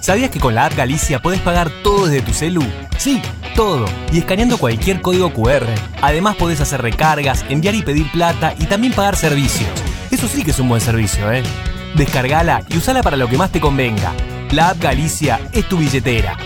¿Sabías 0.00 0.30
que 0.30 0.38
con 0.38 0.54
la 0.54 0.66
app 0.66 0.76
Galicia 0.76 1.20
podés 1.20 1.40
pagar 1.40 1.70
todo 1.82 2.06
desde 2.06 2.24
tu 2.24 2.32
celu? 2.32 2.62
Sí, 2.96 3.20
todo. 3.56 3.84
Y 4.12 4.18
escaneando 4.18 4.56
cualquier 4.58 5.00
código 5.00 5.32
QR. 5.32 5.66
Además 6.00 6.36
podés 6.36 6.60
hacer 6.60 6.80
recargas, 6.80 7.44
enviar 7.48 7.74
y 7.74 7.82
pedir 7.82 8.10
plata 8.12 8.54
y 8.58 8.66
también 8.66 8.92
pagar 8.92 9.16
servicios. 9.16 9.68
Eso 10.10 10.28
sí 10.28 10.44
que 10.44 10.52
es 10.52 10.58
un 10.60 10.68
buen 10.68 10.80
servicio, 10.80 11.30
¿eh? 11.32 11.42
Descargala 11.96 12.62
y 12.68 12.78
usala 12.78 13.02
para 13.02 13.16
lo 13.16 13.28
que 13.28 13.36
más 13.36 13.50
te 13.50 13.60
convenga. 13.60 14.12
La 14.52 14.70
app 14.70 14.80
Galicia 14.80 15.40
es 15.52 15.68
tu 15.68 15.76
billetera. 15.76 16.36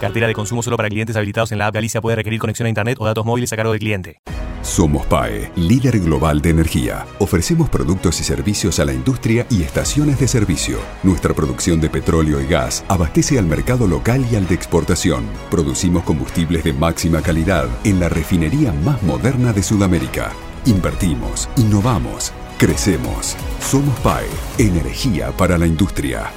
Cartera 0.00 0.26
de 0.26 0.34
consumo 0.34 0.62
solo 0.62 0.76
para 0.76 0.88
clientes 0.88 1.16
habilitados 1.16 1.52
en 1.52 1.58
la 1.58 1.66
app 1.66 1.74
Galicia 1.74 2.00
puede 2.00 2.16
requerir 2.16 2.38
conexión 2.38 2.66
a 2.66 2.68
internet 2.68 2.98
o 3.00 3.04
datos 3.04 3.24
móviles 3.24 3.52
a 3.52 3.56
cargo 3.56 3.72
del 3.72 3.80
cliente. 3.80 4.20
Somos 4.66 5.06
PAE, 5.06 5.52
líder 5.54 6.00
global 6.00 6.42
de 6.42 6.50
energía. 6.50 7.06
Ofrecemos 7.20 7.70
productos 7.70 8.20
y 8.20 8.24
servicios 8.24 8.80
a 8.80 8.84
la 8.84 8.92
industria 8.92 9.46
y 9.48 9.62
estaciones 9.62 10.18
de 10.18 10.26
servicio. 10.26 10.78
Nuestra 11.04 11.32
producción 11.34 11.80
de 11.80 11.88
petróleo 11.88 12.40
y 12.40 12.48
gas 12.48 12.84
abastece 12.88 13.38
al 13.38 13.46
mercado 13.46 13.86
local 13.86 14.26
y 14.30 14.34
al 14.34 14.48
de 14.48 14.56
exportación. 14.56 15.24
Producimos 15.52 16.02
combustibles 16.02 16.64
de 16.64 16.72
máxima 16.72 17.22
calidad 17.22 17.68
en 17.84 18.00
la 18.00 18.08
refinería 18.08 18.72
más 18.72 19.00
moderna 19.04 19.52
de 19.52 19.62
Sudamérica. 19.62 20.32
Invertimos, 20.64 21.48
innovamos, 21.56 22.32
crecemos. 22.58 23.36
Somos 23.60 23.96
PAE, 24.00 24.26
energía 24.58 25.30
para 25.30 25.58
la 25.58 25.68
industria. 25.68 26.32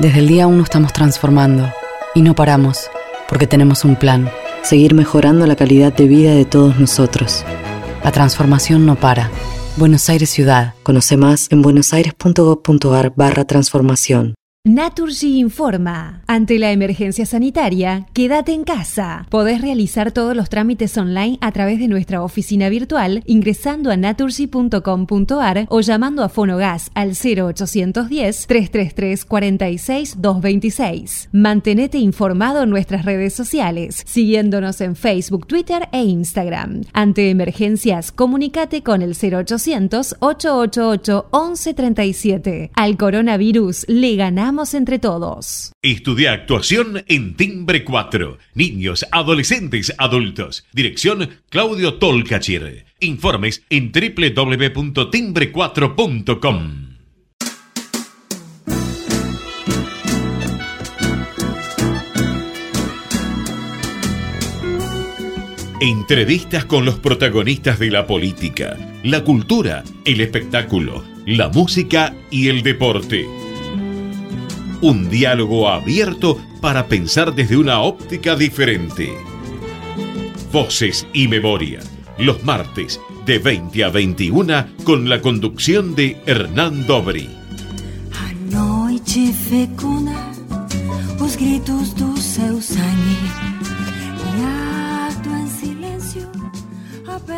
Desde 0.00 0.18
el 0.18 0.26
día 0.26 0.48
1 0.48 0.60
estamos 0.64 0.92
transformando 0.92 1.72
y 2.16 2.22
no 2.22 2.34
paramos 2.34 2.90
porque 3.28 3.46
tenemos 3.46 3.84
un 3.84 3.94
plan 3.94 4.28
seguir 4.62 4.94
mejorando 4.94 5.46
la 5.46 5.56
calidad 5.56 5.92
de 5.92 6.06
vida 6.06 6.34
de 6.34 6.44
todos 6.44 6.78
nosotros. 6.78 7.44
La 8.04 8.12
transformación 8.12 8.86
no 8.86 8.96
para. 8.96 9.30
Buenos 9.76 10.08
Aires 10.08 10.30
Ciudad. 10.30 10.74
Conoce 10.82 11.16
más 11.16 11.48
en 11.50 11.62
buenosaires.gov.ar 11.62 13.12
barra 13.16 13.44
transformación. 13.44 14.34
Naturgy 14.64 15.40
informa. 15.40 16.22
Ante 16.28 16.56
la 16.56 16.70
emergencia 16.70 17.26
sanitaria, 17.26 18.06
quédate 18.12 18.52
en 18.52 18.62
casa. 18.62 19.26
Podés 19.28 19.60
realizar 19.60 20.12
todos 20.12 20.36
los 20.36 20.48
trámites 20.50 20.96
online 20.96 21.36
a 21.40 21.50
través 21.50 21.80
de 21.80 21.88
nuestra 21.88 22.22
oficina 22.22 22.68
virtual 22.68 23.24
ingresando 23.26 23.90
a 23.90 23.96
naturgy.com.ar 23.96 25.66
o 25.68 25.80
llamando 25.80 26.22
a 26.22 26.28
Fonogas 26.28 26.92
al 26.94 27.08
0810 27.08 28.46
333 28.46 29.24
46 29.24 30.22
226. 30.22 31.28
Mantenete 31.32 31.98
informado 31.98 32.62
en 32.62 32.70
nuestras 32.70 33.04
redes 33.04 33.34
sociales, 33.34 34.00
siguiéndonos 34.06 34.80
en 34.80 34.94
Facebook, 34.94 35.48
Twitter 35.48 35.88
e 35.90 36.04
Instagram. 36.04 36.82
Ante 36.92 37.30
emergencias, 37.30 38.12
comunícate 38.12 38.84
con 38.84 39.02
el 39.02 39.16
0800 39.16 40.18
888 40.20 41.30
1137. 41.32 42.70
Al 42.76 42.96
coronavirus 42.96 43.86
le 43.88 44.14
ganamos 44.14 44.51
entre 44.74 44.98
todos. 44.98 45.72
Estudia 45.82 46.32
actuación 46.32 47.04
en 47.08 47.36
Timbre 47.36 47.84
4. 47.84 48.36
Niños, 48.54 49.06
adolescentes, 49.10 49.94
adultos. 49.96 50.66
Dirección 50.72 51.30
Claudio 51.48 51.94
Tolcachir. 51.94 52.84
Informes 53.00 53.62
en 53.70 53.92
www.timbre4.com. 53.92 56.92
Entrevistas 65.80 66.66
con 66.66 66.84
los 66.84 66.98
protagonistas 67.00 67.78
de 67.80 67.90
la 67.90 68.06
política, 68.06 68.76
la 69.02 69.24
cultura, 69.24 69.82
el 70.04 70.20
espectáculo, 70.20 71.02
la 71.26 71.48
música 71.48 72.14
y 72.30 72.48
el 72.48 72.62
deporte. 72.62 73.41
Un 74.82 75.08
diálogo 75.08 75.68
abierto 75.68 76.42
para 76.60 76.88
pensar 76.88 77.32
desde 77.36 77.56
una 77.56 77.82
óptica 77.82 78.34
diferente. 78.34 79.16
Voces 80.50 81.06
y 81.12 81.28
Memoria, 81.28 81.78
los 82.18 82.42
martes 82.42 83.00
de 83.24 83.38
20 83.38 83.84
a 83.84 83.90
21 83.90 84.66
con 84.82 85.08
la 85.08 85.20
conducción 85.20 85.94
de 85.94 86.20
Hernán 86.26 86.84
Dobri. 86.88 87.30
gritos 91.38 91.94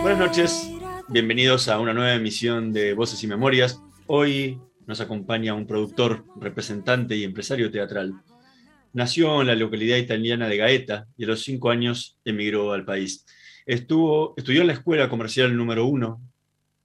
Buenas 0.00 0.18
noches, 0.18 0.70
bienvenidos 1.08 1.68
a 1.68 1.78
una 1.78 1.92
nueva 1.92 2.14
emisión 2.14 2.72
de 2.72 2.94
Voces 2.94 3.22
y 3.22 3.26
Memorias. 3.26 3.82
Hoy 4.06 4.58
nos 4.86 5.00
acompaña 5.00 5.54
un 5.54 5.66
productor, 5.66 6.24
representante 6.40 7.16
y 7.16 7.24
empresario 7.24 7.70
teatral. 7.70 8.14
Nació 8.92 9.40
en 9.40 9.48
la 9.48 9.56
localidad 9.56 9.96
italiana 9.96 10.48
de 10.48 10.56
Gaeta 10.56 11.06
y 11.16 11.24
a 11.24 11.28
los 11.28 11.42
cinco 11.42 11.70
años 11.70 12.16
emigró 12.24 12.72
al 12.72 12.84
país. 12.84 13.24
Estuvo, 13.66 14.34
estudió 14.36 14.60
en 14.60 14.68
la 14.68 14.74
escuela 14.74 15.08
comercial 15.08 15.56
número 15.56 15.86
uno 15.86 16.20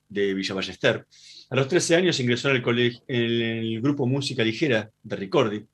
de 0.07 0.33
Villa 0.33 0.55
Ballester. 0.55 1.05
A 1.51 1.55
los 1.55 1.67
13 1.67 1.95
años 1.95 2.19
ingresó 2.19 2.49
en 2.49 2.55
el, 2.57 2.61
colegio, 2.61 3.01
el 3.07 3.79
grupo 3.81 4.07
Música 4.07 4.43
Ligera 4.43 4.89
de 5.03 5.15
Ricordi. 5.15 5.65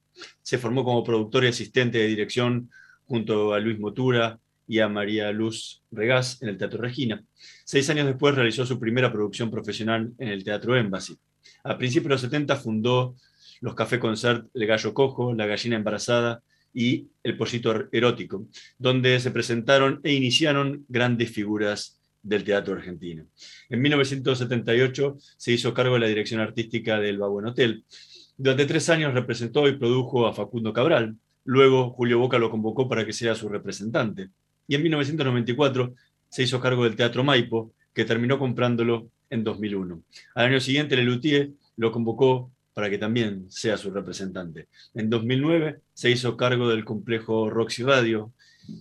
Se 0.41 0.57
formó 0.57 0.83
como 0.83 1.03
productor 1.03 1.43
y 1.43 1.47
asistente 1.47 1.97
de 1.99 2.07
dirección 2.07 2.69
junto 3.05 3.53
a 3.53 3.59
Luis 3.59 3.79
Motura 3.79 4.39
y 4.67 4.79
a 4.79 4.89
María 4.89 5.31
Luz 5.31 5.83
Regás 5.91 6.41
en 6.41 6.49
el 6.49 6.57
Teatro 6.57 6.81
Regina. 6.81 7.23
Seis 7.63 7.89
años 7.89 8.07
después 8.07 8.35
realizó 8.35 8.65
su 8.65 8.79
primera 8.79 9.11
producción 9.11 9.51
profesional 9.51 10.11
en 10.17 10.29
el 10.29 10.43
Teatro 10.43 10.75
Embassy. 10.75 11.17
A 11.63 11.77
principios 11.77 12.09
de 12.09 12.13
los 12.13 12.21
70 12.21 12.55
fundó 12.55 13.15
los 13.61 13.75
Café 13.75 13.99
Concert 13.99 14.47
El 14.53 14.67
Gallo 14.67 14.93
Cojo, 14.93 15.33
La 15.33 15.45
Gallina 15.45 15.75
Embarazada 15.75 16.43
y 16.73 17.07
El 17.23 17.37
Pollito 17.37 17.87
Erótico, 17.91 18.47
donde 18.77 19.19
se 19.19 19.31
presentaron 19.31 20.01
e 20.03 20.13
iniciaron 20.13 20.85
grandes 20.87 21.31
figuras 21.31 21.99
del 22.21 22.43
teatro 22.43 22.73
argentino. 22.73 23.25
En 23.69 23.81
1978 23.81 25.15
se 25.37 25.51
hizo 25.51 25.73
cargo 25.73 25.93
de 25.93 26.01
la 26.01 26.07
dirección 26.07 26.41
artística 26.41 26.99
del 26.99 27.19
Babuen 27.19 27.47
Hotel. 27.47 27.85
Durante 28.35 28.65
tres 28.65 28.89
años 28.89 29.13
representó 29.13 29.67
y 29.67 29.77
produjo 29.77 30.27
a 30.27 30.33
Facundo 30.33 30.73
Cabral. 30.73 31.15
Luego 31.45 31.91
Julio 31.91 32.19
Boca 32.19 32.39
lo 32.39 32.49
convocó 32.49 32.89
para 32.89 33.05
que 33.05 33.13
sea 33.13 33.35
su 33.35 33.47
representante. 33.47 34.29
Y 34.67 34.75
en 34.75 34.83
1994 34.83 35.93
se 36.29 36.43
hizo 36.43 36.59
cargo 36.59 36.83
del 36.83 36.95
Teatro 36.95 37.23
Maipo, 37.23 37.73
que 37.93 38.03
terminó 38.03 38.37
comprándolo 38.39 39.09
en 39.29 39.43
2001. 39.43 40.01
Al 40.35 40.45
año 40.45 40.59
siguiente, 40.59 40.95
Lelutier 40.95 41.51
lo 41.77 41.91
convocó 41.91 42.51
para 42.73 42.89
que 42.89 42.97
también 42.97 43.49
sea 43.49 43.77
su 43.77 43.89
representante. 43.89 44.67
En 44.93 45.09
2009 45.09 45.79
se 45.93 46.11
hizo 46.11 46.35
cargo 46.35 46.67
del 46.67 46.83
complejo 46.83 47.49
Roxy 47.49 47.83
Radio 47.83 48.33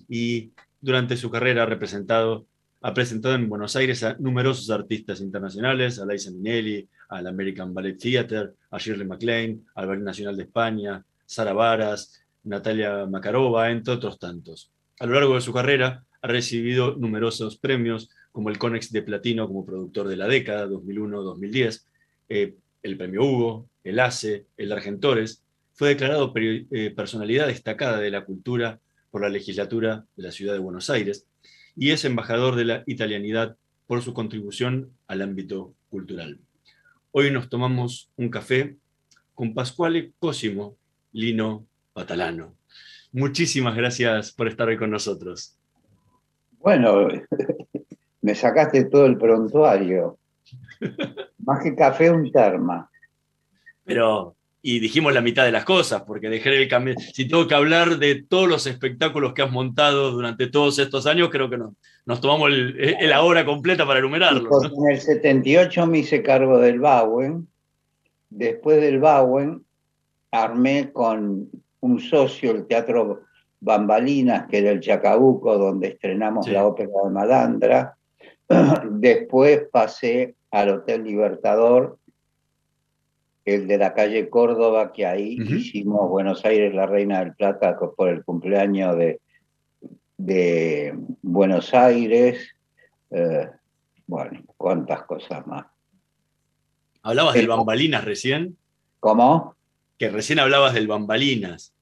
y 0.09 0.51
durante 0.81 1.17
su 1.17 1.31
carrera 1.31 1.63
ha, 1.63 1.67
representado, 1.67 2.47
ha 2.83 2.93
presentado 2.93 3.37
en 3.37 3.49
Buenos 3.49 3.77
Aires 3.77 4.03
a 4.03 4.17
numerosos 4.19 4.69
artistas 4.71 5.21
internacionales, 5.21 6.01
a 6.01 6.07
Liza 6.07 6.33
Minnelli, 6.33 6.89
al 7.09 7.29
American 7.29 7.73
Ballet 7.73 7.97
Theater, 7.97 8.55
a 8.71 8.79
Shirley 8.79 9.07
MacLaine, 9.07 9.65
al 9.77 9.87
Ballet 9.87 10.03
Nacional 10.03 10.37
de 10.37 10.43
España, 10.43 11.05
Sara 11.25 11.53
Varas, 11.53 12.21
Natalia 12.43 13.07
Makarova, 13.07 13.71
entre 13.71 13.95
otros 13.95 14.19
tantos. 14.19 14.73
A 14.99 15.07
lo 15.07 15.15
largo 15.15 15.37
de 15.37 15.41
su 15.41 15.53
carrera 15.53 16.05
ha 16.21 16.27
recibido 16.27 16.97
numerosos 16.97 17.57
premios, 17.57 18.11
como 18.35 18.51
el 18.51 18.59
Conex 18.59 18.91
de 18.91 19.01
Platino 19.01 19.47
como 19.47 19.65
productor 19.65 20.09
de 20.09 20.17
la 20.17 20.27
década, 20.27 20.67
2001-2010, 20.67 21.85
eh, 22.29 22.57
el 22.83 22.97
Premio 22.97 23.23
Hugo, 23.23 23.69
el 23.85 24.01
ACE, 24.01 24.47
el 24.57 24.73
Argentores. 24.73 25.45
Fue 25.73 25.91
declarado 25.91 26.33
eh, 26.35 26.93
personalidad 26.97 27.47
destacada 27.47 28.01
de 28.01 28.11
la 28.11 28.25
cultura 28.25 28.81
por 29.13 29.23
la 29.23 29.29
legislatura 29.29 30.05
de 30.17 30.23
la 30.25 30.33
ciudad 30.33 30.53
de 30.53 30.59
Buenos 30.59 30.91
Aires 30.91 31.29
y 31.77 31.93
es 31.93 32.05
embajador 32.05 32.57
de 32.57 32.65
la 32.65 32.83
italianidad 32.87 33.57
por 33.87 34.03
su 34.03 34.13
contribución 34.13 34.91
al 35.07 35.23
ámbito 35.23 35.73
cultural. 35.89 36.41
Hoy 37.13 37.31
nos 37.31 37.49
tomamos 37.49 38.11
un 38.17 38.31
café 38.31 38.77
con 39.37 39.55
Pascuale 39.55 40.11
Cosimo 40.19 40.77
Lino 41.13 41.69
Patalano. 41.93 42.57
Muchísimas 43.13 43.77
gracias 43.77 44.33
por 44.33 44.49
estar 44.49 44.67
hoy 44.67 44.77
con 44.77 44.91
nosotros. 44.91 45.57
Bueno, 46.59 47.07
me 48.25 48.35
sacaste 48.35 48.87
todo 48.87 49.05
el 49.05 49.19
prontuario. 49.19 50.17
Más 51.45 51.63
que 51.63 51.75
café, 51.75 52.11
un 52.11 52.33
terma. 52.33 52.91
Pero, 53.85 54.35
y 54.63 54.79
dijimos 54.79 55.13
la 55.13 55.21
mitad 55.21 55.45
de 55.45 55.53
las 55.53 55.67
cosas, 55.67 56.05
porque 56.07 56.31
dejé 56.31 56.57
el 56.57 56.67
cambio. 56.67 56.95
Si 56.99 57.29
tengo 57.29 57.47
que 57.47 57.55
hablar 57.55 57.99
de 57.99 58.25
todos 58.27 58.49
los 58.49 58.67
espectáculos 58.67 59.35
que 59.35 59.43
has 59.43 59.51
montado 59.51 60.11
durante 60.11 60.47
todos 60.47 60.79
estos 60.79 61.07
años, 61.07 61.29
creo 61.29 61.51
que 61.51 61.59
no, 61.59 61.75
nos 62.07 62.23
tomamos 62.23 62.51
la 62.51 63.23
hora 63.23 63.45
completa 63.45 63.87
para 63.87 63.99
enumerarlos. 63.99 64.73
En 64.73 64.91
el 64.91 65.01
78 65.03 65.87
me 65.87 65.99
hice 65.99 66.23
cargo 66.23 66.59
del 66.59 66.81
Bauen. 66.81 67.47
Después 68.31 68.81
del 68.81 69.01
Bauen, 69.01 69.67
armé 70.31 70.93
con 70.95 71.51
un 71.81 72.01
socio 72.01 72.53
el 72.53 72.67
Teatro 72.67 73.25
Bambalinas, 73.61 74.47
que 74.49 74.61
era 74.61 74.71
el 74.71 74.81
Chacabuco, 74.81 75.59
donde 75.59 75.89
estrenamos 75.89 76.49
la 76.49 76.67
ópera 76.67 76.89
de 77.05 77.11
Madandra. 77.11 77.99
Después 78.91 79.63
pasé 79.73 80.35
al 80.51 80.71
Hotel 80.71 81.05
Libertador 81.05 81.99
el 83.45 83.69
de 83.69 83.77
la 83.77 83.93
calle 83.93 84.31
Córdoba, 84.31 84.93
que 84.93 85.05
ahí 85.05 85.39
hicimos 85.47 86.09
Buenos 86.09 86.45
Aires, 86.45 86.75
la 86.75 86.87
Reina 86.87 87.21
del 87.21 87.35
Plata, 87.35 87.79
por 87.79 88.09
el 88.09 88.25
cumpleaños 88.25 88.97
de, 88.97 89.21
de 90.17 90.95
Buenos 91.21 91.75
Aires. 91.75 92.55
Eh, 93.11 93.49
bueno, 94.07 94.43
cuántas 94.57 95.03
cosas 95.03 95.47
más. 95.47 95.67
¿Hablabas 97.03 97.35
del 97.35 97.49
Bambalinas 97.49 98.05
recién? 98.05 98.57
¿Cómo? 98.99 99.55
Que 99.99 100.09
recién 100.09 100.39
hablabas 100.39 100.73
del 100.73 100.89
Bambalinas. 100.89 101.74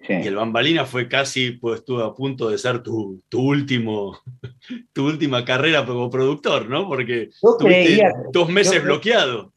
Y 0.00 0.26
el 0.26 0.36
Bambalinas 0.36 0.88
fue 0.88 1.08
casi, 1.08 1.52
pues 1.52 1.80
estuvo 1.80 2.02
a 2.02 2.14
punto 2.14 2.48
de 2.48 2.58
ser 2.58 2.82
tu, 2.82 3.20
último, 3.32 4.18
tu 4.92 5.06
última 5.06 5.44
carrera 5.44 5.84
como 5.84 6.08
productor, 6.08 6.68
¿no? 6.68 6.88
Porque 6.88 7.30
tuviste 7.58 8.02
dos 8.32 8.48
meses 8.48 8.82
bloqueado. 8.82 9.52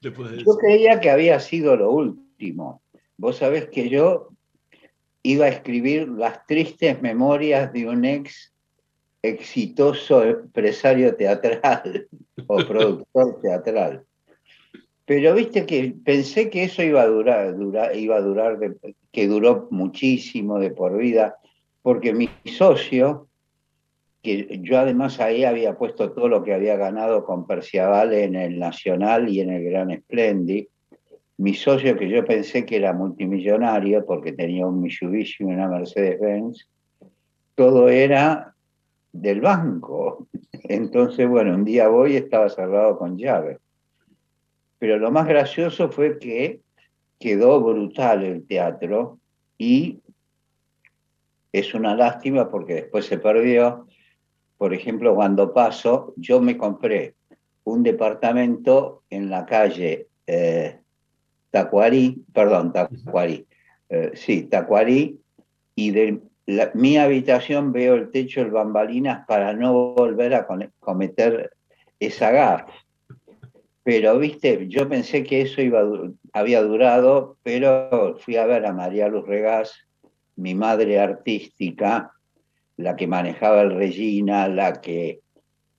yo 0.00 0.56
creía 0.58 0.98
que 1.00 1.10
había 1.10 1.38
sido 1.40 1.76
lo 1.76 1.90
último. 1.90 2.82
Vos 3.16 3.36
sabés 3.36 3.68
que 3.68 3.88
yo 3.88 4.30
iba 5.22 5.46
a 5.46 5.50
escribir 5.50 6.08
las 6.08 6.44
tristes 6.46 7.00
memorias 7.00 7.72
de 7.72 7.86
un 7.86 8.04
ex 8.04 8.52
exitoso 9.22 10.24
empresario 10.24 11.14
teatral 11.14 12.08
o 12.48 12.56
productor 12.56 13.40
teatral. 13.40 14.04
Pero 15.04 15.34
viste 15.34 15.66
que 15.66 15.94
pensé 16.04 16.48
que 16.48 16.64
eso 16.64 16.82
iba 16.82 17.02
a 17.02 17.06
durar, 17.06 17.56
iba 17.94 18.16
a 18.16 18.20
durar, 18.20 18.58
que 19.10 19.26
duró 19.26 19.68
muchísimo 19.70 20.58
de 20.58 20.70
por 20.70 20.96
vida, 20.96 21.36
porque 21.82 22.14
mi 22.14 22.30
socio, 22.44 23.28
que 24.22 24.60
yo 24.62 24.78
además 24.78 25.18
ahí 25.18 25.44
había 25.44 25.76
puesto 25.76 26.12
todo 26.12 26.28
lo 26.28 26.44
que 26.44 26.54
había 26.54 26.76
ganado 26.76 27.24
con 27.24 27.46
Percival 27.46 28.12
en 28.12 28.36
el 28.36 28.58
Nacional 28.58 29.28
y 29.28 29.40
en 29.40 29.50
el 29.50 29.64
Gran 29.64 29.90
Splendid, 30.00 30.66
mi 31.38 31.54
socio 31.54 31.96
que 31.96 32.08
yo 32.08 32.24
pensé 32.24 32.64
que 32.64 32.76
era 32.76 32.92
multimillonario 32.92 34.06
porque 34.06 34.32
tenía 34.32 34.64
un 34.66 34.80
Mitsubishi 34.80 35.42
y 35.42 35.46
una 35.46 35.66
Mercedes-Benz, 35.66 36.68
todo 37.56 37.88
era 37.88 38.54
del 39.12 39.40
banco. 39.40 40.28
Entonces, 40.52 41.28
bueno, 41.28 41.54
un 41.54 41.64
día 41.64 41.88
voy 41.88 42.12
y 42.12 42.16
estaba 42.16 42.48
cerrado 42.48 42.96
con 42.96 43.18
llave. 43.18 43.58
Pero 44.82 44.98
lo 44.98 45.12
más 45.12 45.28
gracioso 45.28 45.90
fue 45.90 46.18
que 46.18 46.60
quedó 47.20 47.60
brutal 47.60 48.24
el 48.24 48.44
teatro 48.44 49.20
y 49.56 50.00
es 51.52 51.72
una 51.72 51.94
lástima 51.94 52.50
porque 52.50 52.74
después 52.74 53.06
se 53.06 53.18
perdió. 53.18 53.86
Por 54.58 54.74
ejemplo, 54.74 55.14
cuando 55.14 55.52
paso, 55.54 56.14
yo 56.16 56.40
me 56.40 56.56
compré 56.56 57.14
un 57.62 57.84
departamento 57.84 59.04
en 59.08 59.30
la 59.30 59.46
calle 59.46 60.08
eh, 60.26 60.80
Tacuarí, 61.52 62.24
perdón, 62.34 62.72
Tacuarí, 62.72 63.46
eh, 63.88 64.10
sí, 64.14 64.48
Tacuarí, 64.48 65.16
y 65.76 65.92
de 65.92 66.22
mi 66.74 66.96
habitación 66.96 67.70
veo 67.70 67.94
el 67.94 68.10
techo 68.10 68.40
del 68.40 68.50
bambalinas 68.50 69.24
para 69.28 69.52
no 69.52 69.94
volver 69.94 70.34
a 70.34 70.44
cometer 70.80 71.52
esa 72.00 72.32
gaf. 72.32 72.81
Pero, 73.84 74.18
viste, 74.18 74.68
yo 74.68 74.88
pensé 74.88 75.24
que 75.24 75.42
eso 75.42 75.60
iba, 75.60 75.82
había 76.32 76.62
durado, 76.62 77.36
pero 77.42 78.16
fui 78.18 78.36
a 78.36 78.46
ver 78.46 78.64
a 78.64 78.72
María 78.72 79.08
Luz 79.08 79.26
Regás, 79.26 79.74
mi 80.36 80.54
madre 80.54 81.00
artística, 81.00 82.12
la 82.76 82.96
que 82.96 83.06
manejaba 83.06 83.62
el 83.62 83.74
Regina, 83.74 84.48
la 84.48 84.80
que 84.80 85.20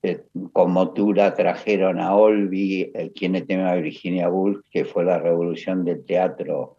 eh, 0.02 0.24
con 0.52 0.72
motura 0.72 1.34
trajeron 1.34 2.00
a 2.00 2.14
Olvi, 2.14 2.92
eh, 2.94 3.12
quien 3.16 3.34
tema 3.48 3.74
Virginia 3.76 4.30
Woolf, 4.30 4.60
que 4.70 4.84
fue 4.84 5.06
la 5.06 5.18
revolución 5.18 5.86
del 5.86 6.06
teatro 6.06 6.76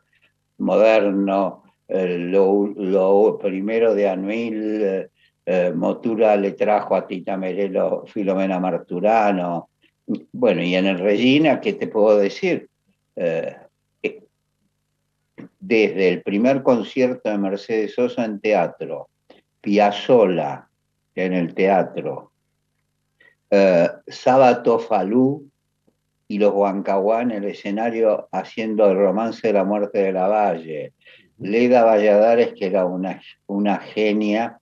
moderno, 0.59 1.63
lo, 1.89 3.39
primero 3.39 3.95
de 3.95 4.09
Anuil, 4.09 5.09
eh, 5.47 5.73
Motura 5.75 6.37
le 6.37 6.53
trajo 6.53 6.97
a 6.97 7.07
Tita 7.07 7.37
Merelo 7.37 8.05
Filomena 8.07 8.59
Marturano, 8.59 9.69
bueno, 10.07 10.63
y 10.63 10.75
en 10.75 10.87
el 10.87 10.99
Regina, 10.99 11.61
¿qué 11.61 11.73
te 11.73 11.87
puedo 11.87 12.19
decir? 12.19 12.69
Eh, 13.17 13.57
eh, 14.03 14.23
desde 15.61 16.09
el 16.09 16.23
primer 16.23 16.63
concierto 16.63 17.31
de 17.31 17.39
Mercedes 17.39 17.95
Sosa 17.95 18.25
en 18.25 18.41
teatro, 18.41 19.09
Piazzolla 19.61 20.69
en 21.15 21.33
el 21.33 21.55
teatro, 21.55 22.33
eh, 23.51 23.89
Sábato 24.07 24.79
Falú 24.79 25.49
y 26.29 26.39
los 26.39 26.53
Huancahuá 26.53 27.23
en 27.23 27.31
el 27.31 27.45
escenario 27.45 28.29
haciendo 28.33 28.91
el 28.91 28.97
romance 28.97 29.47
de 29.47 29.53
la 29.53 29.65
muerte 29.65 29.99
de 29.99 30.13
la 30.13 30.29
Valle, 30.29 30.93
Leda 31.39 31.85
Valladares, 31.85 32.53
que 32.55 32.67
era 32.67 32.85
una, 32.85 33.21
una 33.47 33.79
genia, 33.79 34.59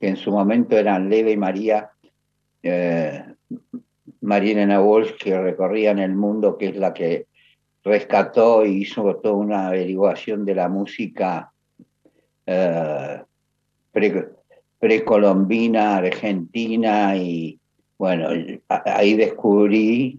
que 0.00 0.08
en 0.08 0.16
su 0.16 0.30
momento 0.30 0.76
eran 0.76 1.08
Leda 1.08 1.30
y 1.30 1.36
María 1.36 1.90
María 4.24 4.80
Walsh, 4.80 5.16
que 5.18 5.38
recorría 5.38 5.90
en 5.90 5.98
el 5.98 6.14
mundo, 6.14 6.56
que 6.56 6.68
es 6.68 6.76
la 6.76 6.94
que 6.94 7.26
rescató 7.84 8.64
y 8.64 8.82
hizo 8.82 9.16
toda 9.16 9.34
una 9.34 9.68
averiguación 9.68 10.46
de 10.46 10.54
la 10.54 10.68
música 10.68 11.52
eh, 12.46 13.22
precolombina, 14.78 15.98
argentina, 15.98 17.14
y 17.16 17.60
bueno, 17.98 18.28
ahí 18.68 19.14
descubrí, 19.14 20.18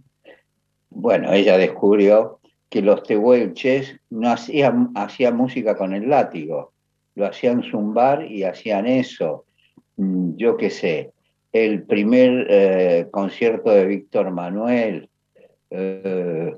bueno, 0.92 1.34
ella 1.34 1.58
descubrió 1.58 2.40
que 2.70 2.84
los 2.84 3.02
tehuelches 3.02 4.00
no 4.12 4.30
hacían, 4.30 4.92
hacían 4.94 5.36
música 5.36 5.76
con 5.76 5.96
el 5.96 6.10
látigo, 6.10 6.74
lo 7.16 7.26
hacían 7.26 7.64
zumbar 7.64 8.32
y 8.32 8.44
hacían 8.44 8.86
eso, 8.86 9.46
mm, 9.98 10.36
yo 10.36 10.58
qué 10.58 10.70
sé, 10.70 11.12
el 11.56 11.84
primer 11.84 12.48
eh, 12.50 13.08
concierto 13.12 13.70
de 13.70 13.86
Víctor 13.86 14.30
Manuel. 14.30 15.08
Eh, 15.70 16.54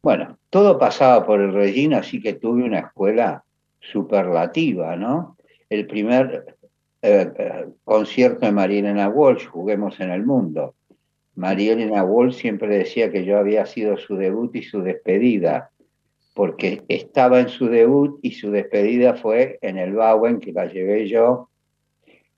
bueno, 0.00 0.38
todo 0.48 0.78
pasaba 0.78 1.26
por 1.26 1.42
el 1.42 1.52
Regina, 1.52 1.98
así 1.98 2.18
que 2.18 2.32
tuve 2.32 2.62
una 2.62 2.78
escuela 2.78 3.44
superlativa, 3.80 4.96
¿no? 4.96 5.36
El 5.68 5.86
primer 5.86 6.56
eh, 7.02 7.66
concierto 7.84 8.46
de 8.46 8.52
María 8.52 8.78
Elena 8.78 9.10
Walsh, 9.10 9.46
Juguemos 9.48 10.00
en 10.00 10.10
el 10.10 10.24
Mundo. 10.24 10.74
María 11.34 11.74
Elena 11.74 12.02
Walsh 12.02 12.36
siempre 12.36 12.78
decía 12.78 13.12
que 13.12 13.26
yo 13.26 13.36
había 13.36 13.66
sido 13.66 13.98
su 13.98 14.16
debut 14.16 14.56
y 14.56 14.62
su 14.62 14.80
despedida, 14.80 15.68
porque 16.32 16.82
estaba 16.88 17.40
en 17.40 17.50
su 17.50 17.68
debut 17.68 18.18
y 18.22 18.30
su 18.30 18.50
despedida 18.50 19.16
fue 19.16 19.58
en 19.60 19.76
el 19.76 19.92
Bowen, 19.92 20.40
que 20.40 20.52
la 20.52 20.64
llevé 20.64 21.08
yo 21.08 21.50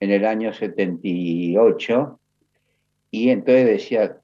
en 0.04 0.10
el 0.10 0.26
año 0.26 0.52
78, 0.52 2.20
y 3.10 3.30
entonces 3.30 3.66
decía, 3.66 4.18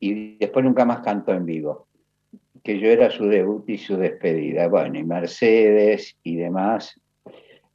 y 0.00 0.38
después 0.38 0.64
nunca 0.64 0.84
más 0.86 1.00
cantó 1.00 1.32
en 1.32 1.44
vivo, 1.44 1.88
que 2.62 2.78
yo 2.80 2.88
era 2.88 3.10
su 3.10 3.26
debut 3.26 3.68
y 3.68 3.76
su 3.76 3.96
despedida. 3.96 4.68
Bueno, 4.68 4.98
y 4.98 5.04
Mercedes 5.04 6.16
y 6.22 6.36
demás. 6.36 6.98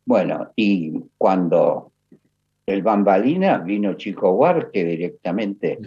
Bueno, 0.06 0.52
y 0.56 1.04
cuando 1.18 1.92
el 2.66 2.82
Bambalina 2.82 3.60
vino 3.60 3.94
Chico 3.94 4.32
Huarque 4.32 4.84
directamente, 4.84 5.78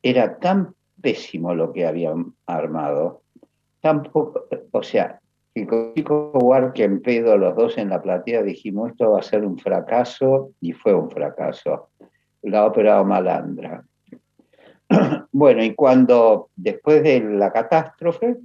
era 0.00 0.38
tan 0.38 0.72
pésimo 1.00 1.52
lo 1.52 1.72
que 1.72 1.84
habían 1.84 2.32
armado, 2.46 3.22
tampoco, 3.80 4.46
o 4.70 4.82
sea, 4.82 5.20
y 5.56 5.64
con 5.64 5.94
Chico 5.94 6.32
pedo, 7.02 7.38
los 7.38 7.56
dos 7.56 7.78
en 7.78 7.88
la 7.88 8.02
platea, 8.02 8.42
dijimos, 8.42 8.90
esto 8.90 9.12
va 9.12 9.20
a 9.20 9.22
ser 9.22 9.42
un 9.42 9.58
fracaso, 9.58 10.50
y 10.60 10.72
fue 10.72 10.92
un 10.92 11.10
fracaso. 11.10 11.88
La 12.42 12.66
ópera 12.66 13.02
Malandra. 13.02 13.82
bueno, 15.32 15.64
y 15.64 15.74
cuando, 15.74 16.50
después 16.56 17.02
de 17.02 17.20
la 17.20 17.50
catástrofe, 17.52 18.36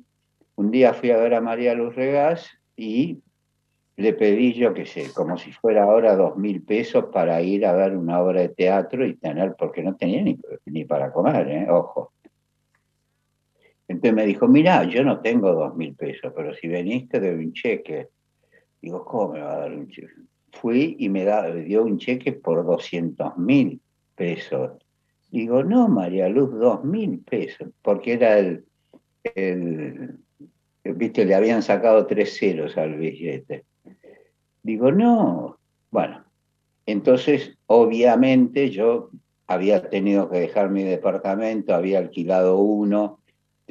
un 0.55 0.71
día 0.71 0.93
fui 0.93 1.11
a 1.11 1.17
ver 1.17 1.33
a 1.33 1.41
María 1.41 1.73
Luz 1.73 1.95
Regás 1.95 2.49
y 2.77 3.19
le 3.97 4.13
pedí, 4.13 4.53
yo 4.53 4.73
qué 4.73 4.85
sé, 4.85 5.11
como 5.13 5.37
si 5.37 5.51
fuera 5.51 5.83
ahora 5.83 6.15
dos 6.15 6.37
mil 6.37 6.63
pesos 6.63 7.07
para 7.11 7.41
ir 7.41 7.65
a 7.65 7.73
ver 7.73 7.97
una 7.97 8.21
obra 8.21 8.39
de 8.39 8.49
teatro 8.49 9.05
y 9.05 9.15
tener, 9.15 9.55
porque 9.57 9.83
no 9.83 9.97
tenía 9.97 10.21
ni, 10.21 10.39
ni 10.65 10.85
para 10.85 11.11
comer, 11.11 11.49
¿eh? 11.49 11.67
ojo. 11.69 12.13
Entonces 13.91 14.13
me 14.13 14.25
dijo, 14.25 14.47
mira, 14.47 14.85
yo 14.85 15.03
no 15.03 15.19
tengo 15.19 15.51
dos 15.51 15.75
mil 15.75 15.93
pesos, 15.95 16.31
pero 16.33 16.53
si 16.55 16.69
veniste 16.69 17.19
de 17.19 17.33
un 17.35 17.51
cheque. 17.51 18.07
Digo, 18.81 19.03
¿cómo 19.03 19.33
me 19.33 19.41
va 19.41 19.53
a 19.53 19.59
dar 19.59 19.73
un 19.73 19.89
cheque? 19.89 20.13
Fui 20.53 20.95
y 20.97 21.09
me, 21.09 21.25
dio 21.65 21.83
un 21.83 21.97
cheque 21.97 22.31
por 22.31 22.65
200 22.65 23.37
mil 23.37 23.81
pesos. 24.15 24.71
Digo, 25.29 25.63
no, 25.63 25.89
María 25.89 26.29
Luz, 26.29 26.57
dos 26.57 26.85
mil 26.85 27.19
pesos, 27.19 27.69
porque 27.81 28.13
era 28.13 28.39
el, 28.39 28.65
viste, 30.83 31.25
le 31.25 31.35
habían 31.35 31.61
sacado 31.61 32.05
tres 32.05 32.37
ceros 32.37 32.77
al 32.77 32.95
billete. 32.95 33.65
Digo, 34.63 34.91
no. 34.91 35.57
Bueno, 35.89 36.23
entonces, 36.85 37.57
obviamente 37.67 38.69
yo 38.69 39.09
había 39.47 39.89
tenido 39.89 40.29
que 40.29 40.39
dejar 40.39 40.69
mi 40.69 40.83
departamento, 40.83 41.75
había 41.75 41.99
alquilado 41.99 42.57
uno, 42.59 43.20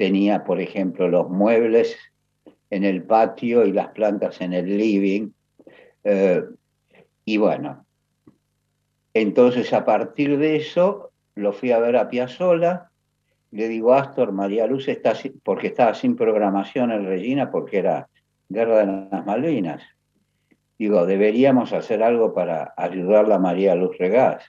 tenía, 0.01 0.43
por 0.43 0.59
ejemplo, 0.59 1.07
los 1.07 1.29
muebles 1.29 1.95
en 2.71 2.83
el 2.83 3.03
patio 3.03 3.67
y 3.67 3.71
las 3.71 3.89
plantas 3.89 4.41
en 4.41 4.51
el 4.53 4.75
living. 4.75 5.29
Eh, 6.03 6.41
y 7.23 7.37
bueno, 7.37 7.85
entonces 9.13 9.71
a 9.73 9.85
partir 9.85 10.39
de 10.39 10.55
eso 10.55 11.11
lo 11.35 11.53
fui 11.53 11.71
a 11.71 11.77
ver 11.77 11.97
a 11.97 12.09
Piazzola. 12.09 12.89
Le 13.51 13.67
digo, 13.67 13.93
Astor, 13.93 14.31
María 14.31 14.65
Luz 14.65 14.87
está, 14.87 15.13
porque 15.43 15.67
estaba 15.67 15.93
sin 15.93 16.15
programación 16.15 16.91
en 16.91 17.05
Regina, 17.05 17.51
porque 17.51 17.77
era 17.77 18.09
Guerra 18.49 18.79
de 18.79 19.07
las 19.11 19.23
Malvinas. 19.23 19.83
Digo, 20.79 21.05
deberíamos 21.05 21.73
hacer 21.73 22.01
algo 22.01 22.33
para 22.33 22.73
ayudarla 22.75 23.35
a 23.35 23.39
María 23.39 23.75
Luz 23.75 23.95
Regás. 23.99 24.43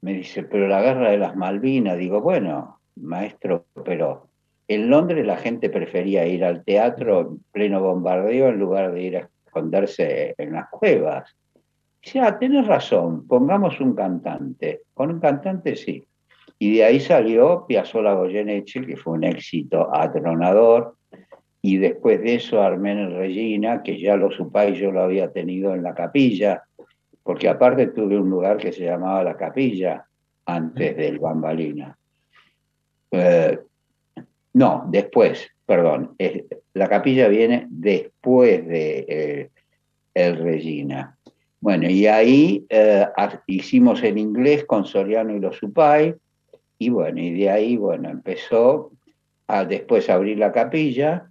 Me 0.00 0.14
dice, 0.14 0.44
pero 0.44 0.66
la 0.66 0.80
Guerra 0.80 1.10
de 1.10 1.18
las 1.18 1.36
Malvinas. 1.36 1.98
Digo, 1.98 2.22
bueno, 2.22 2.80
maestro, 2.96 3.66
pero 3.84 4.29
en 4.70 4.88
Londres 4.88 5.26
la 5.26 5.36
gente 5.36 5.68
prefería 5.68 6.24
ir 6.28 6.44
al 6.44 6.62
teatro 6.62 7.22
en 7.22 7.40
pleno 7.50 7.80
bombardeo 7.80 8.50
en 8.50 8.60
lugar 8.60 8.92
de 8.92 9.02
ir 9.02 9.16
a 9.16 9.28
esconderse 9.44 10.32
en 10.38 10.52
las 10.52 10.68
cuevas. 10.70 11.36
Dice, 12.00 12.20
ah, 12.20 12.38
tenés 12.38 12.68
razón, 12.68 13.26
pongamos 13.26 13.80
un 13.80 13.96
cantante. 13.96 14.82
Con 14.94 15.10
un 15.10 15.18
cantante 15.18 15.74
sí. 15.74 16.06
Y 16.60 16.76
de 16.76 16.84
ahí 16.84 17.00
salió 17.00 17.66
Piazzolla 17.66 18.12
Goyeneche, 18.12 18.86
que 18.86 18.96
fue 18.96 19.14
un 19.14 19.24
éxito 19.24 19.92
atronador. 19.92 20.94
Y 21.60 21.78
después 21.78 22.20
de 22.20 22.36
eso 22.36 22.62
Armen 22.62 23.16
Regina, 23.16 23.82
que 23.82 23.98
ya 23.98 24.14
lo 24.14 24.30
supáis, 24.30 24.78
yo 24.78 24.92
lo 24.92 25.02
había 25.02 25.32
tenido 25.32 25.74
en 25.74 25.82
la 25.82 25.94
capilla, 25.94 26.62
porque 27.24 27.48
aparte 27.48 27.88
tuve 27.88 28.16
un 28.16 28.30
lugar 28.30 28.56
que 28.56 28.70
se 28.70 28.84
llamaba 28.84 29.24
La 29.24 29.36
Capilla 29.36 30.06
antes 30.46 30.96
del 30.96 31.18
Bambalina. 31.18 31.98
Eh, 33.10 33.58
no, 34.52 34.84
después, 34.88 35.48
perdón. 35.66 36.16
la 36.74 36.88
capilla 36.88 37.28
viene 37.28 37.66
después 37.70 38.66
de 38.66 39.06
eh, 39.08 39.50
el 40.14 40.36
Regina. 40.38 41.16
Bueno, 41.60 41.88
y 41.88 42.06
ahí 42.06 42.66
eh, 42.68 43.06
hicimos 43.46 44.02
en 44.02 44.18
inglés 44.18 44.64
con 44.64 44.84
Soriano 44.84 45.36
y 45.36 45.40
los 45.40 45.56
Supay, 45.56 46.14
y 46.78 46.88
bueno, 46.88 47.20
y 47.20 47.32
de 47.32 47.50
ahí, 47.50 47.76
bueno, 47.76 48.08
empezó 48.08 48.92
a 49.46 49.64
después 49.64 50.08
abrir 50.08 50.38
la 50.38 50.52
capilla 50.52 51.30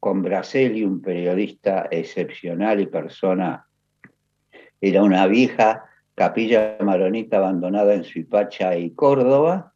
con 0.00 0.22
Braseli, 0.22 0.82
un 0.82 1.00
periodista 1.00 1.86
excepcional 1.90 2.80
y 2.80 2.86
persona, 2.86 3.66
era 4.80 5.02
una 5.04 5.28
vieja 5.28 5.84
capilla 6.16 6.76
maronita 6.80 7.36
abandonada 7.36 7.94
en 7.94 8.02
Suipacha 8.02 8.76
y 8.76 8.90
Córdoba, 8.90 9.71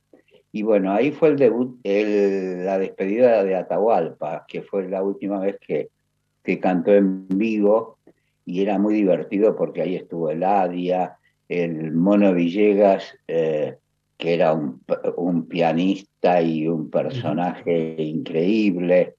y 0.57 0.63
bueno, 0.63 0.91
ahí 0.91 1.13
fue 1.13 1.29
el 1.29 1.37
debut, 1.37 1.79
la 1.85 2.79
despedida 2.79 3.45
de 3.45 3.57
Atahualpa, 3.57 4.47
que 4.49 4.63
fue 4.63 4.89
la 4.89 5.03
última 5.03 5.39
vez 5.39 5.59
que, 5.61 5.91
que 6.43 6.59
cantó 6.59 6.95
en 6.95 7.29
vivo 7.29 7.99
y 8.47 8.63
era 8.63 8.79
muy 8.79 8.95
divertido 8.95 9.55
porque 9.55 9.83
ahí 9.83 9.97
estuvo 9.97 10.31
el 10.31 10.43
Adia, 10.43 11.19
el 11.47 11.93
Mono 11.93 12.33
Villegas, 12.33 13.19
eh, 13.29 13.77
que 14.17 14.33
era 14.33 14.55
un, 14.55 15.47
pianista 15.47 16.41
y 16.41 16.67
un 16.67 16.89
personaje 16.89 17.97
increíble. 17.99 19.17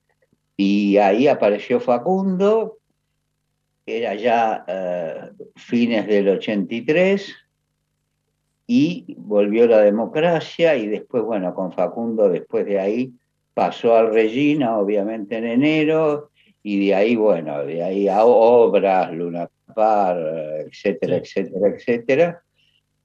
Y 0.56 0.98
ahí 0.98 1.27
apareció 1.27 1.79
Facundo, 1.79 2.79
era 3.86 4.15
ya 4.15 4.65
eh, 4.67 5.29
fines 5.56 6.08
del 6.08 6.29
83, 6.29 7.36
y 8.68 9.16
volvió 9.18 9.66
la 9.66 9.80
democracia 9.80 10.76
y 10.76 10.88
después, 10.88 11.24
bueno, 11.24 11.56
con 11.56 11.72
Facundo 11.72 12.28
después 12.28 12.66
de 12.66 12.80
ahí 12.80 13.14
pasó 13.54 13.96
al 13.96 14.14
Regina, 14.14 14.78
obviamente 14.78 15.38
en 15.38 15.46
enero, 15.46 16.30
y 16.62 16.86
de 16.86 16.96
ahí, 16.96 17.16
bueno, 17.16 17.64
de 17.64 17.82
ahí 17.82 18.10
a 18.10 18.26
obras, 18.26 19.12
Luna 19.14 19.50
Par, 19.74 20.18
etcétera, 20.68 21.18
etcétera, 21.18 21.70
etcétera, 21.70 22.42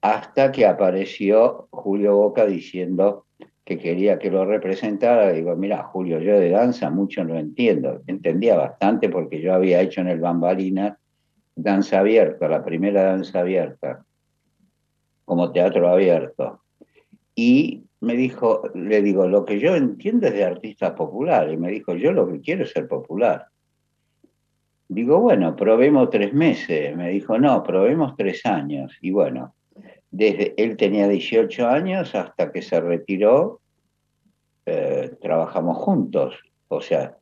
hasta 0.01 0.51
que 0.51 0.67
apareció 0.67 1.69
Julio 1.71 2.17
Boca 2.17 2.45
diciendo 2.45 3.27
que 3.65 3.79
quería 3.79 4.19
que 4.19 4.31
lo 4.31 4.45
representara. 4.45 5.33
Digo, 5.33 5.55
mira, 5.55 5.85
Julio, 5.85 6.19
yo 6.19 6.41
de 6.41 6.51
danza 6.51 6.91
mucho 6.91 7.25
no 7.25 7.39
entiendo. 7.39 8.03
Entendía 8.07 8.57
bastante 8.57 9.09
porque 9.09 9.41
yo 9.41 9.55
había 9.55 9.81
hecho 9.81 10.01
en 10.01 10.09
el 10.09 10.19
Bambalina 10.19 10.99
danza 11.55 12.01
abierta, 12.01 12.49
la 12.49 12.65
primera 12.65 13.05
danza 13.05 13.41
abierta 13.41 14.05
como 15.25 15.53
teatro 15.53 15.89
abierto. 15.89 16.63
Y 17.35 17.85
me 18.01 18.15
dijo, 18.15 18.63
le 18.75 19.01
digo, 19.01 19.29
lo 19.29 19.45
que 19.45 19.59
yo 19.59 19.77
entiendo 19.77 20.27
es 20.27 20.35
de 20.35 20.45
artistas 20.45 20.93
populares. 20.93 21.55
Y 21.55 21.57
me 21.57 21.71
dijo, 21.71 21.95
yo 21.95 22.13
lo 22.13 22.29
que 22.29 22.41
quiero 22.41 22.65
es 22.65 22.71
ser 22.71 22.89
popular. 22.89 23.47
Digo, 24.89 25.21
bueno, 25.21 25.55
probemos 25.57 26.11
tres 26.11 26.35
meses. 26.35 26.97
Me 26.97 27.11
dijo, 27.11 27.39
no, 27.39 27.63
probemos 27.63 28.15
tres 28.17 28.45
años. 28.45 28.99
Y 29.01 29.13
bueno, 29.13 29.55
desde 30.11 30.55
él 30.63 30.77
tenía 30.77 31.09
18 31.09 31.67
años 31.67 32.15
hasta 32.15 32.53
que 32.53 32.61
se 32.61 32.81
retiró, 32.81 33.61
eh, 34.67 35.17
trabajamos 35.21 35.79
juntos. 35.79 36.35
O 36.69 36.81
sea, 36.81 37.17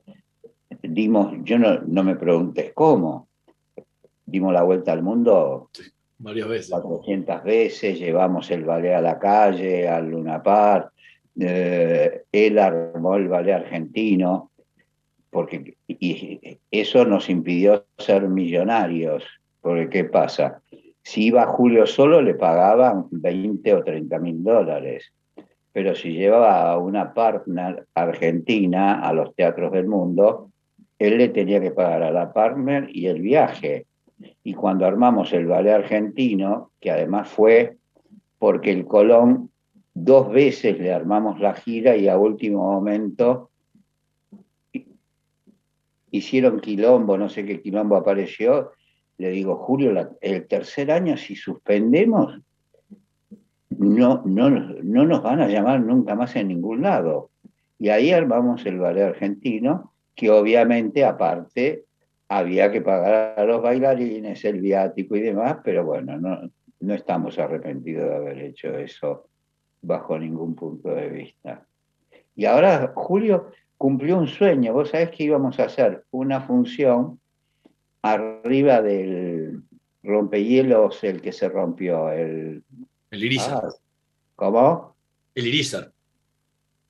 dimos, 0.83 1.35
yo 1.45 1.59
no, 1.59 1.81
no 1.81 2.03
me 2.03 2.17
preguntes 2.17 2.73
cómo, 2.75 3.29
dimos 4.25 4.53
la 4.53 4.63
vuelta 4.63 4.93
al 4.93 5.03
mundo 5.03 5.71
Varias 6.21 6.49
veces. 6.49 6.71
400 6.71 7.43
veces, 7.45 7.99
llevamos 7.99 8.51
el 8.51 8.65
ballet 8.65 8.93
a 8.93 9.01
la 9.01 9.19
calle, 9.19 9.89
al 9.89 10.11
Luna 10.11 10.43
Park. 10.43 10.93
Eh, 11.39 12.25
él 12.31 12.59
armó 12.59 13.17
el 13.17 13.29
ballet 13.29 13.55
argentino, 13.55 14.51
porque 15.31 15.77
y 15.87 16.59
eso 16.71 17.07
nos 17.07 17.31
impidió 17.31 17.87
ser 17.97 18.29
millonarios. 18.29 19.25
Porque, 19.63 19.89
¿qué 19.89 20.05
pasa? 20.05 20.61
Si 21.03 21.27
iba 21.27 21.47
Julio 21.47 21.87
solo, 21.87 22.21
le 22.21 22.35
pagaban 22.35 23.07
20 23.11 23.75
o 23.75 23.83
30 23.83 24.19
mil 24.19 24.45
dólares. 24.45 25.13
Pero 25.73 25.95
si 25.95 26.13
llevaba 26.13 26.71
a 26.71 26.79
una 26.79 27.15
partner 27.15 27.87
argentina 27.95 29.01
a 29.01 29.13
los 29.15 29.35
teatros 29.35 29.73
del 29.73 29.87
mundo, 29.87 30.51
él 30.99 31.17
le 31.17 31.29
tenía 31.31 31.61
que 31.61 31.71
pagar 31.71 32.03
a 32.03 32.11
la 32.11 32.33
partner 32.33 32.89
y 32.93 33.07
el 33.07 33.23
viaje. 33.23 33.87
Y 34.43 34.55
cuando 34.55 34.87
armamos 34.87 35.33
el 35.33 35.47
ballet 35.47 35.73
argentino, 35.73 36.73
que 36.81 36.91
además 36.91 37.29
fue 37.29 37.77
porque 38.39 38.73
el 38.73 38.87
Colón 38.87 39.51
dos 39.95 40.31
veces 40.31 40.79
le 40.79 40.93
armamos 40.93 41.41
la 41.41 41.55
gira 41.55 41.97
y 41.97 42.09
a 42.09 42.17
último 42.17 42.73
momento 42.73 43.51
hicieron 46.11 46.61
quilombo, 46.61 47.17
no 47.17 47.29
sé 47.29 47.45
qué 47.45 47.61
quilombo 47.61 47.97
apareció. 47.97 48.73
Le 49.19 49.31
digo, 49.31 49.57
Julio, 49.57 50.17
el 50.21 50.47
tercer 50.47 50.91
año 50.91 51.17
si 51.17 51.37
suspendemos, 51.37 52.41
no, 53.71 54.23
no, 54.25 54.51
no 54.51 55.07
nos 55.07 55.23
van 55.23 55.41
a 55.41 55.49
llamar 55.49 55.81
nunca 55.81 56.15
más 56.15 56.35
en 56.37 56.49
ningún 56.49 56.83
lado. 56.83 57.31
Y 57.79 57.89
ahí 57.89 58.11
armamos 58.11 58.65
el 58.67 58.79
ballet 58.79 59.05
argentino, 59.05 59.93
que 60.15 60.31
obviamente 60.31 61.05
aparte 61.05 61.85
había 62.31 62.71
que 62.71 62.81
pagar 62.81 63.35
a 63.37 63.45
los 63.45 63.61
bailarines, 63.61 64.45
el 64.45 64.61
viático 64.61 65.17
y 65.17 65.21
demás, 65.21 65.59
pero 65.65 65.85
bueno, 65.85 66.17
no, 66.17 66.49
no 66.79 66.95
estamos 66.95 67.37
arrepentidos 67.41 68.09
de 68.09 68.15
haber 68.15 68.39
hecho 68.39 68.79
eso 68.79 69.27
bajo 69.83 70.17
ningún 70.17 70.55
punto 70.55 70.95
de 70.95 71.09
vista. 71.09 71.67
Y 72.37 72.45
ahora 72.45 72.93
Julio 72.95 73.51
cumplió 73.77 74.17
un 74.17 74.29
sueño. 74.29 74.73
Vos 74.73 74.91
sabés 74.91 75.11
que 75.11 75.25
íbamos 75.25 75.59
a 75.59 75.65
hacer 75.65 76.05
una 76.13 76.41
función 76.43 77.19
arriba 78.01 78.81
del 78.81 79.63
rompehielos, 80.05 81.03
el 81.03 81.21
que 81.21 81.33
se 81.33 81.49
rompió, 81.49 82.13
el... 82.13 82.63
El 83.11 83.25
Irizar. 83.25 83.65
Ah, 83.65 83.71
¿Cómo? 84.37 84.95
El 85.35 85.49
Irizar. 85.49 85.91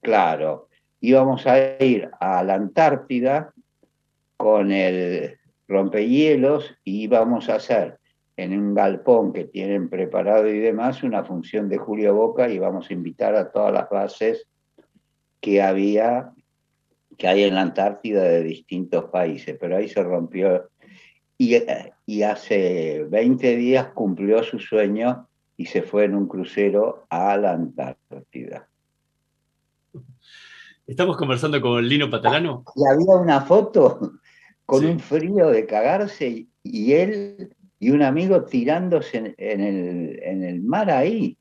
Claro. 0.02 0.68
Íbamos 1.00 1.46
a 1.46 1.82
ir 1.82 2.10
a 2.20 2.44
la 2.44 2.56
Antártida 2.56 3.54
con 4.40 4.72
el 4.72 5.36
rompehielos 5.68 6.74
y 6.82 7.08
vamos 7.08 7.50
a 7.50 7.56
hacer 7.56 7.98
en 8.38 8.58
un 8.58 8.72
galpón 8.72 9.34
que 9.34 9.44
tienen 9.44 9.90
preparado 9.90 10.48
y 10.48 10.58
demás 10.58 11.02
una 11.02 11.24
función 11.24 11.68
de 11.68 11.76
Julio 11.76 12.14
Boca 12.14 12.48
y 12.48 12.58
vamos 12.58 12.88
a 12.88 12.94
invitar 12.94 13.34
a 13.34 13.52
todas 13.52 13.70
las 13.70 13.90
bases 13.90 14.48
que 15.42 15.60
había 15.60 16.32
que 17.18 17.28
hay 17.28 17.42
en 17.42 17.54
la 17.54 17.60
Antártida 17.60 18.22
de 18.22 18.42
distintos 18.42 19.10
países, 19.10 19.58
pero 19.60 19.76
ahí 19.76 19.90
se 19.90 20.02
rompió 20.02 20.70
y, 21.36 21.58
y 22.06 22.22
hace 22.22 23.04
20 23.10 23.56
días 23.56 23.88
cumplió 23.88 24.42
su 24.42 24.58
sueño 24.58 25.28
y 25.58 25.66
se 25.66 25.82
fue 25.82 26.04
en 26.04 26.14
un 26.14 26.26
crucero 26.26 27.04
a 27.10 27.36
la 27.36 27.52
Antártida. 27.52 28.70
Estamos 30.86 31.18
conversando 31.18 31.60
con 31.60 31.86
Lino 31.86 32.08
Patalano. 32.08 32.64
Y 32.74 32.82
había 32.90 33.22
una 33.22 33.42
foto 33.42 34.19
con 34.70 34.84
un 34.84 35.00
frío 35.00 35.48
de 35.48 35.66
cagarse 35.66 36.46
y 36.62 36.92
él 36.92 37.56
y 37.80 37.90
un 37.90 38.02
amigo 38.02 38.44
tirándose 38.44 39.34
en, 39.36 40.44
el, 40.44 40.62
mar 40.62 40.88
ahí. 40.92 41.36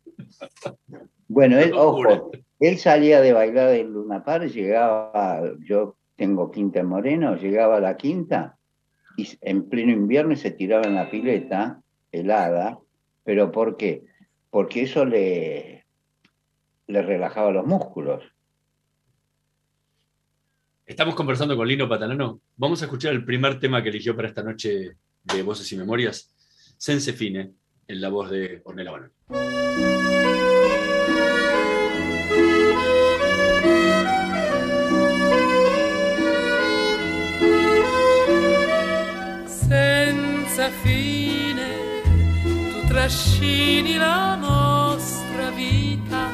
Bueno, 1.28 1.60
él, 1.60 1.74
ojo, 1.76 2.32
Él 2.60 2.78
salía 2.80 3.22
de 3.22 3.34
bailar 3.34 3.76
en 3.76 3.94
Luna 3.94 4.24
Par, 4.24 4.50
llegaba, 4.50 5.44
yo 5.60 5.96
tengo 6.16 6.50
quinta 6.50 6.80
en 6.80 6.88
Moreno, 6.88 7.36
llegaba 7.36 7.78
a 7.78 7.82
la 7.82 7.98
quinta 7.98 8.58
y 9.16 9.30
en 9.42 9.70
pleno 9.70 9.92
invierno 9.92 10.36
se 10.36 10.50
tiraba 10.50 10.88
en 10.88 10.96
la 10.96 11.12
pileta 11.12 11.84
helada, 12.12 12.80
pero 13.24 13.52
¿por 13.52 13.78
qué? 13.78 14.06
Porque 14.50 14.82
eso 14.82 15.06
le, 15.06 15.86
le 16.88 17.02
relajaba 17.04 17.52
los 17.52 17.68
músculos. 17.68 18.24
Estamos 20.90 21.14
conversando 21.14 21.56
con 21.56 21.68
Lino 21.68 21.88
Patanano. 21.88 22.42
Vamos 22.58 22.82
a 22.82 22.86
escuchar 22.86 23.14
el 23.14 23.24
primer 23.24 23.60
tema 23.60 23.84
que 23.84 23.90
eligió 23.90 24.16
para 24.16 24.28
esta 24.28 24.42
noche 24.42 24.98
de 25.22 25.44
Voces 25.44 25.72
y 25.72 25.78
Memorias, 25.78 26.34
Sense 26.80 27.14
Fine, 27.14 27.52
en 27.88 28.02
la 28.02 28.10
voz 28.10 28.32
de 28.32 28.60
Ornella 28.64 28.90
Banoni. 28.90 29.14
Senza 39.46 40.70
fine 40.82 42.02
tu 42.72 42.88
trascini 42.88 43.94
la 43.94 44.36
nostra 44.36 45.52
vita 45.52 46.32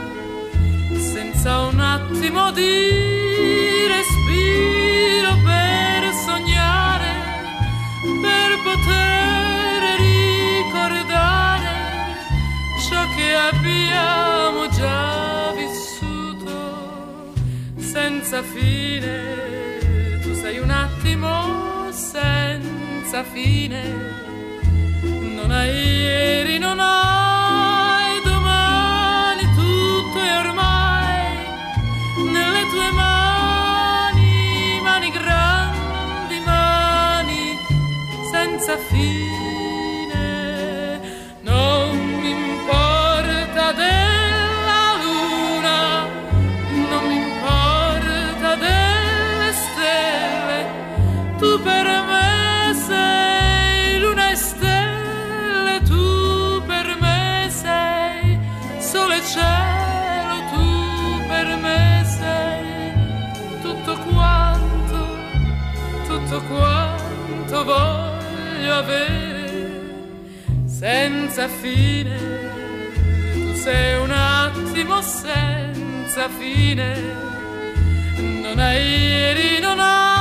senza 0.97 1.67
un 1.67 1.81
attimo 1.81 2.53
di 2.53 3.14
poter 8.85 9.97
ricordare 9.99 11.73
ciò 12.87 13.01
che 13.15 13.35
abbiamo 13.35 14.69
già 14.69 15.51
vissuto 15.55 17.33
senza 17.77 18.41
fine. 18.43 20.19
Tu 20.21 20.33
sei 20.33 20.59
un 20.59 20.69
attimo 20.69 21.91
senza 21.91 23.23
fine, 23.23 23.81
non 25.01 25.51
hai 25.51 25.73
ieri, 25.73 26.57
non 26.59 26.79
hai 26.79 27.14
senza 38.77 39.44
avere 68.77 69.45
senza 70.65 71.47
fine. 71.47 72.17
Tu 73.33 73.53
sei 73.55 73.97
un 74.01 74.11
attimo 74.11 75.01
senza 75.01 76.29
fine, 76.37 76.99
non 78.41 78.59
hai 78.59 78.83
ieri, 78.83 79.59
non 79.59 79.79
hai 79.79 80.14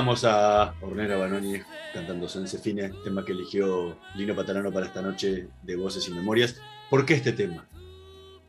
Escuchábamos 0.00 0.24
a 0.24 0.74
Ornella 0.80 1.18
Banoni 1.18 1.60
cantando 1.92 2.26
Sense 2.26 2.56
Fine, 2.56 2.90
tema 3.04 3.22
que 3.22 3.32
eligió 3.32 3.98
Lino 4.16 4.34
Patanano 4.34 4.72
para 4.72 4.86
esta 4.86 5.02
noche 5.02 5.48
de 5.62 5.76
Voces 5.76 6.08
y 6.08 6.12
Memorias. 6.12 6.58
¿Por 6.88 7.04
qué 7.04 7.12
este 7.12 7.32
tema? 7.32 7.66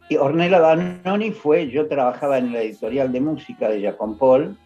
Y 0.07 0.15
Ornella 0.15 0.59
Banoni 0.59 1.31
fue, 1.31 1.69
yo 1.69 1.89
trabajaba 1.89 2.37
en 2.37 2.53
la 2.53 2.61
editorial 2.61 3.11
de 3.11 3.19
música 3.19 3.67
de 3.67 3.81
Jacob 3.81 4.17
Paul 4.17 4.57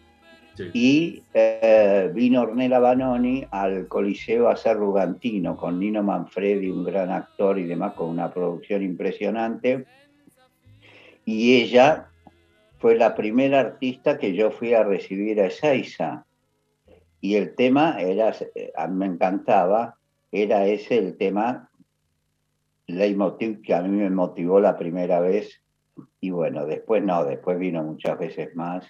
Sí. 0.54 0.70
y 0.74 1.22
eh, 1.34 2.08
vino 2.14 2.42
Ornella 2.42 2.78
Banoni 2.78 3.44
al 3.50 3.88
Coliseo 3.88 4.48
a 4.48 4.52
hacer 4.52 4.76
Rugantino 4.76 5.56
con 5.56 5.80
Nino 5.80 6.04
Manfredi, 6.04 6.70
un 6.70 6.84
gran 6.84 7.10
actor 7.10 7.58
y 7.58 7.64
demás, 7.64 7.94
con 7.94 8.10
una 8.10 8.32
producción 8.32 8.84
impresionante. 8.84 9.86
Y 11.24 11.60
ella 11.62 12.10
fue 12.78 12.94
la 12.94 13.16
primera 13.16 13.58
artista 13.58 14.18
que 14.18 14.34
yo 14.34 14.52
fui 14.52 14.72
a 14.72 14.84
recibir 14.84 15.40
a 15.40 15.46
Ezeiza. 15.46 16.25
Y 17.26 17.34
el 17.34 17.56
tema 17.56 18.00
era, 18.00 18.32
eh, 18.54 18.70
a 18.76 18.86
mí 18.86 18.94
me 18.98 19.06
encantaba, 19.06 19.98
era 20.30 20.64
ese 20.64 20.96
el 20.96 21.16
tema 21.16 21.68
leitmotiv 22.86 23.62
que 23.62 23.74
a 23.74 23.82
mí 23.82 23.88
me 23.88 24.08
motivó 24.10 24.60
la 24.60 24.78
primera 24.78 25.18
vez. 25.18 25.60
Y 26.20 26.30
bueno, 26.30 26.66
después 26.66 27.02
no, 27.02 27.24
después 27.24 27.58
vino 27.58 27.82
muchas 27.82 28.16
veces 28.16 28.54
más, 28.54 28.86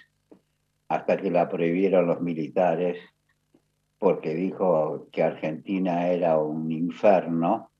hasta 0.87 1.17
que 1.17 1.31
la 1.31 1.49
prohibieron 1.49 2.05
los 2.05 2.21
militares, 2.21 2.99
porque 3.97 4.35
dijo 4.35 5.07
que 5.11 5.23
Argentina 5.23 6.07
era 6.07 6.37
un 6.37 6.71
infierno. 6.71 7.71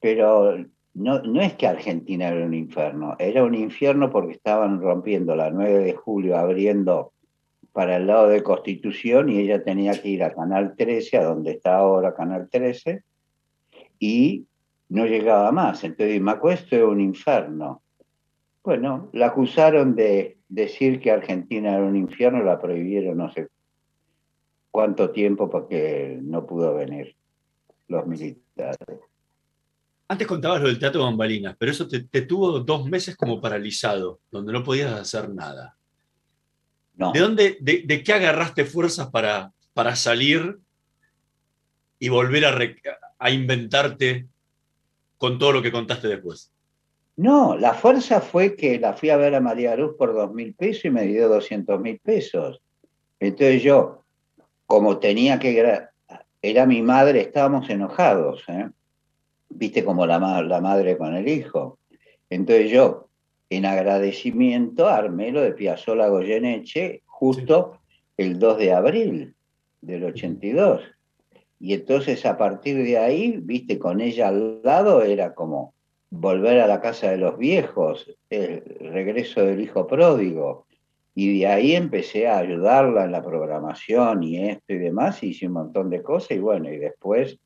Pero 0.00 0.64
no, 0.94 1.20
no 1.20 1.42
es 1.42 1.56
que 1.56 1.66
Argentina 1.66 2.28
era 2.28 2.46
un 2.46 2.54
infierno, 2.54 3.16
era 3.18 3.44
un 3.44 3.54
infierno 3.54 4.10
porque 4.10 4.32
estaban 4.32 4.80
rompiendo 4.80 5.36
la 5.36 5.50
9 5.50 5.80
de 5.80 5.92
julio, 5.92 6.38
abriendo 6.38 7.12
para 7.74 7.96
el 7.96 8.06
lado 8.06 8.28
de 8.28 8.44
Constitución 8.44 9.28
y 9.28 9.40
ella 9.40 9.64
tenía 9.64 10.00
que 10.00 10.08
ir 10.08 10.22
a 10.22 10.32
Canal 10.32 10.76
13, 10.76 11.18
a 11.18 11.24
donde 11.24 11.50
está 11.50 11.76
ahora 11.76 12.14
Canal 12.14 12.48
13, 12.48 13.02
y 13.98 14.46
no 14.90 15.06
llegaba 15.06 15.50
más. 15.50 15.82
Entonces, 15.82 16.20
Maco, 16.20 16.52
esto 16.52 16.76
es 16.76 16.84
un 16.84 17.00
infierno. 17.00 17.82
Bueno, 18.62 19.10
la 19.12 19.26
acusaron 19.26 19.96
de 19.96 20.38
decir 20.48 21.00
que 21.00 21.10
Argentina 21.10 21.74
era 21.74 21.84
un 21.84 21.96
infierno, 21.96 22.44
la 22.44 22.60
prohibieron 22.60 23.18
no 23.18 23.32
sé 23.32 23.48
cuánto 24.70 25.10
tiempo 25.10 25.50
porque 25.50 26.16
no 26.22 26.46
pudo 26.46 26.76
venir 26.76 27.16
los 27.88 28.06
militares. 28.06 29.00
Antes 30.06 30.28
contabas 30.28 30.62
lo 30.62 30.68
del 30.68 30.78
teatro 30.78 31.00
de 31.00 31.06
bambalinas, 31.06 31.56
pero 31.58 31.72
eso 31.72 31.88
te, 31.88 32.04
te 32.04 32.22
tuvo 32.22 32.60
dos 32.60 32.88
meses 32.88 33.16
como 33.16 33.40
paralizado, 33.40 34.20
donde 34.30 34.52
no 34.52 34.62
podías 34.62 34.92
hacer 34.92 35.28
nada. 35.28 35.76
No. 36.96 37.12
¿De 37.12 37.20
dónde, 37.20 37.58
de, 37.60 37.82
de 37.84 38.02
qué 38.02 38.12
agarraste 38.12 38.64
fuerzas 38.64 39.08
para, 39.10 39.52
para 39.72 39.96
salir 39.96 40.58
y 41.98 42.08
volver 42.08 42.44
a, 42.46 42.52
re- 42.52 42.76
a 43.18 43.30
inventarte 43.30 44.26
con 45.18 45.38
todo 45.38 45.52
lo 45.52 45.62
que 45.62 45.72
contaste 45.72 46.08
después? 46.08 46.52
No, 47.16 47.56
la 47.56 47.74
fuerza 47.74 48.20
fue 48.20 48.56
que 48.56 48.78
la 48.78 48.92
fui 48.94 49.10
a 49.10 49.16
ver 49.16 49.34
a 49.34 49.40
María 49.40 49.76
Luz 49.76 49.94
por 49.96 50.12
dos 50.12 50.32
mil 50.32 50.54
pesos 50.54 50.84
y 50.86 50.90
me 50.90 51.02
dio 51.04 51.28
200 51.28 51.80
mil 51.80 51.98
pesos. 52.00 52.60
Entonces 53.20 53.62
yo, 53.62 54.02
como 54.66 54.98
tenía 54.98 55.38
que, 55.38 55.82
era 56.42 56.66
mi 56.66 56.82
madre, 56.82 57.20
estábamos 57.20 57.70
enojados, 57.70 58.42
¿eh? 58.48 58.68
viste 59.48 59.84
como 59.84 60.06
la, 60.06 60.18
la 60.42 60.60
madre 60.60 60.98
con 60.98 61.14
el 61.14 61.28
hijo. 61.28 61.78
Entonces 62.28 62.70
yo, 62.70 63.08
en 63.50 63.66
agradecimiento, 63.66 64.88
armé 64.88 65.30
lo 65.30 65.42
de 65.42 65.52
Piazzolla 65.52 66.08
Goyeneche 66.08 67.02
justo 67.06 67.78
el 68.16 68.38
2 68.38 68.58
de 68.58 68.72
abril 68.72 69.34
del 69.80 70.04
82. 70.04 70.82
Y 71.60 71.74
entonces 71.74 72.26
a 72.26 72.36
partir 72.36 72.82
de 72.82 72.98
ahí, 72.98 73.38
viste, 73.40 73.78
con 73.78 74.00
ella 74.00 74.28
al 74.28 74.60
lado 74.62 75.02
era 75.02 75.34
como 75.34 75.74
Volver 76.16 76.60
a 76.60 76.68
la 76.68 76.80
casa 76.80 77.10
de 77.10 77.16
los 77.16 77.36
viejos, 77.36 78.08
el 78.30 78.62
regreso 78.78 79.42
del 79.42 79.60
hijo 79.60 79.88
pródigo. 79.88 80.66
Y 81.12 81.40
de 81.40 81.46
ahí 81.48 81.74
empecé 81.74 82.28
a 82.28 82.38
ayudarla 82.38 83.04
en 83.04 83.10
la 83.10 83.20
programación 83.20 84.22
y 84.22 84.48
esto 84.48 84.74
y 84.74 84.78
demás, 84.78 85.22
y 85.24 85.30
hice 85.30 85.48
un 85.48 85.54
montón 85.54 85.90
de 85.90 86.02
cosas 86.02 86.32
y 86.32 86.38
bueno, 86.38 86.72
y 86.72 86.76
después 86.76 87.38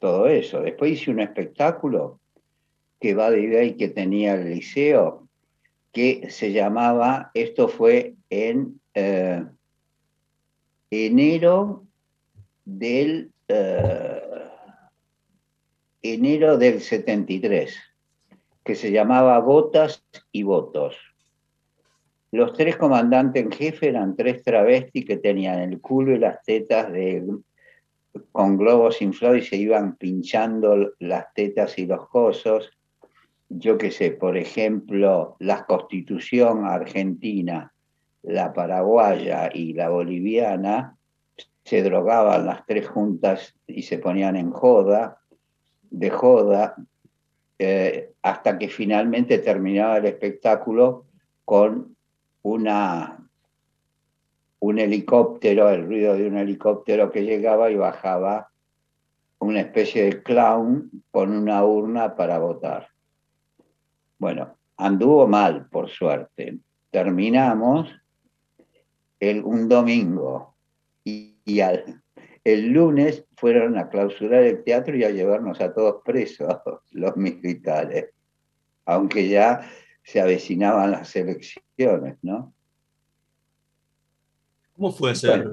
todo 0.00 0.26
eso. 0.26 0.60
Después 0.62 0.92
hice 0.92 1.12
un 1.12 1.20
espectáculo 1.20 2.19
que 3.00 3.16
ahí 3.20 3.76
que 3.76 3.88
tenía 3.88 4.34
el 4.34 4.50
liceo, 4.50 5.28
que 5.92 6.30
se 6.30 6.52
llamaba, 6.52 7.30
esto 7.34 7.68
fue 7.68 8.14
en 8.28 8.80
eh, 8.94 9.44
enero 10.90 11.86
del 12.64 13.32
eh, 13.48 14.22
enero 16.02 16.56
del 16.56 16.80
73, 16.80 17.76
que 18.64 18.74
se 18.74 18.92
llamaba 18.92 19.38
Botas 19.40 20.04
y 20.30 20.42
Votos. 20.42 20.96
Los 22.32 22.52
tres 22.52 22.76
comandantes 22.76 23.42
en 23.42 23.50
jefe 23.50 23.88
eran 23.88 24.14
tres 24.14 24.42
travestis 24.44 25.04
que 25.04 25.16
tenían 25.16 25.58
el 25.58 25.80
culo 25.80 26.14
y 26.14 26.18
las 26.18 26.42
tetas 26.44 26.92
de, 26.92 27.26
con 28.30 28.56
globos 28.56 29.02
inflados 29.02 29.38
y 29.38 29.42
se 29.42 29.56
iban 29.56 29.96
pinchando 29.96 30.92
las 31.00 31.32
tetas 31.34 31.76
y 31.78 31.86
los 31.86 32.08
cosos. 32.08 32.70
Yo 33.52 33.78
qué 33.78 33.90
sé, 33.90 34.12
por 34.12 34.36
ejemplo, 34.36 35.34
la 35.40 35.66
constitución 35.66 36.66
argentina, 36.66 37.72
la 38.22 38.52
paraguaya 38.52 39.50
y 39.52 39.72
la 39.72 39.88
boliviana, 39.88 40.96
se 41.64 41.82
drogaban 41.82 42.46
las 42.46 42.64
tres 42.64 42.88
juntas 42.88 43.56
y 43.66 43.82
se 43.82 43.98
ponían 43.98 44.36
en 44.36 44.52
joda, 44.52 45.18
de 45.90 46.10
joda, 46.10 46.76
eh, 47.58 48.12
hasta 48.22 48.56
que 48.56 48.68
finalmente 48.68 49.38
terminaba 49.38 49.98
el 49.98 50.06
espectáculo 50.06 51.06
con 51.44 51.96
una, 52.42 53.18
un 54.60 54.78
helicóptero, 54.78 55.70
el 55.70 55.86
ruido 55.86 56.14
de 56.14 56.28
un 56.28 56.38
helicóptero 56.38 57.10
que 57.10 57.24
llegaba 57.24 57.68
y 57.68 57.74
bajaba 57.74 58.50
una 59.40 59.60
especie 59.60 60.04
de 60.04 60.22
clown 60.22 60.88
con 61.10 61.32
una 61.36 61.64
urna 61.64 62.14
para 62.14 62.38
votar. 62.38 62.89
Bueno, 64.20 64.58
anduvo 64.76 65.26
mal, 65.26 65.66
por 65.70 65.88
suerte. 65.88 66.58
Terminamos 66.90 67.88
el, 69.18 69.42
un 69.42 69.66
domingo 69.66 70.54
y, 71.02 71.38
y 71.46 71.60
al, 71.60 72.02
el 72.44 72.68
lunes 72.68 73.24
fueron 73.34 73.78
a 73.78 73.88
clausurar 73.88 74.42
el 74.42 74.62
teatro 74.62 74.94
y 74.94 75.04
a 75.04 75.10
llevarnos 75.10 75.58
a 75.62 75.72
todos 75.72 76.02
presos 76.04 76.54
los 76.92 77.16
militares, 77.16 78.10
aunque 78.84 79.26
ya 79.26 79.66
se 80.02 80.20
avecinaban 80.20 80.90
las 80.90 81.16
elecciones, 81.16 82.18
¿no? 82.20 82.52
¿Cómo 84.74 84.92
fue 84.92 85.12
hacer, 85.12 85.48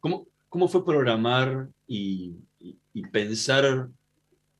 cómo, 0.00 0.26
cómo, 0.48 0.68
fue 0.68 0.86
programar 0.86 1.68
y, 1.86 2.34
y, 2.58 2.78
y, 2.94 3.02
pensar 3.08 3.88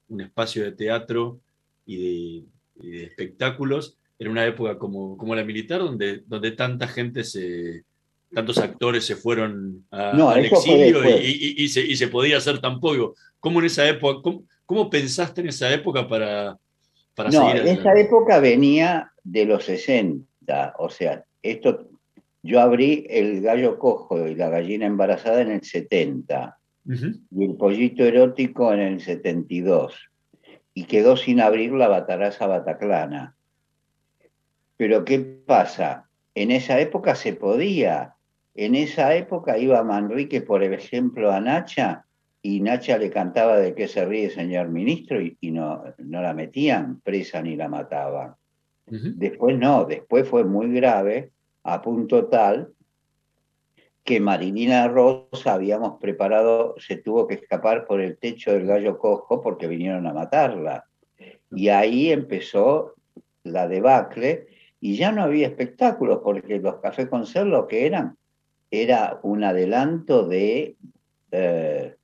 un 0.09 0.21
espacio 0.21 0.65
de 0.65 0.73
teatro 0.73 1.39
y 1.87 2.43
de, 2.43 2.47
y 2.83 2.90
de, 2.90 3.05
espectáculos 3.05 3.97
en 4.18 4.29
una 4.29 4.45
época 4.47 4.79
como, 4.79 5.16
como 5.16 5.35
la 5.35 5.45
militar, 5.45 5.81
donde, 5.81 6.23
donde 6.27 6.53
tanta 6.53 6.87
gente 6.88 7.25
se, 7.25 7.85
tantos 8.33 8.59
actores 8.59 9.05
se 9.05 9.16
fueron 9.16 9.85
a, 9.90 10.12
no, 10.12 10.31
al 10.31 10.45
exilio 10.45 11.05
y, 11.18 11.55
y, 11.57 11.68
se, 11.68 11.81
y, 11.81 11.97
se, 11.97 12.09
podía 12.09 12.37
hacer 12.37 12.61
tan 12.61 12.81
poco. 12.81 13.14
¿Cómo 13.40 13.61
en 13.61 13.66
esa 13.66 13.88
época, 13.88 14.21
cómo, 14.23 14.45
cómo 14.66 14.90
pensaste 14.90 15.40
en 15.40 15.49
esa 15.49 15.73
época 15.73 16.07
para, 16.09 16.59
para 17.14 17.31
no, 17.31 17.51
seguir? 17.51 17.66
En 17.66 17.79
esa 17.79 17.99
época 17.99 18.38
venía 18.40 19.12
de 19.25 19.45
los 19.45 19.64
60, 19.64 20.75
o 20.79 20.88
sea, 20.88 21.25
esto, 21.42 21.88
yo 22.42 22.61
abrí 22.61 23.07
el 23.09 23.40
gallo 23.40 23.79
cojo 23.79 24.27
y 24.27 24.35
la 24.35 24.49
gallina 24.49 24.87
embarazada 24.87 25.42
en 25.42 25.51
el 25.53 25.62
70 25.62 26.59
uh 26.85 26.90
-huh. 26.90 27.21
y 27.31 27.45
el 27.45 27.57
pollito 27.57 28.05
erótico 28.05 28.73
en 28.73 28.81
el 28.81 29.01
72 29.01 29.95
y 30.75 30.85
quedó 30.85 31.17
sin 31.17 31.41
abrir 31.41 31.73
la 31.73 31.89
bataraza 31.89 32.47
bataclana. 32.47 33.37
Pero 34.77 35.05
¿qué 35.05 35.19
pasa? 35.19 36.09
En 36.35 36.51
esa 36.51 36.81
época 36.81 37.15
se 37.15 37.35
podía, 37.35 38.15
en 38.55 38.75
esa 38.75 39.15
época 39.15 39.59
iba 39.59 39.83
Manrique, 39.83 40.41
por 40.41 40.63
ejemplo, 40.63 41.31
a 41.31 41.41
Nacha 41.41 42.07
y 42.41 42.61
Nacha 42.61 42.99
le 42.99 43.11
cantaba 43.11 43.59
de 43.59 43.75
qué 43.75 43.87
se 43.87 44.05
ríe, 44.05 44.31
señor 44.31 44.69
ministro, 44.69 45.21
y, 45.21 45.37
y 45.41 45.51
no, 45.51 45.85
no, 45.99 46.23
la 46.23 46.35
metían 46.35 47.01
presa 47.01 47.43
ni 47.43 47.55
la 47.55 47.69
mataban. 47.69 48.35
Uh 48.87 48.95
-huh. 48.95 49.15
Después 49.15 49.59
no, 49.59 49.85
después 49.85 50.29
fue 50.29 50.43
muy 50.45 50.73
grave, 50.73 51.31
a 51.63 51.81
punto 51.81 52.27
tal 52.27 52.73
que 54.05 54.21
Marilina 54.21 54.88
Rosa 54.88 55.55
habíamos 55.55 56.01
preparado, 56.01 56.75
se 56.79 56.97
tuvo 56.97 57.27
que 57.27 57.35
escapar 57.35 57.87
por 57.87 58.01
el 58.01 58.19
techo 58.19 58.53
del 58.53 58.67
gallo 58.67 58.99
cojo 58.99 59.41
porque 59.41 59.69
vinieron 59.69 60.07
a 60.07 60.12
matarla. 60.12 60.87
Y 61.51 61.69
ahí 61.69 62.11
empezó 62.11 62.95
la 63.45 63.69
debacle 63.69 64.47
y 64.81 64.97
ya 64.97 65.12
no 65.12 65.23
había 65.23 65.47
espectáculos 65.47 66.21
porque 66.25 66.59
los 66.59 66.77
cafés 66.81 67.07
con 67.09 67.27
ser 67.27 67.47
lo 67.47 67.69
que 67.69 67.87
eran 67.87 68.17
era 68.71 69.21
un 69.23 69.45
adelanto 69.45 70.27
de, 70.27 70.77
eh, 71.31 71.95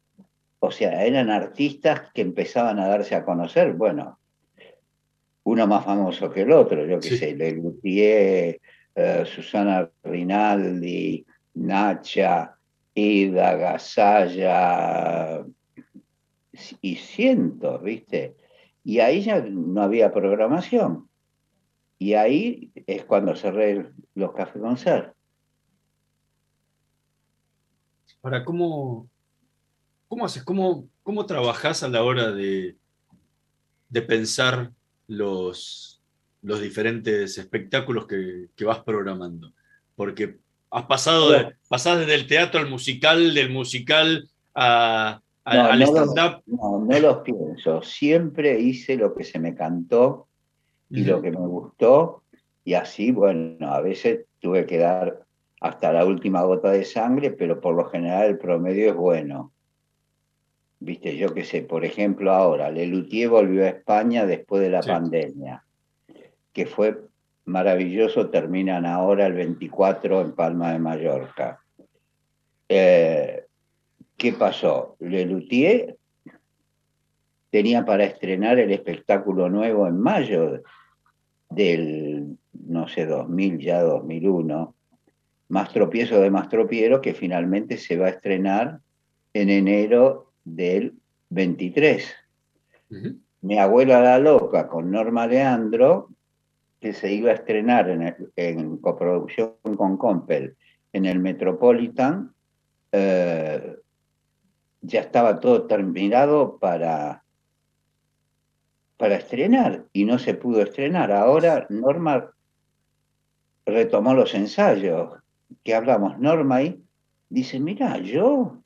o 0.61 0.71
sea, 0.71 1.05
eran 1.05 1.31
artistas 1.31 2.03
que 2.13 2.21
empezaban 2.21 2.79
a 2.79 2.89
darse 2.89 3.15
a 3.15 3.25
conocer, 3.25 3.73
bueno, 3.73 4.19
uno 5.45 5.67
más 5.67 5.85
famoso 5.85 6.31
que 6.31 6.43
el 6.43 6.53
otro, 6.53 6.85
yo 6.85 7.01
qué 7.01 7.09
sí. 7.09 7.17
sé, 7.17 7.35
Le 7.35 7.53
Luthier, 7.53 8.61
eh, 8.95 9.25
Susana 9.25 9.91
Rinaldi, 10.05 11.25
Nacha, 11.67 12.57
Ida, 12.95 13.55
Gasalla, 13.55 15.45
y 16.81 16.97
cientos, 16.97 17.83
¿viste? 17.83 18.37
Y 18.85 19.01
ahí 19.01 19.23
ya 19.23 19.41
no 19.41 19.83
había 19.83 20.13
programación. 20.13 21.09
Y 21.99 22.15
ahí 22.15 22.73
es 22.87 23.05
cuando 23.05 23.35
cerré 23.35 23.91
los 24.15 24.33
cafés 24.33 24.63
con 24.63 24.77
ser. 24.77 25.13
Ahora, 28.23 28.45
¿cómo, 28.45 29.09
cómo 30.09 30.25
haces? 30.25 30.43
¿Cómo, 30.45 30.89
cómo 31.03 31.27
trabajas 31.27 31.83
a 31.83 31.89
la 31.89 32.03
hora 32.03 32.31
de, 32.33 32.77
de 33.89 34.03
pensar 34.03 34.73
los, 35.07 36.03
los 36.43 36.61
diferentes 36.61 37.39
espectáculos 37.39 38.07
que, 38.07 38.49
que, 38.57 38.65
vas 38.65 38.81
programando? 38.81 39.53
Porque 39.95 40.39
has 40.71 40.85
pasado, 40.85 41.31
de, 41.31 41.55
pasado 41.69 42.01
desde 42.01 42.15
el 42.15 42.27
teatro 42.27 42.61
al 42.61 42.69
musical, 42.69 43.35
del 43.35 43.51
musical 43.51 44.29
a, 44.55 45.21
a, 45.45 45.55
no, 45.55 45.65
al 45.65 45.79
no 45.79 45.87
stand-up. 45.87 46.43
No, 46.47 46.85
no 46.85 46.99
los 46.99 47.19
pienso. 47.19 47.83
Siempre 47.83 48.61
hice 48.61 48.97
lo 48.97 49.15
que 49.15 49.25
se 49.25 49.39
me 49.39 49.55
cantó 49.55 50.27
y 50.91 51.01
uh 51.01 51.05
-huh. 51.05 51.09
lo 51.09 51.23
que 51.23 51.31
me 51.31 51.47
gustó. 51.47 52.23
Y 52.65 52.75
así, 52.75 53.13
bueno, 53.13 53.73
a 53.73 53.81
veces 53.81 54.27
tuve 54.41 54.67
que 54.67 54.79
dar 54.79 55.25
hasta 55.61 55.93
la 55.93 56.05
última 56.05 56.43
gota 56.43 56.71
de 56.71 56.85
sangre, 56.85 57.31
pero 57.31 57.61
por 57.61 57.75
lo 57.75 57.87
general 57.87 58.27
el 58.27 58.39
promedio 58.39 58.91
es 58.91 58.97
bueno. 58.97 59.53
Viste, 60.81 61.17
yo 61.17 61.35
qué 61.35 61.45
sé, 61.45 61.63
por 61.63 61.85
ejemplo, 61.85 62.31
ahora, 62.31 62.71
Lelutier 62.71 63.29
volvió 63.29 63.65
a 63.65 63.69
España 63.69 64.27
después 64.27 64.63
de 64.63 64.71
la 64.71 64.83
sí. 64.83 64.89
pandemia, 64.89 65.65
que 66.53 66.67
fue 66.67 67.08
maravilloso, 67.49 68.31
terminan 68.31 68.87
ahora 68.87 69.27
el 69.27 69.33
24 69.33 70.21
en 70.21 70.33
Palma 70.33 70.73
de 70.73 70.79
Mallorca. 70.79 71.61
Eh, 72.69 73.45
¿Qué 74.17 74.33
pasó? 74.33 74.97
Lelutier 75.01 75.97
tenía 77.51 77.85
para 77.85 78.05
estrenar 78.05 78.59
el 78.59 78.71
espectáculo 78.73 79.49
nuevo 79.49 79.87
en 79.87 79.99
mayo 79.99 80.63
del, 81.49 82.37
no 82.53 82.87
sé, 82.89 83.07
2000, 83.07 83.59
ya 83.59 83.83
2001, 83.83 84.75
más 85.49 85.73
tropiezo 85.73 86.21
de 86.21 86.31
más 86.31 86.49
tropiero, 86.49 87.01
que 87.01 87.15
finalmente 87.15 87.79
se 87.79 87.97
va 87.97 88.07
a 88.07 88.11
estrenar 88.11 88.81
en 89.33 89.49
enero 89.49 90.33
del 90.45 90.95
23. 91.31 92.15
Uh 92.91 92.95
-huh. 92.95 93.19
Mi 93.41 93.59
abuela 93.59 94.03
la 94.03 94.19
loca 94.19 94.69
con 94.69 94.91
Norma 94.91 95.27
Leandro, 95.27 96.11
que 96.81 96.93
se 96.93 97.13
iba 97.13 97.31
a 97.31 97.35
estrenar 97.35 97.89
en, 98.37 98.77
coproducción 98.79 99.55
con 99.77 99.97
Compel 99.97 100.57
en 100.93 101.07
el 101.07 101.19
Metropolitan, 101.19 102.33
eh, 102.93 103.77
ya 104.81 105.01
estaba 105.01 105.41
todo 105.41 105.67
terminado 105.67 106.59
para, 106.59 107.25
para 108.97 109.17
estrenar 109.17 109.85
y 109.93 110.05
no 110.05 110.19
se 110.19 110.35
pudo 110.35 110.63
estrenar. 110.63 111.13
Ahora 111.13 111.67
Norma 111.69 112.31
retomó 113.67 114.15
los 114.15 114.35
ensayos 114.35 115.19
que 115.65 115.75
hablamos, 115.75 116.19
Norma, 116.19 116.63
y 116.63 116.83
dice, 117.29 117.61
mira, 117.61 117.99
yo 117.99 118.63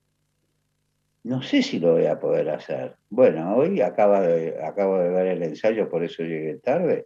no 1.25 1.42
sé 1.42 1.62
si 1.62 1.79
lo 1.79 1.92
voy 1.92 2.07
a 2.07 2.18
poder 2.18 2.51
hacer. 2.51 2.96
Bueno, 3.09 3.57
hoy 3.57 3.81
acaba 3.81 4.20
de, 4.20 4.62
acabo 4.64 4.98
de 4.98 5.09
ver 5.11 5.27
el 5.29 5.42
ensayo, 5.42 5.88
por 5.88 6.03
eso 6.05 6.22
llegué 6.22 6.57
tarde. 6.57 7.05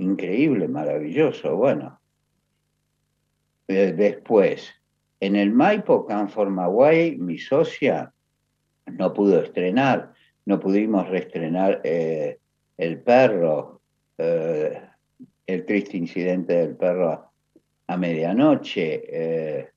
Increíble, 0.00 0.66
maravilloso. 0.66 1.56
Bueno, 1.56 1.98
Eh, 3.68 3.92
después, 3.92 4.68
en 5.20 5.36
el 5.36 5.52
Maipo 5.52 6.04
Canfor 6.04 6.50
Maguay, 6.50 7.16
mi 7.18 7.38
socia 7.38 8.12
no 8.86 9.12
pudo 9.14 9.42
estrenar, 9.42 10.12
no 10.44 10.58
pudimos 10.58 11.08
reestrenar 11.08 11.80
eh, 11.84 12.40
El 12.76 12.98
Perro, 12.98 13.80
eh, 14.18 14.82
el 15.46 15.64
triste 15.66 15.96
incidente 15.96 16.54
del 16.54 16.74
perro 16.76 17.30
a, 17.86 17.96
medianoche. 17.96 19.70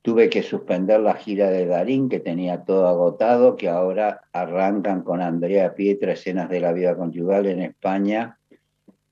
tuve 0.00 0.30
que 0.30 0.42
suspender 0.42 1.00
la 1.00 1.14
gira 1.14 1.50
de 1.50 1.66
Darín, 1.66 2.08
que 2.08 2.20
tenía 2.20 2.64
todo 2.64 2.86
agotado, 2.88 3.56
que 3.56 3.68
ahora 3.68 4.22
arrancan 4.32 5.02
con 5.02 5.20
Andrea 5.20 5.74
Pietra, 5.74 6.12
escenas 6.12 6.48
de 6.48 6.60
la 6.60 6.72
vida 6.72 6.96
conyugal 6.96 7.44
en 7.46 7.60
España 7.60 8.38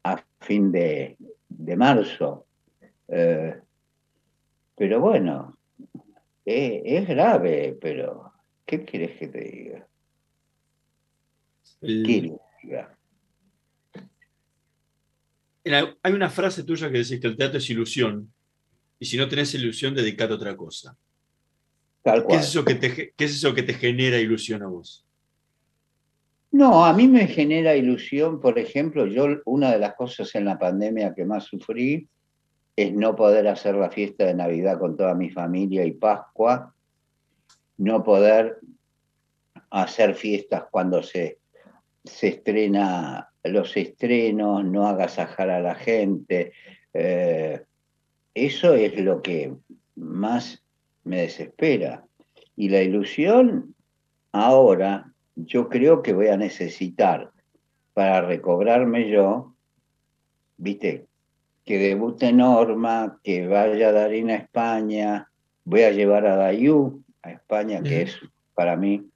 a 0.04 0.22
fin 0.40 0.70
de, 0.70 1.16
de 1.48 1.76
marzo. 1.76 2.46
Eh, 3.08 3.60
pero 4.76 5.00
bueno, 5.00 5.56
eh, 6.44 6.82
es 6.84 7.08
grave, 7.08 7.76
pero 7.80 8.32
¿qué 8.66 8.84
quieres 8.84 9.18
que 9.18 9.28
te 9.28 9.40
diga? 9.40 9.88
El- 11.80 12.02
¿Qué 12.06 12.38
diga? 12.62 12.98
Hay 16.02 16.12
una 16.12 16.28
frase 16.28 16.62
tuya 16.62 16.90
que 16.90 16.98
decís 16.98 17.20
que 17.20 17.26
el 17.26 17.36
teatro 17.36 17.58
es 17.58 17.70
ilusión, 17.70 18.32
y 18.98 19.06
si 19.06 19.16
no 19.16 19.28
tenés 19.28 19.54
ilusión, 19.54 19.94
dedicate 19.94 20.32
a 20.32 20.36
otra 20.36 20.56
cosa. 20.56 20.96
Tal 22.02 22.26
¿Qué 22.26 22.36
es, 22.36 22.48
eso 22.48 22.64
que 22.64 22.74
te, 22.74 22.90
ge- 22.90 23.14
qué 23.16 23.24
es 23.24 23.34
eso 23.34 23.54
que 23.54 23.62
te 23.62 23.72
genera 23.72 24.18
ilusión 24.18 24.62
a 24.62 24.66
vos? 24.66 25.06
No, 26.54 26.84
a 26.84 26.92
mí 26.92 27.08
me 27.08 27.26
genera 27.26 27.74
ilusión, 27.74 28.40
por 28.40 28.60
ejemplo, 28.60 29.06
yo 29.06 29.26
una 29.44 29.72
de 29.72 29.80
las 29.80 29.96
cosas 29.96 30.32
en 30.36 30.44
la 30.44 30.56
pandemia 30.56 31.12
que 31.12 31.24
más 31.24 31.42
sufrí 31.42 32.08
es 32.76 32.92
no 32.92 33.16
poder 33.16 33.48
hacer 33.48 33.74
la 33.74 33.90
fiesta 33.90 34.26
de 34.26 34.34
Navidad 34.34 34.78
con 34.78 34.96
toda 34.96 35.16
mi 35.16 35.30
familia 35.30 35.84
y 35.84 35.90
Pascua, 35.90 36.72
no 37.78 38.04
poder 38.04 38.60
hacer 39.70 40.14
fiestas 40.14 40.66
cuando 40.70 41.02
se, 41.02 41.40
se 42.04 42.28
estrena 42.28 43.30
los 43.42 43.76
estrenos, 43.76 44.64
no 44.64 44.86
agasajar 44.86 45.50
a 45.50 45.60
la 45.60 45.74
gente. 45.74 46.52
eh, 46.92 47.64
eso 48.32 48.74
es 48.74 48.96
lo 49.00 49.22
que 49.22 49.52
más 49.96 50.62
me 51.02 51.22
desespera. 51.22 52.06
Y 52.54 52.68
la 52.68 52.80
ilusión 52.80 53.74
ahora 54.30 55.13
yo 55.36 55.68
creo 55.68 56.02
que 56.02 56.12
voy 56.12 56.28
a 56.28 56.36
necesitar 56.36 57.30
para 57.92 58.22
recobrarme 58.22 59.08
yo, 59.08 59.54
viste, 60.56 61.06
que 61.64 61.78
debute 61.78 62.32
Norma, 62.32 63.18
que 63.22 63.46
vaya 63.46 63.92
Darín 63.92 64.30
a 64.30 64.36
España, 64.36 65.30
voy 65.64 65.82
a 65.82 65.92
llevar 65.92 66.26
a 66.26 66.36
Dayú 66.36 67.02
a 67.22 67.32
España, 67.32 67.82
que 67.82 68.02
es 68.02 68.18
para 68.54 68.76
mí, 68.76 69.08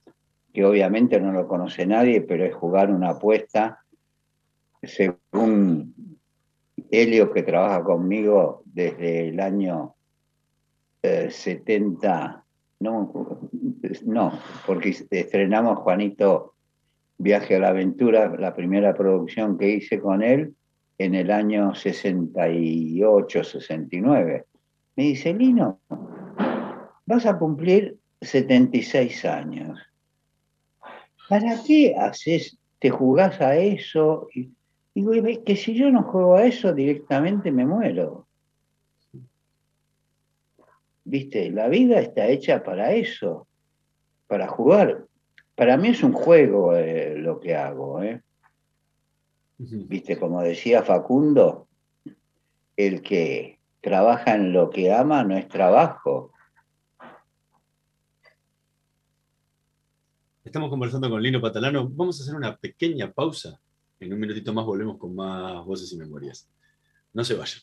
que 0.52 0.64
obviamente 0.64 1.20
no 1.20 1.32
lo 1.32 1.46
conoce 1.46 1.86
nadie, 1.86 2.22
pero 2.22 2.44
es 2.44 2.54
jugar 2.54 2.90
una 2.90 3.10
apuesta, 3.10 3.84
según 4.82 6.18
Helio, 6.90 7.32
que 7.32 7.42
trabaja 7.42 7.82
conmigo 7.84 8.62
desde 8.64 9.28
el 9.28 9.40
año 9.40 9.94
eh, 11.02 11.30
70, 11.30 12.44
no, 12.80 13.40
no, 14.04 14.38
porque 14.66 14.96
estrenamos 15.10 15.78
Juanito 15.78 16.54
Viaje 17.18 17.56
a 17.56 17.58
la 17.58 17.68
Aventura, 17.70 18.32
la 18.38 18.54
primera 18.54 18.94
producción 18.94 19.58
que 19.58 19.70
hice 19.70 19.98
con 20.00 20.22
él 20.22 20.54
en 20.98 21.16
el 21.16 21.32
año 21.32 21.74
68, 21.74 23.44
69. 23.44 24.44
Me 24.94 25.02
dice, 25.02 25.34
Lino, 25.34 25.80
vas 27.06 27.26
a 27.26 27.36
cumplir 27.36 27.98
76 28.20 29.24
años. 29.24 29.80
¿Para 31.28 31.56
qué 31.66 31.96
haces, 31.96 32.56
te 32.78 32.90
jugás 32.90 33.40
a 33.40 33.56
eso? 33.56 34.28
Y 34.32 34.52
digo, 34.94 35.14
"Y 35.14 35.20
ve 35.20 35.42
que 35.44 35.56
si 35.56 35.74
yo 35.74 35.90
no 35.90 36.04
juego 36.04 36.36
a 36.36 36.44
eso 36.44 36.72
directamente 36.72 37.50
me 37.50 37.66
muero. 37.66 38.27
Viste, 41.10 41.50
la 41.50 41.68
vida 41.68 42.00
está 42.00 42.26
hecha 42.26 42.62
para 42.62 42.92
eso, 42.92 43.48
para 44.26 44.46
jugar. 44.46 45.06
Para 45.54 45.78
mí 45.78 45.88
es 45.88 46.02
un 46.02 46.12
juego 46.12 46.76
eh, 46.76 47.16
lo 47.16 47.40
que 47.40 47.56
hago. 47.56 48.02
¿eh? 48.02 48.20
Viste, 49.56 50.18
como 50.18 50.42
decía 50.42 50.82
Facundo, 50.82 51.66
el 52.76 53.00
que 53.00 53.58
trabaja 53.80 54.34
en 54.34 54.52
lo 54.52 54.68
que 54.68 54.92
ama 54.92 55.24
no 55.24 55.34
es 55.34 55.48
trabajo. 55.48 56.34
Estamos 60.44 60.68
conversando 60.68 61.08
con 61.08 61.22
Lino 61.22 61.40
Patalano. 61.40 61.88
Vamos 61.88 62.20
a 62.20 62.22
hacer 62.22 62.34
una 62.34 62.54
pequeña 62.54 63.10
pausa. 63.10 63.58
En 63.98 64.12
un 64.12 64.20
minutito 64.20 64.52
más 64.52 64.66
volvemos 64.66 64.98
con 64.98 65.14
más 65.14 65.64
voces 65.64 65.90
y 65.90 65.96
memorias. 65.96 66.50
No 67.14 67.24
se 67.24 67.32
vayan. 67.32 67.62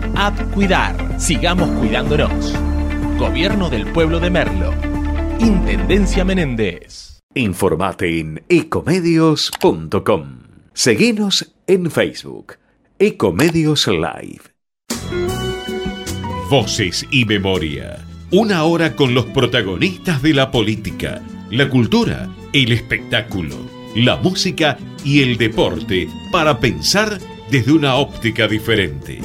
App 0.15 0.39
Cuidar. 0.53 1.19
Sigamos 1.19 1.69
cuidándonos. 1.79 2.53
Gobierno 3.17 3.69
del 3.69 3.87
Pueblo 3.87 4.19
de 4.19 4.29
Merlo. 4.29 4.73
Intendencia 5.39 6.23
Menéndez. 6.23 7.19
Informate 7.33 8.19
en 8.19 8.43
ecomedios.com. 8.49 10.39
Seguinos 10.73 11.53
en 11.67 11.89
Facebook. 11.89 12.57
Ecomedios 12.99 13.87
Live. 13.87 14.41
Voces 16.49 17.05
y 17.11 17.25
memoria. 17.25 18.05
Una 18.31 18.63
hora 18.63 18.95
con 18.95 19.13
los 19.13 19.25
protagonistas 19.25 20.21
de 20.21 20.33
la 20.33 20.51
política, 20.51 21.21
la 21.49 21.69
cultura, 21.69 22.29
el 22.53 22.71
espectáculo, 22.71 23.55
la 23.95 24.17
música 24.17 24.77
y 25.03 25.21
el 25.21 25.37
deporte 25.37 26.07
para 26.31 26.59
pensar 26.59 27.19
desde 27.49 27.71
una 27.71 27.95
óptica 27.95 28.47
diferente. 28.47 29.19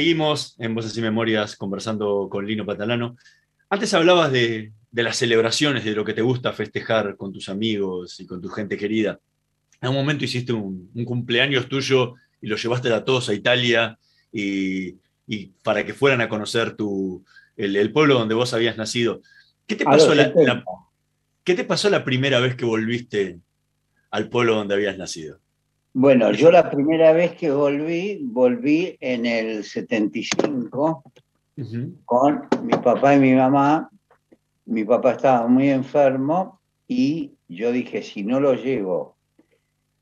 Seguimos 0.00 0.54
en 0.58 0.74
Voces 0.74 0.96
y 0.96 1.02
Memorias 1.02 1.56
conversando 1.56 2.26
con 2.30 2.46
Lino 2.46 2.64
Patalano. 2.64 3.18
Antes 3.68 3.92
hablabas 3.92 4.32
de, 4.32 4.72
de 4.90 5.02
las 5.02 5.18
celebraciones, 5.18 5.84
de 5.84 5.92
lo 5.92 6.06
que 6.06 6.14
te 6.14 6.22
gusta 6.22 6.54
festejar 6.54 7.18
con 7.18 7.34
tus 7.34 7.50
amigos 7.50 8.18
y 8.18 8.26
con 8.26 8.40
tu 8.40 8.48
gente 8.48 8.78
querida. 8.78 9.20
en 9.78 9.90
un 9.90 9.96
momento 9.96 10.24
hiciste 10.24 10.54
un, 10.54 10.90
un 10.94 11.04
cumpleaños 11.04 11.68
tuyo 11.68 12.14
y 12.40 12.46
lo 12.46 12.56
llevaste 12.56 12.90
a 12.90 13.04
todos 13.04 13.28
a 13.28 13.34
Italia 13.34 13.98
y, 14.32 14.94
y 15.26 15.48
para 15.62 15.84
que 15.84 15.92
fueran 15.92 16.22
a 16.22 16.30
conocer 16.30 16.76
tu, 16.76 17.22
el, 17.54 17.76
el 17.76 17.92
pueblo 17.92 18.14
donde 18.18 18.34
vos 18.34 18.54
habías 18.54 18.78
nacido. 18.78 19.20
¿Qué 19.66 19.76
te, 19.76 19.84
pasó 19.84 20.08
los 20.08 20.16
la, 20.16 20.24
70. 20.28 20.54
la- 20.54 20.64
¿Qué 21.44 21.54
te 21.54 21.64
pasó 21.64 21.90
la 21.90 22.06
primera 22.06 22.40
vez 22.40 22.54
que 22.56 22.64
volviste 22.64 23.38
al 24.10 24.30
pueblo 24.30 24.54
donde 24.54 24.76
habías 24.76 24.96
nacido? 24.96 25.40
Bueno, 25.92 26.30
yo 26.30 26.52
la 26.52 26.70
primera 26.70 27.12
vez 27.12 27.34
que 27.34 27.50
volví, 27.50 28.20
volví 28.22 28.96
en 29.00 29.26
el 29.26 29.64
75 29.64 31.02
con 32.04 32.48
mi 32.62 32.72
papá 32.74 33.16
y 33.16 33.18
mi 33.18 33.32
mamá. 33.34 33.90
Mi 34.66 34.84
papá 34.84 35.12
estaba 35.12 35.48
muy 35.48 35.68
enfermo 35.68 36.60
y 36.86 37.32
yo 37.48 37.72
dije, 37.72 38.02
si 38.02 38.22
no 38.22 38.38
lo 38.38 38.54
llevo, 38.54 39.16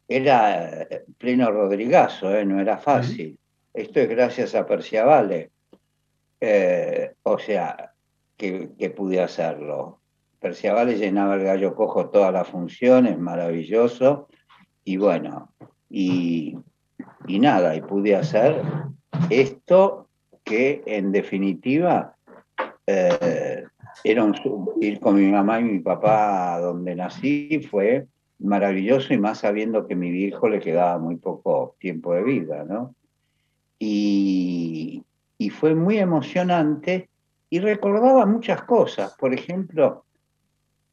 era 0.07 0.87
pleno 1.17 1.51
Rodrigazo, 1.51 2.35
¿eh? 2.35 2.45
no 2.45 2.61
era 2.61 2.77
fácil. 2.77 3.39
Esto 3.73 4.01
es 4.01 4.11
gracias 4.11 4.55
a 4.55 4.67
Perciavale. 4.67 5.51
Eh, 6.39 7.15
o 7.23 7.39
sea, 7.39 7.93
que, 8.37 8.71
que 8.79 8.91
pude 8.91 9.23
hacerlo. 9.23 10.01
Perciavale 10.39 10.99
llenaba 10.99 11.37
el 11.37 11.45
gallo 11.45 11.75
cojo 11.75 12.11
todas 12.11 12.33
las 12.33 12.47
funciones, 12.47 13.19
maravilloso. 13.19 14.29
Y 14.85 14.99
bueno, 14.99 15.53
y, 15.91 16.57
nada, 17.27 17.75
y 17.77 17.83
pude 17.83 18.15
hacer 18.17 18.63
esto 19.31 20.09
que 20.45 20.83
en 20.87 21.13
definitiva 21.13 22.15
eh, 22.87 23.65
era 24.05 24.33
ir 24.81 25.01
con 25.01 25.17
mi 25.17 25.27
mamá 25.31 25.61
y 25.61 25.65
mi 25.65 25.79
papá 25.81 26.59
donde 26.61 26.95
nací 26.95 27.61
fue 27.71 28.07
maravilloso 28.39 29.13
y 29.13 29.19
más 29.19 29.39
sabiendo 29.39 29.87
que 29.87 29.95
a 29.95 29.97
mi 29.97 30.09
hijo 30.09 30.49
le 30.49 30.61
quedaba 30.61 30.99
muy 30.99 31.17
poco 31.17 31.75
tiempo 31.79 32.15
de 32.15 32.23
vida, 32.23 32.65
¿no? 32.65 32.95
Y, 33.79 35.05
y 35.39 35.51
fue 35.51 35.75
muy 35.75 35.99
emocionante 35.99 37.09
y 37.51 37.61
recordaba 37.61 38.27
muchas 38.27 38.63
cosas. 38.63 39.15
Por 39.19 39.33
ejemplo, 39.33 40.05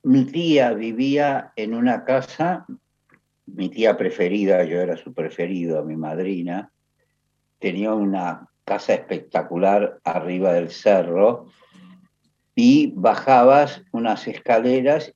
mi 0.04 0.26
tía 0.26 0.74
vivía 0.74 1.52
en 1.56 1.74
una 1.74 2.06
casa, 2.06 2.66
mi 3.46 3.70
tía 3.70 3.98
preferida, 3.98 4.64
yo 4.64 4.82
era 4.82 4.98
su 4.98 5.14
preferido, 5.14 5.84
mi 5.84 5.96
madrina, 5.96 6.72
tenía 7.60 7.94
una 7.94 8.50
casa 8.64 8.94
espectacular 8.94 10.00
arriba 10.04 10.54
del 10.54 10.72
cerro 10.72 11.48
y 12.56 12.94
bajabas 12.96 13.84
unas 13.92 14.28
escaleras 14.28 15.14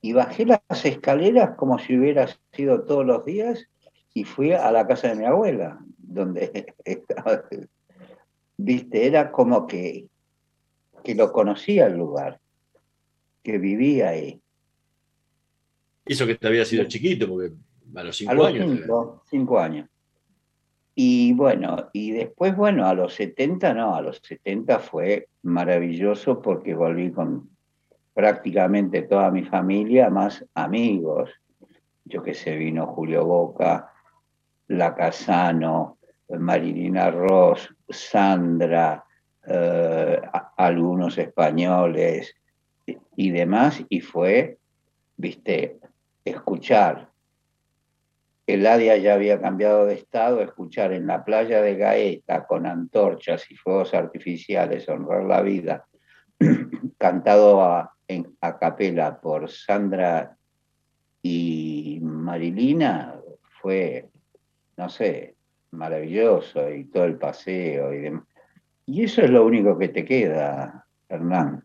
y 0.00 0.12
bajé 0.12 0.46
las 0.46 0.84
escaleras 0.84 1.56
como 1.56 1.78
si 1.78 1.98
hubiera 1.98 2.28
sido 2.52 2.84
todos 2.84 3.04
los 3.04 3.24
días 3.24 3.66
y 4.14 4.24
fui 4.24 4.52
a 4.52 4.70
la 4.70 4.86
casa 4.86 5.08
de 5.08 5.16
mi 5.16 5.24
abuela, 5.24 5.78
donde 5.98 6.74
estaba, 6.84 7.42
viste, 8.56 9.06
era 9.06 9.30
como 9.30 9.66
que, 9.66 10.08
que 11.04 11.14
lo 11.14 11.32
conocía 11.32 11.86
el 11.86 11.98
lugar, 11.98 12.40
que 13.42 13.58
vivía 13.58 14.10
ahí. 14.10 14.40
Hizo 16.06 16.26
que 16.26 16.36
te 16.36 16.46
había 16.46 16.64
sido 16.64 16.84
chiquito, 16.84 17.28
porque 17.28 17.52
a 17.94 18.02
los 18.02 18.16
cinco 18.16 18.32
a 18.32 18.34
los 18.34 18.46
años. 18.46 18.78
cinco, 18.78 19.22
cinco 19.28 19.58
años. 19.58 19.88
Y 20.94 21.34
bueno, 21.34 21.90
y 21.92 22.12
después, 22.12 22.56
bueno, 22.56 22.86
a 22.86 22.94
los 22.94 23.12
70 23.14 23.74
no, 23.74 23.94
a 23.94 24.00
los 24.00 24.18
70 24.22 24.78
fue 24.78 25.28
maravilloso 25.42 26.40
porque 26.40 26.74
volví 26.74 27.12
con 27.12 27.50
prácticamente 28.14 29.02
toda 29.02 29.30
mi 29.30 29.44
familia, 29.44 30.08
más 30.08 30.42
amigos. 30.54 31.30
Yo 32.06 32.22
que 32.22 32.32
sé, 32.32 32.56
vino 32.56 32.86
Julio 32.86 33.26
Boca, 33.26 33.92
La 34.68 34.94
Casano, 34.94 35.98
Marilina 36.30 37.10
Ross, 37.10 37.68
Sandra, 37.90 39.04
eh, 39.46 40.20
algunos 40.56 41.18
españoles 41.18 42.34
y 43.16 43.30
demás, 43.32 43.84
y 43.90 44.00
fue, 44.00 44.56
viste, 45.18 45.78
escuchar 46.26 47.10
el 48.46 48.64
ADIA 48.64 48.96
ya 48.96 49.14
había 49.14 49.40
cambiado 49.40 49.86
de 49.86 49.94
estado, 49.94 50.40
escuchar 50.40 50.92
en 50.92 51.06
la 51.06 51.24
playa 51.24 51.60
de 51.62 51.76
Gaeta 51.76 52.46
con 52.46 52.66
antorchas 52.66 53.50
y 53.50 53.56
fuegos 53.56 53.92
artificiales 53.92 54.88
honrar 54.88 55.24
la 55.24 55.42
vida, 55.42 55.86
cantado 56.98 57.62
a, 57.62 57.92
en, 58.06 58.36
a 58.40 58.58
capela 58.58 59.20
por 59.20 59.50
Sandra 59.50 60.36
y 61.22 61.98
Marilina, 62.02 63.20
fue, 63.60 64.08
no 64.76 64.88
sé, 64.88 65.34
maravilloso 65.72 66.70
y 66.70 66.84
todo 66.84 67.04
el 67.04 67.18
paseo 67.18 67.92
y 67.92 67.98
demás. 67.98 68.24
Y 68.86 69.02
eso 69.02 69.22
es 69.22 69.30
lo 69.30 69.44
único 69.44 69.76
que 69.76 69.88
te 69.88 70.04
queda, 70.04 70.86
Hernán. 71.08 71.64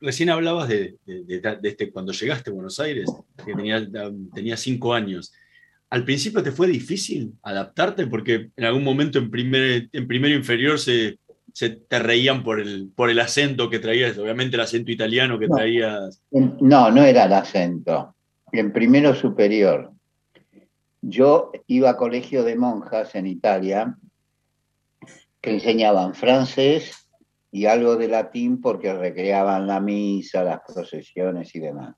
Recién 0.00 0.30
hablabas 0.30 0.68
de, 0.68 0.96
de- 1.06 1.24
de- 1.24 1.40
de 1.40 1.68
este, 1.68 1.90
cuando 1.90 2.12
llegaste 2.12 2.50
a 2.50 2.54
Buenos 2.54 2.80
Aires, 2.80 3.10
que 3.44 3.54
tenías 3.54 3.84
tenía 4.34 4.56
cinco 4.56 4.94
años. 4.94 5.32
¿Al 5.90 6.04
principio 6.04 6.42
te 6.42 6.52
fue 6.52 6.68
difícil 6.68 7.32
adaptarte? 7.42 8.06
Porque 8.06 8.50
en 8.56 8.64
algún 8.64 8.84
momento 8.84 9.18
en, 9.18 9.30
primer, 9.30 9.88
en 9.92 10.06
primero 10.06 10.34
inferior 10.36 10.78
se, 10.78 11.18
se 11.52 11.70
te 11.70 11.98
reían 11.98 12.42
por 12.44 12.60
el, 12.60 12.90
por 12.94 13.10
el 13.10 13.18
acento 13.18 13.68
que 13.68 13.80
traías, 13.80 14.16
obviamente 14.16 14.56
el 14.56 14.62
acento 14.62 14.92
italiano 14.92 15.38
que 15.38 15.48
No. 15.48 15.56
traías. 15.56 16.22
En- 16.30 16.56
No, 16.60 16.90
no 16.90 17.02
era 17.02 17.24
el 17.24 17.32
acento. 17.32 18.14
En 18.52 18.72
primero 18.72 19.14
superior. 19.14 19.90
Yo 21.02 21.50
iba 21.66 21.90
a 21.90 21.96
colegio 21.96 22.44
de 22.44 22.56
monjas 22.56 23.14
en 23.14 23.26
Italia 23.26 23.96
que 25.40 25.50
enseñaban 25.54 26.14
francés 26.14 27.08
y 27.52 27.66
algo 27.66 27.96
de 27.96 28.08
latín 28.08 28.60
porque 28.60 28.92
recreaban 28.92 29.66
la 29.66 29.80
misa, 29.80 30.44
las 30.44 30.60
procesiones 30.60 31.54
y 31.54 31.60
demás. 31.60 31.96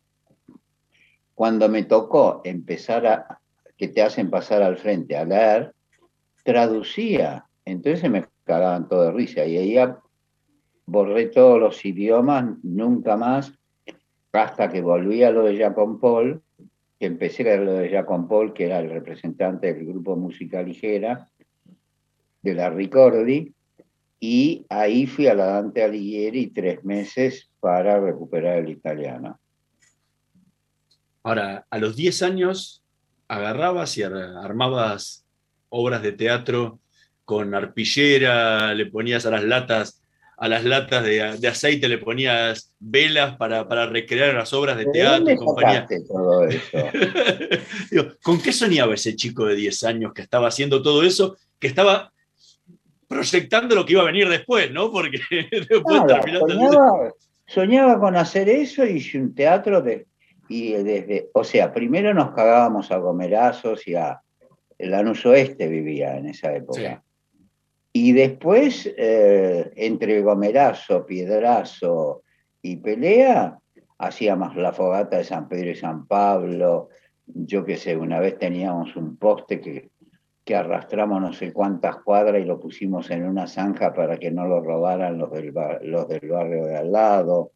Cuando 1.35 1.69
me 1.69 1.85
tocó 1.85 2.41
empezar 2.45 3.07
a, 3.07 3.41
que 3.77 3.88
te 3.88 4.03
hacen 4.03 4.31
pasar 4.31 4.62
al 4.62 4.77
frente 4.77 5.17
a 5.17 5.25
leer, 5.25 5.75
traducía. 6.45 7.47
Entonces 7.65 8.11
me 8.11 8.25
cagaban 8.45 8.88
todo 8.88 9.05
de 9.05 9.12
risa 9.12 9.45
y 9.45 9.75
ya 9.75 9.99
borré 10.87 11.27
todos 11.27 11.61
los 11.61 11.85
idiomas, 11.85 12.45
nunca 12.62 13.17
más 13.17 13.53
hasta 14.33 14.69
que 14.71 14.81
volví 14.81 15.23
a 15.23 15.31
lo 15.31 15.45
de 15.45 15.59
Jacob 15.59 16.01
Paul, 16.01 16.43
que 16.99 17.07
empecé 17.07 17.51
a 17.51 17.57
lo 17.57 17.75
de 17.75 17.91
Jacob 17.91 18.29
Paul, 18.29 18.53
que 18.53 18.65
era 18.65 18.79
el 18.79 18.91
representante 18.91 19.73
del 19.73 19.87
grupo 19.87 20.17
Música 20.17 20.62
Ligera, 20.62 21.29
de 22.41 22.55
la 22.55 22.71
Ricordi, 22.71 23.55
y 24.24 24.64
ahí 24.68 25.08
fui 25.08 25.26
a 25.26 25.35
la 25.35 25.46
Dante 25.46 25.82
Alighieri 25.82 26.46
tres 26.52 26.85
meses 26.85 27.50
para 27.58 27.98
recuperar 27.98 28.58
el 28.58 28.68
italiano. 28.70 29.40
Ahora, 31.24 31.66
a 31.68 31.78
los 31.78 31.96
10 31.96 32.22
años 32.22 32.85
agarrabas 33.26 33.98
y 33.98 34.04
ar- 34.04 34.14
armabas 34.14 35.24
obras 35.70 36.02
de 36.02 36.12
teatro 36.12 36.78
con 37.24 37.52
arpillera, 37.52 38.72
le 38.74 38.87
ponías 38.87 39.26
a 39.26 39.30
las 39.32 39.42
latas, 39.42 40.00
a 40.37 40.46
las 40.48 40.64
latas 40.64 41.02
de, 41.02 41.38
de 41.38 41.48
aceite, 41.48 41.88
le 41.88 41.98
ponías 41.98 42.76
velas 42.78 43.37
para, 43.37 43.66
para 43.66 43.87
recrear 43.87 44.35
las 44.35 44.52
obras 44.52 44.76
de 44.76 44.85
¿De 44.85 44.92
teatro 44.92 45.16
dónde 45.18 45.37
compañía. 45.37 45.87
todo? 46.06 46.46
Digo, 47.90 48.04
¿Con 48.22 48.40
qué 48.40 48.52
soñaba 48.52 48.94
ese 48.94 49.16
chico 49.16 49.46
de 49.46 49.56
10 49.56 49.82
años 49.82 50.12
que 50.12 50.22
estaba 50.22 50.46
haciendo 50.46 50.80
todo 50.80 51.02
eso? 51.02 51.37
Que 51.58 51.66
estaba 51.66 52.12
proyectando 53.12 53.75
lo 53.75 53.85
que 53.85 53.92
iba 53.92 54.03
a 54.03 54.07
venir 54.07 54.29
después, 54.29 54.70
¿no? 54.72 54.90
Porque 54.90 55.18
después 55.51 56.03
Nada, 56.05 56.22
soñaba, 56.22 57.12
soñaba 57.46 58.01
con 58.01 58.16
hacer 58.16 58.48
eso 58.48 58.85
y 58.85 58.96
hice 58.96 59.18
un 59.18 59.35
teatro 59.35 59.83
de, 59.83 60.07
y 60.48 60.72
desde, 60.72 61.31
o 61.33 61.44
sea, 61.44 61.72
primero 61.72 62.12
nos 62.12 62.33
cagábamos 62.33 62.90
a 62.90 62.96
gomerazos 62.96 63.87
y 63.87 63.94
a 63.94 64.20
el 64.79 64.94
Anus 64.94 65.25
Oeste 65.27 65.68
vivía 65.68 66.16
en 66.16 66.27
esa 66.27 66.55
época. 66.55 67.03
Y 67.92 68.13
después, 68.13 68.92
eh, 68.96 69.71
entre 69.77 70.23
gomerazo, 70.23 71.06
piedrazo 71.06 72.25
y 72.60 72.77
pelea, 72.79 73.58
hacíamos 73.98 74.56
la 74.56 74.73
fogata 74.73 75.19
de 75.19 75.25
San 75.25 75.48
Pedro 75.48 75.71
y 75.71 75.77
San 75.77 76.06
Pablo. 76.06 76.88
Yo 77.27 77.65
qué 77.65 77.77
sé, 77.77 77.96
una 77.96 78.19
vez 78.19 78.38
teníamos 78.38 78.96
un 78.96 79.17
poste 79.17 79.60
que, 79.60 79.92
que 80.45 80.57
arrastramos 80.57 81.21
no 81.21 81.33
sé 81.33 81.53
cuántas 81.53 81.97
cuadras 81.99 82.43
y 82.43 82.45
lo 82.45 82.59
pusimos 82.59 83.11
en 83.11 83.25
una 83.25 83.47
zanja 83.47 83.95
para 83.95 84.19
que 84.19 84.31
no 84.31 84.47
lo 84.47 84.61
robaran 84.61 85.19
los 85.19 85.31
del, 85.31 85.55
los 85.83 86.09
del 86.09 86.29
barrio 86.29 86.67
de 86.67 86.77
al 86.77 86.90
lado. 86.90 87.53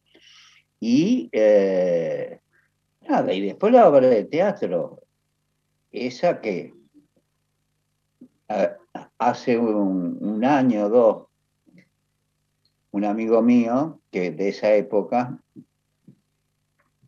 Y 0.79 1.29
eh, 1.31 2.39
nada, 3.07 3.33
y 3.33 3.41
después 3.41 3.73
la 3.73 3.89
obra 3.89 4.07
de 4.07 4.23
teatro, 4.23 5.01
esa 5.91 6.39
que 6.39 6.73
eh, 8.47 8.71
hace 9.17 9.57
un, 9.57 10.17
un 10.21 10.45
año 10.45 10.85
o 10.85 10.89
dos, 10.89 11.27
un 12.91 13.03
amigo 13.03 13.41
mío 13.41 13.99
que 14.11 14.31
de 14.31 14.49
esa 14.49 14.73
época, 14.73 15.37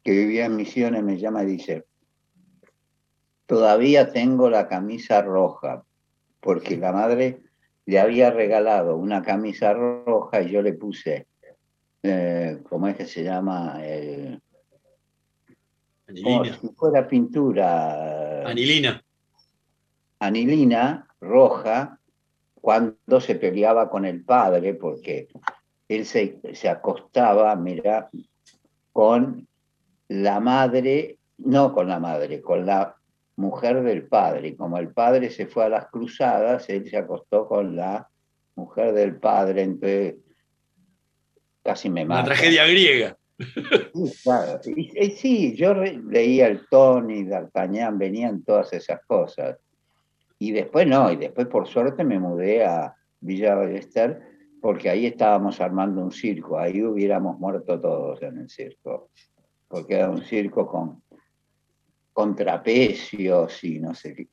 que 0.04 0.12
vivía 0.12 0.46
en 0.46 0.56
Misiones, 0.56 1.04
me 1.04 1.18
llama 1.18 1.44
y 1.44 1.48
dice, 1.48 1.86
todavía 3.50 4.14
tengo 4.14 4.48
la 4.48 4.68
camisa 4.68 5.24
roja, 5.24 5.84
porque 6.40 6.78
la 6.78 6.92
madre 6.92 7.42
le 7.88 8.00
había 8.00 8.30
regalado 8.30 8.96
una 8.96 9.24
camisa 9.24 9.74
roja 9.74 10.44
y 10.44 10.52
yo 10.52 10.62
le 10.62 10.74
puse, 10.74 11.26
eh, 12.04 12.60
¿cómo 12.70 12.88
es 12.88 12.96
que 12.96 13.08
se 13.08 13.24
llama? 13.24 13.84
El, 13.84 14.40
como 16.22 16.42
Anilina. 16.42 16.60
si 16.62 16.68
fuera 16.76 17.08
pintura. 17.08 18.48
Anilina. 18.48 19.04
Anilina 20.20 21.08
roja 21.20 22.00
cuando 22.54 23.20
se 23.20 23.34
peleaba 23.34 23.90
con 23.90 24.06
el 24.06 24.24
padre, 24.24 24.76
porque 24.76 25.28
él 25.88 26.06
se, 26.06 26.40
se 26.54 26.70
acostaba, 26.70 27.56
mira, 27.56 28.12
con 28.94 29.48
la 30.08 30.40
madre, 30.40 31.18
no 31.40 31.74
con 31.74 31.88
la 31.88 32.00
madre, 32.00 32.42
con 32.42 32.68
la 32.68 32.99
mujer 33.40 33.82
del 33.84 34.06
padre. 34.08 34.56
Como 34.56 34.78
el 34.78 34.90
padre 34.94 35.30
se 35.30 35.48
fue 35.48 35.66
a 35.66 35.70
las 35.70 35.88
cruzadas, 35.88 36.70
él 36.70 36.88
se 36.90 36.98
acostó 36.98 37.48
con 37.48 37.76
la 37.76 38.08
mujer 38.56 38.94
del 38.94 39.16
padre, 39.18 39.64
entonces 39.64 40.16
casi 41.64 41.90
me 41.90 42.04
Una 42.06 42.16
mata. 42.16 42.26
tragedia 42.26 42.66
griega. 42.66 43.18
Sí, 43.94 44.14
claro. 44.24 44.60
Y- 44.66 45.06
y 45.06 45.12
sí, 45.12 45.56
yo 45.56 45.74
leía 45.74 46.48
el 46.48 46.68
Tony, 46.70 47.24
D'Artagnan, 47.24 47.98
venían 47.98 48.44
todas 48.44 48.74
esas 48.74 49.00
cosas. 49.08 49.58
Y 50.38 50.52
después 50.52 50.86
no, 50.88 51.12
y 51.12 51.16
después 51.16 51.48
por 51.48 51.68
suerte 51.68 52.04
me 52.04 52.20
mudé 52.20 52.66
a 52.66 52.94
Villa 53.22 53.56
Ballester 53.56 54.22
porque 54.62 54.90
ahí 54.90 55.06
estábamos 55.06 55.62
armando 55.62 56.02
un 56.02 56.12
circo, 56.12 56.60
ahí 56.60 56.84
hubiéramos 56.84 57.40
muerto 57.40 57.80
todos 57.80 58.22
en 58.22 58.40
el 58.40 58.50
circo, 58.50 59.10
porque 59.70 59.96
era 59.96 60.10
un 60.10 60.22
circo 60.22 60.68
con, 60.68 61.02
con 62.20 62.36
trapecios 62.36 63.64
y 63.64 63.80
no 63.80 63.96
sé 63.96 64.14
qué, 64.14 64.28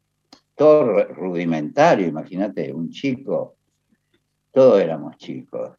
todo 0.57 0.87
ru- 0.87 1.09
rudimentario, 1.15 2.09
imagínate, 2.09 2.73
un 2.73 2.91
chico, 2.91 3.59
todos 4.51 4.81
éramos 4.81 5.17
chicos. 5.19 5.71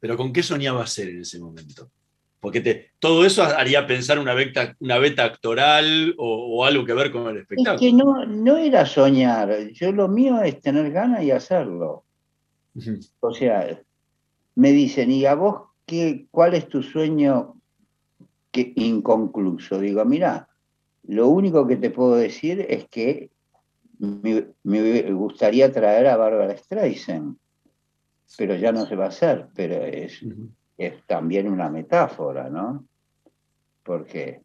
Pero 0.00 0.16
¿con 0.16 0.32
qué 0.32 0.42
soñaba 0.42 0.84
ser 0.88 1.10
en 1.10 1.20
ese 1.20 1.38
momento? 1.38 1.88
Porque 2.40 2.60
te- 2.60 2.90
todo 2.98 3.24
eso 3.24 3.44
haría 3.44 3.86
pensar 3.86 4.18
una 4.18 4.34
beta, 4.34 4.74
una 4.80 4.98
beta 4.98 5.22
actoral 5.24 6.12
o, 6.18 6.56
o 6.58 6.64
algo 6.64 6.84
que 6.84 6.92
ver 6.92 7.12
con 7.12 7.28
el 7.28 7.36
Es 7.36 7.42
espectáculo. 7.42 7.78
que 7.78 7.92
no, 7.92 8.26
no 8.26 8.56
era 8.56 8.84
soñar, 8.84 9.68
yo 9.68 9.92
lo 9.92 10.08
mío 10.08 10.42
es 10.42 10.60
tener 10.60 10.90
ganas 10.90 11.22
y 11.22 11.30
hacerlo. 11.30 12.04
O 13.20 13.32
sea, 13.32 13.80
me 14.56 14.72
dicen, 14.72 15.12
¿y 15.12 15.24
a 15.24 15.36
vos 15.36 15.68
qué, 15.86 16.26
cuál 16.32 16.54
es 16.54 16.68
tu 16.68 16.82
sueño 16.82 17.54
que, 18.50 18.72
inconcluso? 18.74 19.78
Digo, 19.78 20.04
mira, 20.04 20.48
lo 21.06 21.28
único 21.28 21.66
que 21.66 21.76
te 21.76 21.90
puedo 21.90 22.16
decir 22.16 22.64
es 22.68 22.88
que 22.88 23.30
me, 23.98 24.48
me 24.62 25.12
gustaría 25.12 25.70
traer 25.70 26.06
a 26.06 26.16
Bárbara 26.16 26.56
Streisand, 26.56 27.36
pero 28.36 28.56
ya 28.56 28.72
no 28.72 28.86
se 28.86 28.96
va 28.96 29.06
a 29.06 29.08
hacer, 29.08 29.48
pero 29.54 29.76
es, 29.84 30.20
también 31.06 31.48
una 31.48 31.68
metáfora, 31.70 32.48
¿no? 32.48 32.84
Porque 33.82 34.42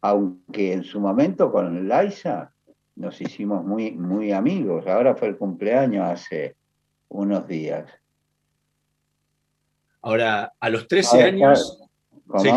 aunque 0.00 0.72
en 0.72 0.84
su 0.84 1.00
momento 1.00 1.52
con 1.52 1.86
Laisa 1.86 2.52
nos 2.96 3.20
hicimos 3.20 3.64
muy, 3.64 3.92
muy 3.92 4.32
amigos, 4.32 4.86
ahora 4.86 5.14
fue 5.14 5.28
el 5.28 5.36
cumpleaños 5.36 6.06
hace 6.06 6.56
unos 7.08 7.46
días. 7.46 7.90
Ahora, 10.02 10.54
a 10.58 10.70
los 10.70 10.88
13 10.88 11.16
Ahora, 11.16 11.26
años. 11.26 11.82
¿Cómo? 12.26 12.42
Sí. 12.42 12.50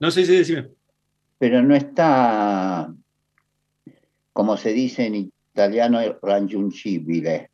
No 0.00 0.10
sé 0.10 0.24
si 0.24 0.36
decime. 0.36 0.70
Pero 1.38 1.62
no 1.62 1.74
está, 1.74 2.92
como 4.32 4.56
se 4.56 4.72
dice 4.72 5.06
en 5.06 5.30
italiano, 5.52 5.98
raggiungibile. 6.22 7.50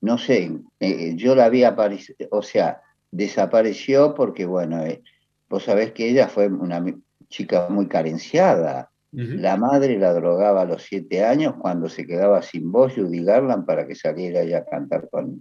No 0.00 0.18
sé, 0.18 0.52
eh, 0.80 1.14
yo 1.16 1.34
la 1.34 1.48
vi 1.48 1.64
aparecer, 1.64 2.16
o 2.30 2.42
sea, 2.42 2.82
desapareció 3.10 4.14
porque, 4.14 4.44
bueno, 4.44 4.84
eh, 4.84 5.02
vos 5.48 5.64
sabés 5.64 5.92
que 5.92 6.10
ella 6.10 6.28
fue 6.28 6.48
una 6.48 6.84
chica 7.28 7.68
muy 7.70 7.88
carenciada. 7.88 8.90
La 9.16 9.56
madre 9.56 9.96
la 9.96 10.12
drogaba 10.12 10.62
a 10.62 10.64
los 10.64 10.82
siete 10.82 11.24
años 11.24 11.54
cuando 11.60 11.88
se 11.88 12.04
quedaba 12.04 12.42
sin 12.42 12.72
voz 12.72 12.94
Judy 12.96 13.22
Garland 13.22 13.64
para 13.64 13.86
que 13.86 13.94
saliera 13.94 14.40
ella 14.40 14.58
a 14.58 14.64
cantar 14.64 15.08
con 15.08 15.40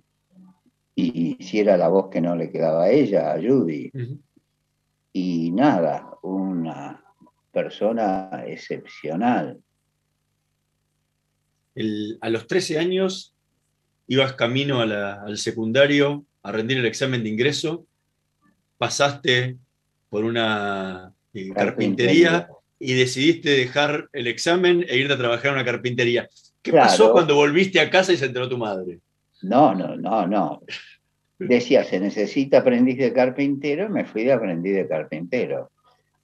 y 0.95 1.37
hiciera 1.39 1.75
la 1.75 1.87
voz 1.87 2.09
que 2.09 2.21
no 2.21 2.35
le 2.35 2.51
quedaba 2.51 2.83
a 2.83 2.91
ella, 2.91 3.33
a 3.33 3.41
Judy. 3.41 3.91
Y 5.11 5.51
nada, 5.51 6.17
una 6.21 7.03
persona 7.63 8.43
excepcional. 8.47 9.59
El- 11.75 12.17
a 12.21 12.29
los 12.29 12.47
13 12.47 12.77
años 12.79 13.35
ibas 14.07 14.33
camino 14.33 14.81
a 14.81 14.85
la- 14.85 15.21
al 15.23 15.37
secundario 15.37 16.25
a 16.41 16.51
rendir 16.51 16.77
el 16.79 16.85
examen 16.85 17.23
de 17.23 17.29
ingreso, 17.29 17.85
pasaste 18.77 19.57
por 20.09 20.25
una 20.25 21.13
eh, 21.33 21.49
carpintería 21.53 22.47
y 22.79 22.93
decidiste 22.93 23.49
dejar 23.51 24.09
el 24.13 24.27
examen 24.27 24.85
e 24.87 24.97
irte 24.97 25.13
a 25.13 25.17
trabajar 25.17 25.47
en 25.47 25.53
una 25.53 25.65
carpintería. 25.65 26.27
¿Qué 26.61 26.71
Claro. 26.71 26.87
pasó 26.87 27.11
cuando 27.11 27.35
volviste 27.35 27.79
a 27.79 27.89
casa 27.89 28.11
y 28.13 28.17
se 28.17 28.25
enteró 28.25 28.47
tu 28.49 28.57
madre? 28.57 28.99
No, 29.41 29.73
no, 29.73 29.95
no, 29.95 30.27
no. 30.27 30.61
Decía, 31.39 31.83
se 31.83 31.99
necesita 31.99 32.59
aprendiz 32.59 32.97
de 32.97 33.11
carpintero, 33.13 33.89
me 33.89 34.05
fui 34.05 34.23
de 34.23 34.33
aprendiz 34.33 34.75
de 34.75 34.87
carpintero. 34.87 35.71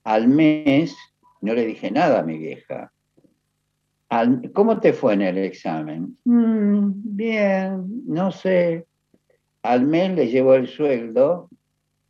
Al 0.03 0.27
mes, 0.27 0.95
no 1.41 1.53
le 1.53 1.65
dije 1.65 1.91
nada 1.91 2.19
a 2.19 2.23
mi 2.23 2.37
vieja. 2.37 2.91
Al- 4.09 4.51
¿Cómo 4.53 4.79
te 4.79 4.93
fue 4.93 5.13
en 5.13 5.21
el 5.21 5.37
examen? 5.37 6.17
"Mm, 6.25 6.91
bien, 7.15 8.03
no 8.07 8.31
sé. 8.31 8.85
Al 9.61 9.85
mes 9.85 10.11
le 10.15 10.27
llevo 10.27 10.55
el 10.55 10.67
sueldo, 10.67 11.49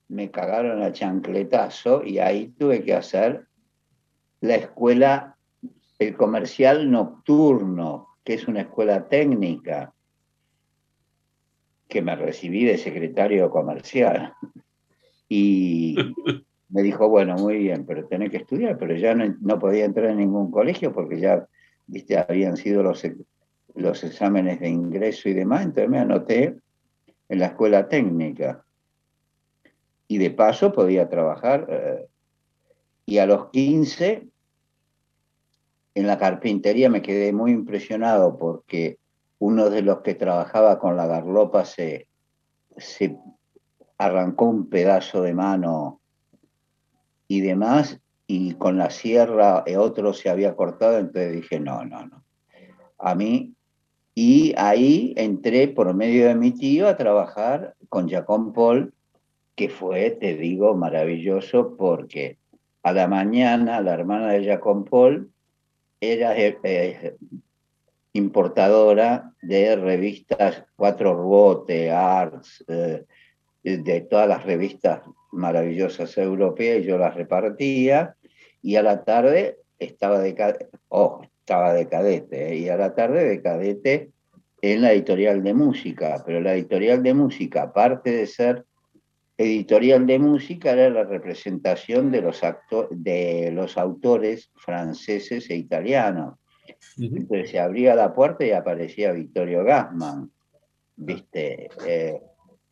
me 0.08 0.32
cagaron 0.32 0.82
a 0.82 0.92
chancletazo 0.92 2.04
y 2.04 2.20
ahí 2.20 2.48
tuve 2.58 2.84
que 2.84 2.94
hacer 2.94 3.46
la 4.42 4.56
escuela, 4.56 5.36
el 6.00 6.16
comercial 6.16 6.90
nocturno, 6.90 8.08
que 8.24 8.36
es 8.36 8.48
una 8.48 8.62
escuela 8.62 9.08
técnica 9.08 9.94
que 11.88 12.02
me 12.02 12.16
recibí 12.16 12.64
de 12.66 12.78
secretario 12.78 13.50
comercial. 13.50 14.34
Y 15.28 15.96
me 16.70 16.84
dijo, 16.84 17.10
bueno, 17.10 17.36
muy 17.36 17.58
bien, 17.58 17.86
pero 17.86 18.06
tenés 18.06 18.30
que 18.30 18.38
estudiar, 18.38 18.78
pero 18.78 18.96
ya 18.96 19.16
no, 19.16 19.60
podía 19.60 19.86
entrar 19.86 20.12
en 20.12 20.18
ningún 20.18 20.52
colegio 20.52 20.94
porque 20.94 21.20
ya, 21.20 21.48
viste, 21.88 22.18
habían 22.18 22.58
sido 22.58 22.84
los, 22.84 23.04
los 23.76 24.04
exámenes 24.04 24.60
de 24.60 24.70
ingreso 24.70 25.30
y 25.30 25.34
demás, 25.34 25.64
entonces 25.64 25.90
me 25.90 26.00
anoté 26.00 26.56
en 27.28 27.40
la 27.40 27.48
escuela 27.48 27.88
técnica. 27.88 28.64
Y 30.08 30.18
de 30.18 30.32
paso 30.32 30.72
podía 30.72 31.10
trabajar. 31.10 31.68
eh, 31.70 32.08
y 33.06 33.18
a 33.18 33.26
los 33.26 33.50
15, 33.50 34.28
en 35.96 36.08
la 36.08 36.20
carpintería 36.20 36.90
me 36.90 37.02
quedé 37.02 37.34
muy 37.34 37.52
impresionado 37.52 38.38
porque 38.38 39.00
uno 39.40 39.72
de 39.72 39.82
los 39.82 40.02
que 40.02 40.14
trabajaba 40.14 40.78
con 40.78 40.96
la 40.96 41.08
garlopa 41.08 41.66
se, 41.66 42.08
se 42.78 43.18
arrancó 43.98 44.46
un 44.46 44.70
pedazo 44.70 45.24
de 45.24 45.34
mano 45.34 45.99
y 47.30 47.42
demás, 47.42 48.02
y 48.28 48.56
con 48.56 48.78
la 48.78 48.90
sierra 48.90 49.64
eh, 49.66 49.78
otro 49.78 50.14
se 50.14 50.30
había 50.30 50.56
cortado, 50.56 50.98
entonces 50.98 51.34
dije, 51.34 51.60
no, 51.60 51.86
no, 51.86 52.06
no. 52.08 52.24
A 52.98 53.16
mí, 53.16 53.54
y 54.16 54.54
ahí 54.58 55.14
entré 55.16 55.68
por 55.70 55.94
medio 55.94 56.28
de 56.28 56.36
mi 56.36 56.52
tío 56.52 56.90
a 56.90 56.98
trabajar 56.98 57.76
con 57.88 58.10
Jacón 58.10 58.52
Paul, 58.52 58.94
que 59.56 59.70
fue, 59.70 60.12
te 60.12 60.36
digo, 60.36 60.76
maravilloso 60.76 61.78
porque 61.78 62.40
a 62.82 62.92
la 62.94 63.08
mañana 63.08 63.80
la 63.80 63.94
hermana 63.94 64.32
de 64.32 64.46
Jacón 64.46 64.86
Paul 64.86 65.32
era 66.02 66.36
eh, 66.36 66.58
eh, 66.64 67.16
importadora 68.14 69.34
de 69.42 69.76
revistas 69.76 70.66
Cuatro 70.76 71.14
Robote, 71.14 71.92
Arts, 71.92 72.66
de 73.62 74.08
todas 74.10 74.28
las 74.28 74.44
revistas 74.44 75.02
maravillosas 75.32 76.18
europeas, 76.18 76.80
y 76.80 76.84
yo 76.84 76.98
las 76.98 77.16
repartía, 77.16 78.16
y 78.62 78.76
a 78.76 78.84
la 78.84 79.04
tarde 79.04 79.58
estaba 79.78 80.20
de, 80.20 80.36
ca- 80.36 80.58
ojo, 80.90 81.24
estaba 81.40 81.74
de 81.74 81.88
cadete, 81.88 82.54
¿eh? 82.54 82.56
y 82.58 82.70
a 82.70 82.78
la 82.78 82.94
tarde 82.94 83.28
de 83.28 83.42
cadete 83.42 84.12
en 84.62 84.82
la 84.82 84.92
editorial 84.92 85.42
de 85.44 85.54
música, 85.54 86.22
pero 86.26 86.42
la 86.42 86.54
editorial 86.54 87.02
de 87.02 87.14
música, 87.14 87.64
aparte 87.64 88.12
de 88.12 88.28
ser 88.28 88.66
editorial 89.38 90.06
de 90.06 90.20
música, 90.20 90.72
era 90.72 90.90
la 90.90 91.06
representación 91.06 92.12
de 92.12 92.22
los, 92.22 92.42
de 92.92 93.52
los 93.54 93.78
autores 93.78 94.52
franceses 94.56 95.50
e 95.50 95.56
italianos. 95.56 96.36
Entonces 96.98 97.52
se 97.52 97.60
abría 97.60 97.96
la 97.96 98.14
puerta 98.14 98.46
y 98.46 98.52
aparecía 98.52 99.14
Victorio 99.14 99.64
Gassman, 99.64 100.30
¿viste? 100.98 101.70
Eh, 101.88 102.22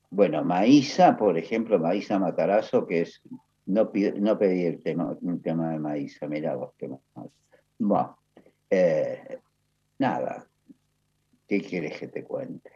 bueno, 0.10 0.44
Maísa, 0.44 1.18
por 1.18 1.38
ejemplo, 1.38 1.80
Maísa 1.80 2.20
Matarazo, 2.20 2.86
que 2.86 3.02
es 3.02 3.22
No, 3.66 3.92
no 4.20 4.40
pedí 4.40 4.64
el 4.64 4.82
tema, 4.82 5.18
un 5.22 5.42
tema 5.42 5.72
de 5.72 5.80
maíz, 5.80 6.18
mirá 6.30 6.56
vos 6.56 6.74
qué 6.78 6.88
mal. 6.88 7.30
Bueno, 7.78 8.18
eh, 8.70 9.40
nada. 10.00 10.48
¿Qué 11.48 11.62
quieres 11.62 12.00
que 12.00 12.08
te 12.08 12.24
cuente? 12.24 12.70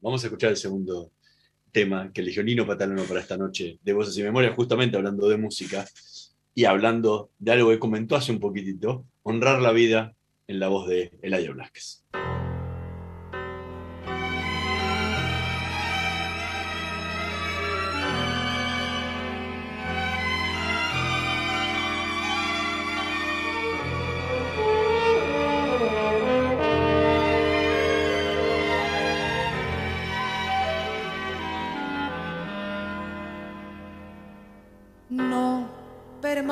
Vamos 0.00 0.22
a 0.22 0.26
escuchar 0.26 0.50
el 0.50 0.56
segundo 0.56 1.10
tema 1.72 2.10
que 2.12 2.20
eligió 2.20 2.42
Nino 2.42 2.66
para 2.66 3.20
esta 3.20 3.36
noche 3.36 3.78
de 3.82 3.92
Voces 3.92 4.16
y 4.18 4.22
Memorias, 4.22 4.54
justamente 4.54 4.96
hablando 4.96 5.28
de 5.28 5.36
música 5.36 5.84
y 6.54 6.64
hablando 6.64 7.30
de 7.38 7.52
algo 7.52 7.70
que 7.70 7.78
comentó 7.78 8.16
hace 8.16 8.32
un 8.32 8.40
poquitito, 8.40 9.04
honrar 9.22 9.60
la 9.60 9.72
vida 9.72 10.14
en 10.46 10.60
la 10.60 10.68
voz 10.68 10.88
de 10.88 11.12
Eladio 11.22 11.54
Blasquez. 11.54 12.04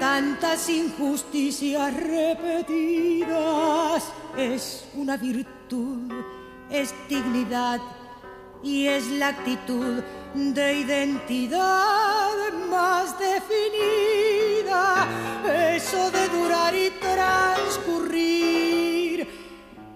tantas 0.00 0.68
injusticias 0.68 1.94
repetidas. 1.94 3.32
Es 4.36 4.84
una 4.94 5.16
virtud, 5.16 6.12
es 6.70 6.94
dignidad 7.08 7.80
y 8.62 8.86
es 8.86 9.06
la 9.08 9.28
actitud 9.28 10.02
de 10.34 10.74
identidad 10.74 12.28
más 12.70 13.18
definida. 13.18 15.06
Eso 15.74 16.10
de 16.10 16.28
durar 16.28 16.74
y 16.74 16.90
transcurrir 16.90 18.38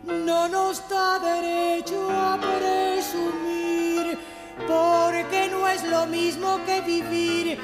no 0.04 0.48
nos 0.48 0.88
da 0.88 1.18
derecho 1.18 2.08
a 2.10 2.38
presumir, 2.40 4.18
porque 4.66 5.48
no 5.50 5.68
es 5.68 5.84
lo 5.84 6.06
mismo 6.06 6.58
que 6.64 6.80
vivir, 6.80 7.58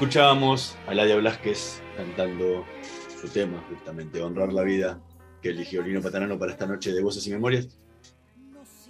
Escuchábamos 0.00 0.78
a 0.86 0.94
Ladia 0.94 1.16
Blasquez 1.16 1.82
cantando 1.94 2.64
su 3.20 3.28
tema, 3.28 3.62
justamente, 3.68 4.22
Honrar 4.22 4.50
la 4.50 4.62
Vida, 4.62 4.98
que 5.42 5.50
eligió 5.50 5.82
Lino 5.82 6.00
Patanano 6.00 6.38
para 6.38 6.52
esta 6.52 6.66
noche 6.66 6.94
de 6.94 7.02
Voces 7.02 7.26
y 7.26 7.30
Memorias. 7.32 7.68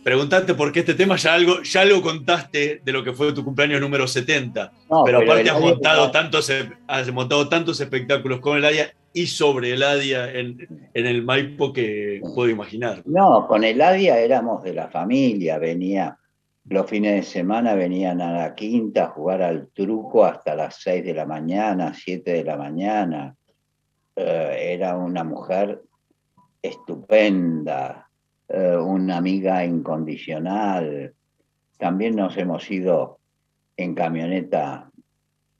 Preguntarte 0.04 0.54
por 0.54 0.70
qué 0.70 0.78
este 0.78 0.94
tema, 0.94 1.16
ya 1.16 1.34
algo, 1.34 1.62
ya 1.64 1.80
algo 1.80 2.00
contaste 2.00 2.80
de 2.84 2.92
lo 2.92 3.02
que 3.02 3.12
fue 3.12 3.32
tu 3.32 3.44
cumpleaños 3.44 3.80
número 3.80 4.06
70, 4.06 4.72
No, 4.88 5.02
pero, 5.02 5.18
pero 5.18 5.32
aparte 5.32 5.50
has 5.50 5.60
montado, 5.60 6.10
tantos, 6.12 6.52
has 6.86 7.12
montado 7.12 7.48
tantos 7.48 7.80
espectáculos 7.80 8.38
con 8.38 8.58
Eladia 8.58 8.94
y 9.12 9.26
sobre 9.26 9.72
Eladia 9.72 10.30
en, 10.32 10.88
en 10.94 11.06
el 11.06 11.24
Maipo 11.24 11.72
que 11.72 12.20
puedo 12.36 12.48
imaginar. 12.48 13.02
No, 13.04 13.48
con 13.48 13.64
Eladia 13.64 14.16
éramos 14.20 14.62
de 14.62 14.74
la 14.74 14.86
familia, 14.86 15.58
venía, 15.58 16.19
los 16.68 16.86
fines 16.86 17.14
de 17.14 17.22
semana 17.22 17.74
venían 17.74 18.20
a 18.20 18.32
la 18.32 18.54
quinta 18.54 19.04
a 19.04 19.08
jugar 19.08 19.42
al 19.42 19.68
truco 19.68 20.24
hasta 20.24 20.54
las 20.54 20.76
6 20.82 21.04
de 21.04 21.14
la 21.14 21.26
mañana, 21.26 21.94
7 21.94 22.32
de 22.32 22.44
la 22.44 22.56
mañana. 22.56 23.34
Eh, 24.14 24.74
era 24.74 24.96
una 24.96 25.24
mujer 25.24 25.82
estupenda, 26.62 28.08
eh, 28.48 28.76
una 28.76 29.16
amiga 29.16 29.64
incondicional. 29.64 31.14
También 31.78 32.16
nos 32.16 32.36
hemos 32.36 32.70
ido 32.70 33.18
en 33.76 33.94
camioneta 33.94 34.90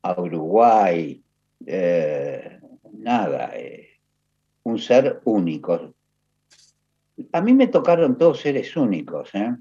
a 0.02 0.20
Uruguay. 0.20 1.22
eh, 1.66 2.58
nada, 2.92 3.52
un 4.62 4.78
ser 4.78 5.20
único. 5.24 5.94
A 7.32 7.40
mí 7.40 7.54
me 7.54 7.68
tocaron 7.68 8.16
todos 8.18 8.40
seres 8.40 8.76
únicos, 8.76 9.34
¿eh? 9.34 9.56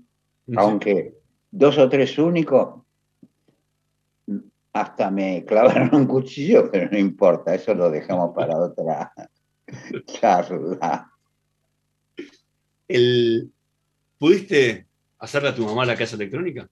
aunque 0.56 1.19
dos 1.52 1.78
o 1.78 1.90
tres 1.90 2.18
únicos, 2.18 2.82
hasta 4.74 5.10
me 5.10 5.44
clavaron 5.46 5.94
un 5.94 6.06
cuchillo, 6.06 6.70
pero 6.72 6.90
no 6.92 6.98
importa, 6.98 7.56
eso 7.56 7.74
lo 7.74 7.90
dejamos 7.90 8.34
para 8.36 8.58
otra 8.58 9.12
charla. 10.06 11.12
El, 12.88 13.52
¿Pudiste 14.18 14.88
hacerle 15.20 15.50
a 15.50 15.56
tu 15.56 15.66
mamá 15.66 15.86
la 15.86 15.96
casa 15.96 16.16
electrónica? 16.16 16.70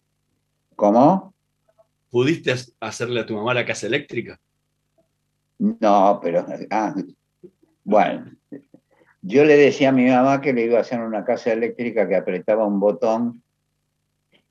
¿Cómo? 0.75 1.33
¿Pudiste 2.09 2.51
ha- 2.51 2.87
hacerle 2.87 3.21
a 3.21 3.25
tu 3.25 3.35
mamá 3.35 3.53
la 3.53 3.65
casa 3.65 3.87
eléctrica? 3.87 4.39
No, 5.59 6.19
pero, 6.21 6.45
ah, 6.69 6.93
bueno, 7.83 8.31
yo 9.21 9.43
le 9.43 9.57
decía 9.57 9.89
a 9.89 9.93
mi 9.93 10.05
mamá 10.05 10.39
que 10.39 10.53
le 10.53 10.65
iba 10.65 10.77
a 10.77 10.81
hacer 10.81 10.99
una 10.99 11.25
casa 11.25 11.51
eléctrica 11.51 12.07
que 12.07 12.15
apretaba 12.15 12.65
un 12.65 12.79
botón 12.79 13.43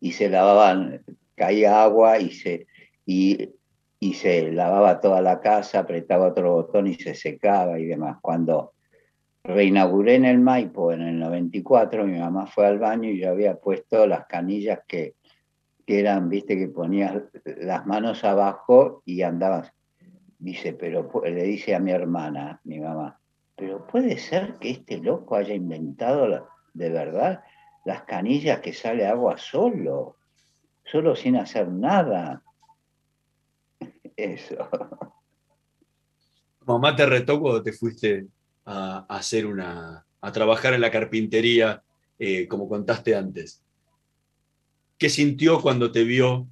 y 0.06 0.12
se 0.12 0.28
lavaban, 0.28 1.02
caía 1.34 1.82
agua 1.82 2.20
y 2.20 2.30
se, 2.30 2.68
y, 3.04 3.50
y 3.98 4.14
se 4.14 4.52
lavaba 4.52 5.00
toda 5.00 5.20
la 5.20 5.40
casa, 5.40 5.80
apretaba 5.80 6.28
otro 6.28 6.52
botón 6.52 6.86
y 6.86 6.94
se 6.94 7.12
secaba 7.16 7.80
y 7.80 7.86
demás. 7.86 8.18
Cuando 8.22 8.74
reinauguré 9.42 10.14
en 10.14 10.26
el 10.26 10.38
Maipo 10.38 10.92
en 10.92 11.02
el 11.02 11.18
94, 11.18 12.06
mi 12.06 12.20
mamá 12.20 12.46
fue 12.46 12.66
al 12.68 12.78
baño 12.78 13.10
y 13.10 13.18
yo 13.18 13.30
había 13.30 13.56
puesto 13.56 14.06
las 14.06 14.26
canillas 14.26 14.78
que, 14.86 15.14
que 15.84 15.98
eran, 15.98 16.28
viste, 16.28 16.56
que 16.56 16.68
ponías 16.68 17.20
las 17.44 17.84
manos 17.84 18.22
abajo 18.22 19.02
y 19.04 19.22
andabas. 19.22 19.72
Dice, 20.38 20.72
pero 20.72 21.10
le 21.24 21.42
dice 21.42 21.74
a 21.74 21.80
mi 21.80 21.90
hermana, 21.90 22.60
mi 22.62 22.78
mamá, 22.78 23.18
pero 23.56 23.84
puede 23.88 24.18
ser 24.18 24.54
que 24.60 24.70
este 24.70 24.98
loco 24.98 25.34
haya 25.34 25.54
inventado 25.54 26.46
de 26.74 26.90
verdad 26.90 27.42
las 27.86 28.02
canillas 28.02 28.60
que 28.60 28.72
sale 28.72 29.06
agua 29.06 29.38
solo, 29.38 30.16
solo 30.84 31.14
sin 31.14 31.36
hacer 31.36 31.68
nada. 31.68 32.42
Eso. 34.16 34.68
¿Tu 36.58 36.66
mamá 36.66 36.96
te 36.96 37.06
retó 37.06 37.40
cuando 37.40 37.62
te 37.62 37.72
fuiste 37.72 38.26
a, 38.64 39.06
a 39.08 39.16
hacer 39.16 39.46
una, 39.46 40.04
a 40.20 40.32
trabajar 40.32 40.74
en 40.74 40.80
la 40.80 40.90
carpintería, 40.90 41.84
eh, 42.18 42.48
como 42.48 42.68
contaste 42.68 43.14
antes? 43.14 43.62
¿Qué 44.98 45.08
sintió 45.08 45.60
cuando 45.60 45.92
te 45.92 46.02
vio? 46.02 46.48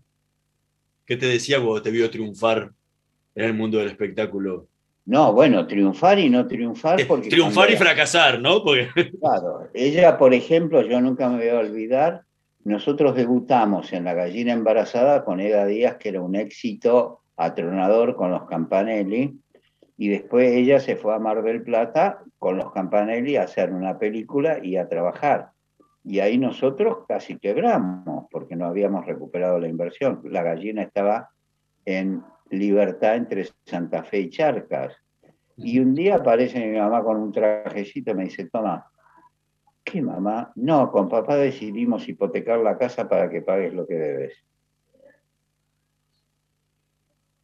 ¿Qué 1.05 1.17
te 1.17 1.27
decía 1.27 1.57
cuando 1.57 1.83
te 1.83 1.91
vio 1.91 2.09
triunfar 2.11 2.73
en 3.35 3.45
el 3.45 3.55
mundo 3.55 3.79
del 3.79 3.89
espectáculo? 3.89 4.69
No, 5.07 5.35
bueno, 5.35 5.67
triunfar 5.67 6.19
y 6.19 6.31
no 6.31 6.47
triunfar 6.47 6.99
porque... 7.07 7.29
Triunfar 7.29 7.69
y 7.69 7.73
era- 7.75 7.85
fracasar, 7.85 8.41
¿no? 8.41 8.63
Porque 8.65 8.89
Claro, 9.21 9.69
ella, 9.75 10.17
por 10.17 10.33
ejemplo, 10.33 10.81
yo 10.83 11.01
nunca 11.01 11.29
me 11.29 11.37
voy 11.39 11.49
a 11.49 11.59
olvidar, 11.59 12.23
nosotros 12.65 13.15
debutamos 13.15 13.93
en 13.93 14.05
La 14.05 14.15
Gallina 14.15 14.53
Embarazada 14.55 15.25
con 15.25 15.41
Eda 15.41 15.67
Díaz, 15.67 15.97
que 15.99 16.09
era 16.09 16.23
un 16.23 16.35
éxito 16.35 17.21
atronador 17.37 18.17
con 18.17 18.31
los 18.31 18.47
Campanelli, 18.47 19.39
y 19.99 20.09
después 20.09 20.51
ella 20.53 20.81
se 20.81 20.97
fue 20.97 21.15
a 21.15 21.19
Mar 21.19 21.43
del 21.43 21.63
Plata 21.63 22.21
con 22.39 22.57
los 22.57 22.73
Campanelli 22.73 23.37
a 23.37 23.43
hacer 23.43 23.73
una 23.73 23.99
película 23.99 24.59
y 24.63 24.77
a 24.77 24.89
trabajar. 24.89 25.51
Y 26.03 26.21
ahí 26.21 26.37
nosotros 26.39 26.99
casi 27.07 27.39
quebramos, 27.39 28.27
porque 28.31 28.57
no 28.57 28.67
habíamos 28.67 29.07
recuperado 29.07 29.59
la 29.59 29.69
inversión. 29.69 30.21
La 30.25 30.43
gallina 30.43 30.83
estaba 30.83 31.31
en 31.85 32.23
libertad 32.59 33.17
entre 33.17 33.49
Santa 33.65 34.05
Fe 34.05 34.21
y 34.21 34.31
Charcas. 34.31 34.97
Y 35.57 35.79
un 35.79 35.95
día 35.95 36.17
aparece 36.17 36.67
mi 36.67 36.79
mamá 36.79 37.03
con 37.03 37.17
un 37.17 37.33
trajecito 37.33 38.11
y 38.11 38.15
me 38.15 38.25
dice, 38.25 38.49
toma, 38.51 38.91
¿qué 39.85 40.03
mamá? 40.03 40.53
No, 40.57 40.91
con 40.91 41.09
papá 41.09 41.37
decidimos 41.37 42.09
hipotecar 42.09 42.59
la 42.59 42.77
casa 42.77 43.09
para 43.09 43.31
que 43.31 43.43
pagues 43.43 43.73
lo 43.73 43.87
que 43.87 43.95
debes. 43.95 44.45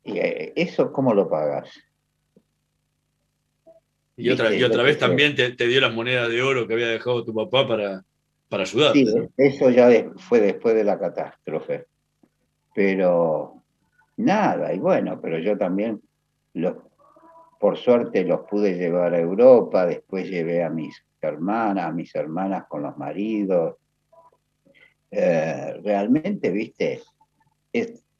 ¿Y 0.02 0.18
eh, 0.18 0.52
eso 0.56 0.92
cómo 0.92 1.14
lo 1.14 1.28
pagas? 1.28 1.70
Y 4.16 4.30
otra, 4.30 4.54
y 4.54 4.62
otra 4.62 4.82
vez 4.82 4.98
también 4.98 5.34
te, 5.34 5.52
te 5.52 5.66
dio 5.66 5.80
las 5.80 5.94
monedas 5.94 6.28
de 6.28 6.42
oro 6.42 6.66
que 6.66 6.74
había 6.74 6.88
dejado 6.88 7.24
tu 7.24 7.34
papá 7.34 7.66
para, 7.66 8.04
para 8.48 8.64
ayudarte. 8.64 9.06
Sí, 9.06 9.28
eso 9.36 9.70
ya 9.70 9.88
fue 10.16 10.40
después 10.40 10.74
de 10.74 10.84
la 10.84 10.98
catástrofe. 10.98 11.86
Pero 12.74 13.59
nada, 14.20 14.72
y 14.72 14.78
bueno, 14.78 15.20
pero 15.20 15.38
yo 15.38 15.56
también, 15.56 16.00
los, 16.54 16.76
por 17.58 17.76
suerte, 17.76 18.24
los 18.24 18.40
pude 18.40 18.76
llevar 18.76 19.14
a 19.14 19.20
Europa, 19.20 19.86
después 19.86 20.28
llevé 20.28 20.62
a 20.62 20.70
mis 20.70 21.04
hermanas, 21.20 21.86
a 21.86 21.92
mis 21.92 22.14
hermanas 22.14 22.64
con 22.68 22.82
los 22.82 22.96
maridos. 22.96 23.76
Eh, 25.10 25.80
realmente, 25.82 26.50
viste, 26.50 27.00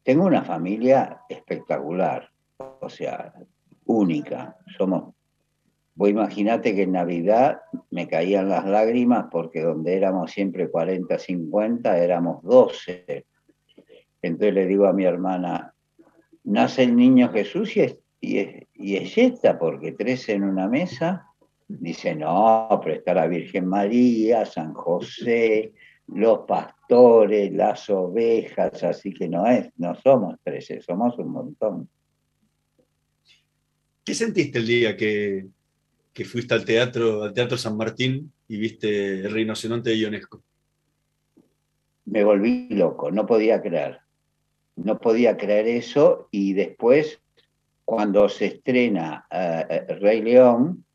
tengo 0.03 0.24
una 0.24 0.42
familia 0.42 1.20
espectacular, 1.28 2.28
o 2.59 2.88
sea, 2.88 3.32
única. 3.84 4.57
Somos 4.76 5.14
Vos 6.01 6.09
imaginate 6.09 6.74
que 6.74 6.84
en 6.84 6.92
Navidad 6.92 7.61
me 7.90 8.09
caían 8.09 8.48
las 8.48 8.64
lágrimas 8.64 9.26
porque 9.30 9.61
donde 9.61 9.98
éramos 9.98 10.30
siempre 10.30 10.70
40, 10.70 11.18
50, 11.18 11.98
éramos 11.98 12.42
12. 12.42 13.26
Entonces 14.22 14.55
le 14.55 14.64
digo 14.64 14.86
a 14.86 14.94
mi 14.94 15.05
hermana, 15.05 15.74
nace 16.45 16.84
el 16.84 16.97
niño 16.97 17.30
Jesús 17.30 17.76
y 17.76 17.80
es, 17.80 17.97
y 18.20 18.38
es, 18.38 18.66
y 18.74 18.97
es 18.97 19.18
esta, 19.18 19.59
porque 19.59 19.93
tres 19.93 20.28
en 20.28 20.45
una 20.45 20.68
mesa. 20.68 21.26
Dice, 21.68 22.14
no, 22.16 22.80
pero 22.82 22.97
está 22.97 23.14
la 23.14 23.28
Virgen 23.28 23.66
María, 23.66 24.45
San 24.45 24.74
José, 24.74 25.72
los 26.09 26.41
pastores, 26.41 27.53
las 27.53 27.88
ovejas, 27.88 28.82
así 28.82 29.14
que 29.14 29.28
no 29.28 29.47
es, 29.47 29.70
no 29.76 29.95
somos 29.95 30.36
13, 30.43 30.80
somos 30.80 31.16
un 31.18 31.30
montón. 31.30 31.88
¿Qué 34.05 34.14
sentiste 34.14 34.59
el 34.59 34.66
día 34.66 34.97
que, 34.97 35.47
que 36.12 36.24
fuiste 36.24 36.55
al 36.55 36.64
teatro, 36.64 37.22
al 37.22 37.32
Teatro 37.32 37.57
San 37.57 37.76
Martín 37.76 38.32
y 38.49 38.57
viste 38.57 39.20
el 39.20 39.30
rinoceronte 39.30 39.91
de 39.91 39.99
Ionesco? 39.99 40.43
me 42.11 42.24
volví 42.24 42.68
loco, 42.70 43.11
no 43.11 43.24
podía 43.24 43.62
creer. 43.62 44.01
No 44.83 44.99
podía 44.99 45.37
creer 45.37 45.68
eso 45.68 46.28
y 46.31 46.55
después, 46.55 47.20
cuando 47.85 48.31
se 48.31 48.47
estrena 48.47 49.26
eh, 49.31 49.66
eh, 49.68 49.95
Rey 49.97 50.22
León, 50.22 50.87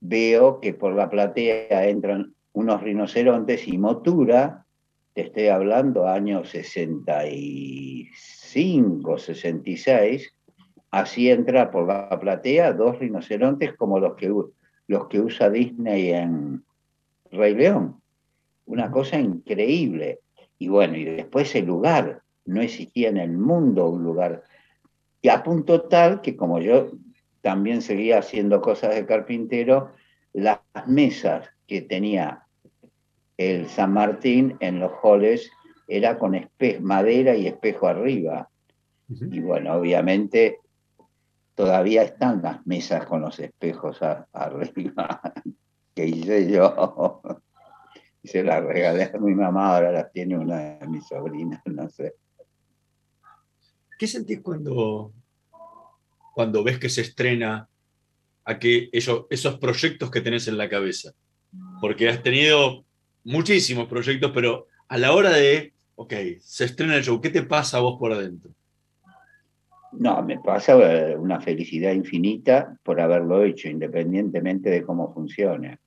veo 0.00 0.60
que 0.60 0.74
por 0.74 0.94
la 0.94 1.10
platea 1.10 1.88
entran 1.88 2.34
unos 2.52 2.80
rinocerontes 2.82 3.66
y 3.66 3.78
Motura, 3.78 4.64
te 5.12 5.22
estoy 5.22 5.48
hablando 5.48 6.06
años 6.06 6.50
65, 6.50 9.18
66, 9.18 10.32
así 10.92 11.28
entra 11.28 11.72
por 11.72 11.88
la 11.88 12.20
platea 12.20 12.74
dos 12.74 13.00
rinocerontes 13.00 13.74
como 13.74 13.98
los 13.98 14.14
que, 14.14 14.32
los 14.86 15.08
que 15.08 15.20
usa 15.20 15.50
Disney 15.50 16.10
en 16.10 16.62
Rey 17.32 17.56
León. 17.56 18.00
Una 18.66 18.88
cosa 18.90 19.18
increíble. 19.18 20.20
Y 20.58 20.68
bueno, 20.68 20.96
y 20.96 21.04
después 21.04 21.54
el 21.56 21.66
lugar, 21.66 22.22
no 22.46 22.60
existía 22.62 23.08
en 23.08 23.16
el 23.18 23.32
mundo 23.36 23.88
un 23.88 24.02
lugar. 24.04 24.42
Y 25.22 25.28
a 25.28 25.42
punto 25.42 25.82
tal 25.82 26.20
que 26.20 26.36
como 26.36 26.60
yo 26.60 26.90
también 27.42 27.82
seguía 27.82 28.18
haciendo 28.18 28.60
cosas 28.60 28.94
de 28.94 29.06
carpintero, 29.06 29.92
las 30.32 30.60
mesas 30.86 31.48
que 31.66 31.82
tenía 31.82 32.42
el 33.36 33.68
San 33.68 33.92
Martín 33.92 34.56
en 34.60 34.80
los 34.80 34.92
halls 35.02 35.50
era 35.88 36.18
con 36.18 36.34
espe- 36.34 36.80
madera 36.80 37.34
y 37.36 37.46
espejo 37.46 37.86
arriba. 37.86 38.48
Y 39.08 39.40
bueno, 39.40 39.74
obviamente 39.74 40.58
todavía 41.54 42.02
están 42.02 42.42
las 42.42 42.66
mesas 42.66 43.06
con 43.06 43.20
los 43.22 43.38
espejos 43.38 44.00
arriba 44.32 45.20
que 45.94 46.06
hice 46.06 46.50
yo. 46.50 47.22
Se 48.24 48.42
las 48.42 48.64
regalé 48.64 49.04
a 49.04 49.18
mi 49.18 49.34
mamá, 49.34 49.76
ahora 49.76 49.92
las 49.92 50.10
tiene 50.12 50.36
una 50.36 50.78
de 50.78 50.88
mis 50.88 51.06
sobrinas, 51.06 51.62
no 51.66 51.88
sé. 51.88 52.14
¿Qué 53.98 54.06
sentís 54.06 54.40
cuando, 54.40 55.12
cuando 56.34 56.62
ves 56.62 56.78
que 56.78 56.88
se 56.88 57.00
estrena 57.00 57.68
a 58.44 58.58
que 58.58 58.88
ellos, 58.92 59.26
esos 59.30 59.58
proyectos 59.58 60.10
que 60.10 60.20
tenés 60.20 60.48
en 60.48 60.58
la 60.58 60.68
cabeza? 60.68 61.12
Porque 61.80 62.08
has 62.08 62.22
tenido 62.22 62.84
muchísimos 63.24 63.88
proyectos, 63.88 64.30
pero 64.34 64.66
a 64.88 64.98
la 64.98 65.12
hora 65.12 65.30
de, 65.30 65.72
ok, 65.96 66.12
se 66.40 66.64
estrena 66.64 66.96
el 66.96 67.04
show, 67.04 67.20
¿qué 67.20 67.30
te 67.30 67.42
pasa 67.42 67.78
a 67.78 67.80
vos 67.80 67.98
por 67.98 68.12
adentro? 68.12 68.50
No, 69.92 70.22
me 70.22 70.38
pasa 70.40 70.74
eh, 70.74 71.16
una 71.16 71.40
felicidad 71.40 71.92
infinita 71.92 72.76
por 72.82 73.00
haberlo 73.00 73.42
hecho, 73.42 73.68
independientemente 73.68 74.68
de 74.68 74.82
cómo 74.82 75.12
funcione. 75.12 75.78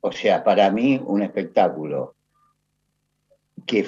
O 0.00 0.12
sea, 0.12 0.44
para 0.44 0.70
mí 0.70 1.00
un 1.02 1.22
espectáculo 1.22 2.14
que 3.64 3.86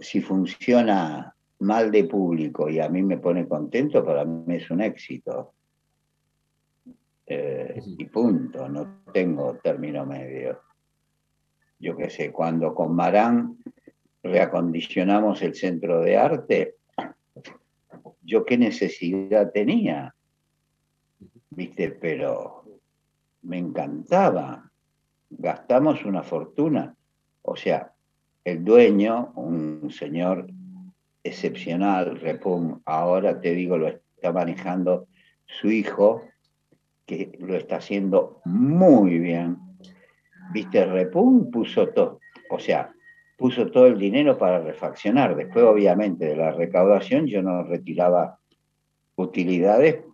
si 0.00 0.20
funciona 0.20 1.36
mal 1.62 1.90
de 1.90 2.04
público 2.04 2.68
y 2.68 2.80
a 2.80 2.88
mí 2.88 3.02
me 3.02 3.18
pone 3.18 3.46
contento, 3.48 4.04
para 4.04 4.24
mí 4.24 4.56
es 4.56 4.70
un 4.70 4.82
éxito. 4.82 5.54
Eh, 7.26 7.80
y 7.98 8.04
punto, 8.06 8.68
no 8.68 9.02
tengo 9.12 9.54
término 9.62 10.04
medio. 10.04 10.60
Yo 11.78 11.96
qué 11.96 12.10
sé, 12.10 12.30
cuando 12.30 12.74
con 12.74 12.94
Marán 12.94 13.58
reacondicionamos 14.22 15.42
el 15.42 15.54
centro 15.54 16.00
de 16.00 16.16
arte, 16.16 16.76
yo 18.22 18.44
qué 18.44 18.56
necesidad 18.58 19.50
tenía, 19.52 20.14
viste, 21.50 21.90
pero 21.90 22.64
me 23.42 23.58
encantaba. 23.58 24.70
Gastamos 25.30 26.04
una 26.04 26.22
fortuna. 26.22 26.94
O 27.42 27.56
sea, 27.56 27.92
el 28.44 28.64
dueño, 28.64 29.32
un 29.36 29.90
señor 29.90 30.46
excepcional, 31.24 32.18
Repum, 32.20 32.80
ahora 32.84 33.40
te 33.40 33.52
digo, 33.52 33.78
lo 33.78 33.88
está 33.88 34.32
manejando 34.32 35.06
su 35.46 35.70
hijo, 35.70 36.22
que 37.06 37.36
lo 37.40 37.56
está 37.56 37.76
haciendo 37.76 38.40
muy 38.44 39.18
bien. 39.18 39.58
Viste, 40.52 40.84
Repum 40.84 41.50
puso 41.50 41.88
todo, 41.88 42.20
o 42.50 42.58
sea, 42.58 42.92
puso 43.36 43.70
todo 43.70 43.86
el 43.86 43.98
dinero 43.98 44.38
para 44.38 44.60
refaccionar. 44.60 45.36
Después, 45.36 45.64
obviamente, 45.64 46.26
de 46.26 46.36
la 46.36 46.52
recaudación 46.52 47.26
yo 47.26 47.42
no 47.42 47.62
retiraba 47.64 48.38
utilidades 49.16 50.04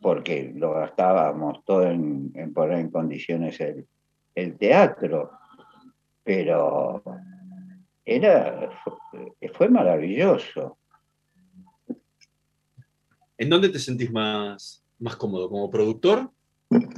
porque 0.00 0.52
lo 0.54 0.72
gastábamos 0.72 1.64
todo 1.64 1.84
en, 1.84 2.32
poner 2.54 2.78
en 2.78 2.90
condiciones 2.90 3.60
el, 3.60 3.86
el 4.34 4.56
teatro. 4.56 5.30
Pero 6.22 7.02
era, 8.06 8.70
fue, 8.84 9.50
fue 9.52 9.68
maravilloso. 9.68 10.78
¿En 13.36 13.50
dónde 13.50 13.68
te 13.68 13.80
sentís 13.80 14.10
más, 14.10 14.82
más 14.98 15.16
cómodo? 15.16 15.50
¿Como 15.50 15.68
productor? 15.68 16.30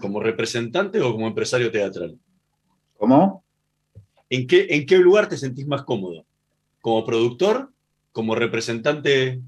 ¿Como 0.00 0.20
representante 0.20 1.00
o 1.00 1.12
como 1.12 1.26
empresario 1.26 1.72
teatral? 1.72 2.18
¿Cómo? 2.98 3.42
¿En 4.30 4.46
qué, 4.46 4.66
¿En 4.70 4.86
qué 4.86 4.98
lugar 4.98 5.28
te 5.28 5.38
sentís 5.38 5.66
más 5.66 5.82
cómodo? 5.82 6.24
¿Como 6.82 7.04
productor? 7.04 7.72
¿Como 8.12 8.34
representante 8.34 9.40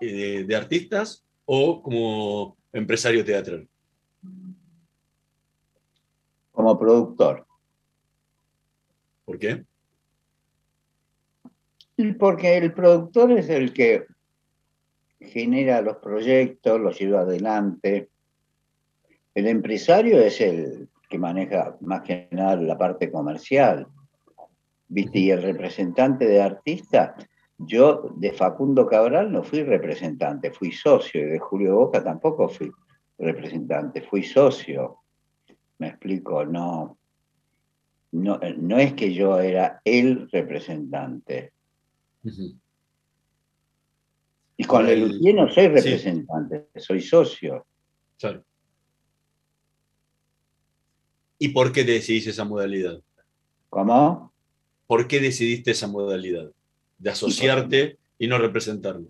eh, 0.00 0.12
de, 0.12 0.44
de 0.44 0.56
artistas? 0.56 1.24
¿O 1.44 1.80
como 1.82 2.56
empresario 2.72 3.24
teatral? 3.24 3.68
Como 6.50 6.78
productor. 6.78 7.46
¿Por 9.24 9.38
qué? 9.38 9.64
Porque 12.18 12.56
el 12.56 12.72
productor 12.72 13.32
es 13.32 13.48
el 13.48 13.72
que 13.72 14.06
genera 15.20 15.80
los 15.80 15.96
proyectos, 15.96 16.80
los 16.80 16.98
lleva 16.98 17.20
adelante. 17.20 18.10
El 19.34 19.46
empresario 19.46 20.18
es 20.18 20.40
el 20.40 20.88
que 21.08 21.18
maneja 21.18 21.76
más 21.80 22.02
que 22.02 22.28
nada 22.32 22.56
la 22.56 22.76
parte 22.76 23.10
comercial. 23.10 23.86
Y 24.88 25.30
el 25.30 25.42
representante 25.42 26.26
de 26.26 26.40
artista, 26.40 27.16
yo 27.58 28.10
de 28.16 28.32
Facundo 28.32 28.86
Cabral 28.86 29.32
no 29.32 29.42
fui 29.42 29.62
representante, 29.62 30.50
fui 30.50 30.72
socio, 30.72 31.22
y 31.22 31.30
de 31.30 31.38
Julio 31.38 31.76
Boca 31.76 32.04
tampoco 32.04 32.48
fui 32.48 32.70
representante, 33.18 34.02
fui 34.02 34.22
socio. 34.22 34.98
Me 35.78 35.88
explico, 35.88 36.44
no, 36.44 36.98
no, 38.12 38.38
no 38.58 38.78
es 38.78 38.94
que 38.94 39.12
yo 39.12 39.40
era 39.40 39.80
el 39.84 40.30
representante. 40.30 41.52
Y 44.56 44.64
con 44.64 44.86
Luthier 44.86 45.34
no 45.34 45.48
soy 45.48 45.64
sí. 45.64 45.68
representante, 45.68 46.68
soy 46.76 47.00
socio. 47.00 47.66
Claro. 48.18 48.42
¿Y 51.38 51.48
por 51.48 51.72
qué 51.72 51.84
decidís 51.84 52.26
esa 52.26 52.44
modalidad? 52.44 53.00
¿Cómo? 53.68 54.32
¿Por 54.86 55.06
qué 55.06 55.20
decidiste 55.20 55.72
esa 55.72 55.86
modalidad? 55.86 56.50
De 56.98 57.10
asociarte 57.10 57.98
y 58.18 58.26
no 58.26 58.38
representarlo. 58.38 59.08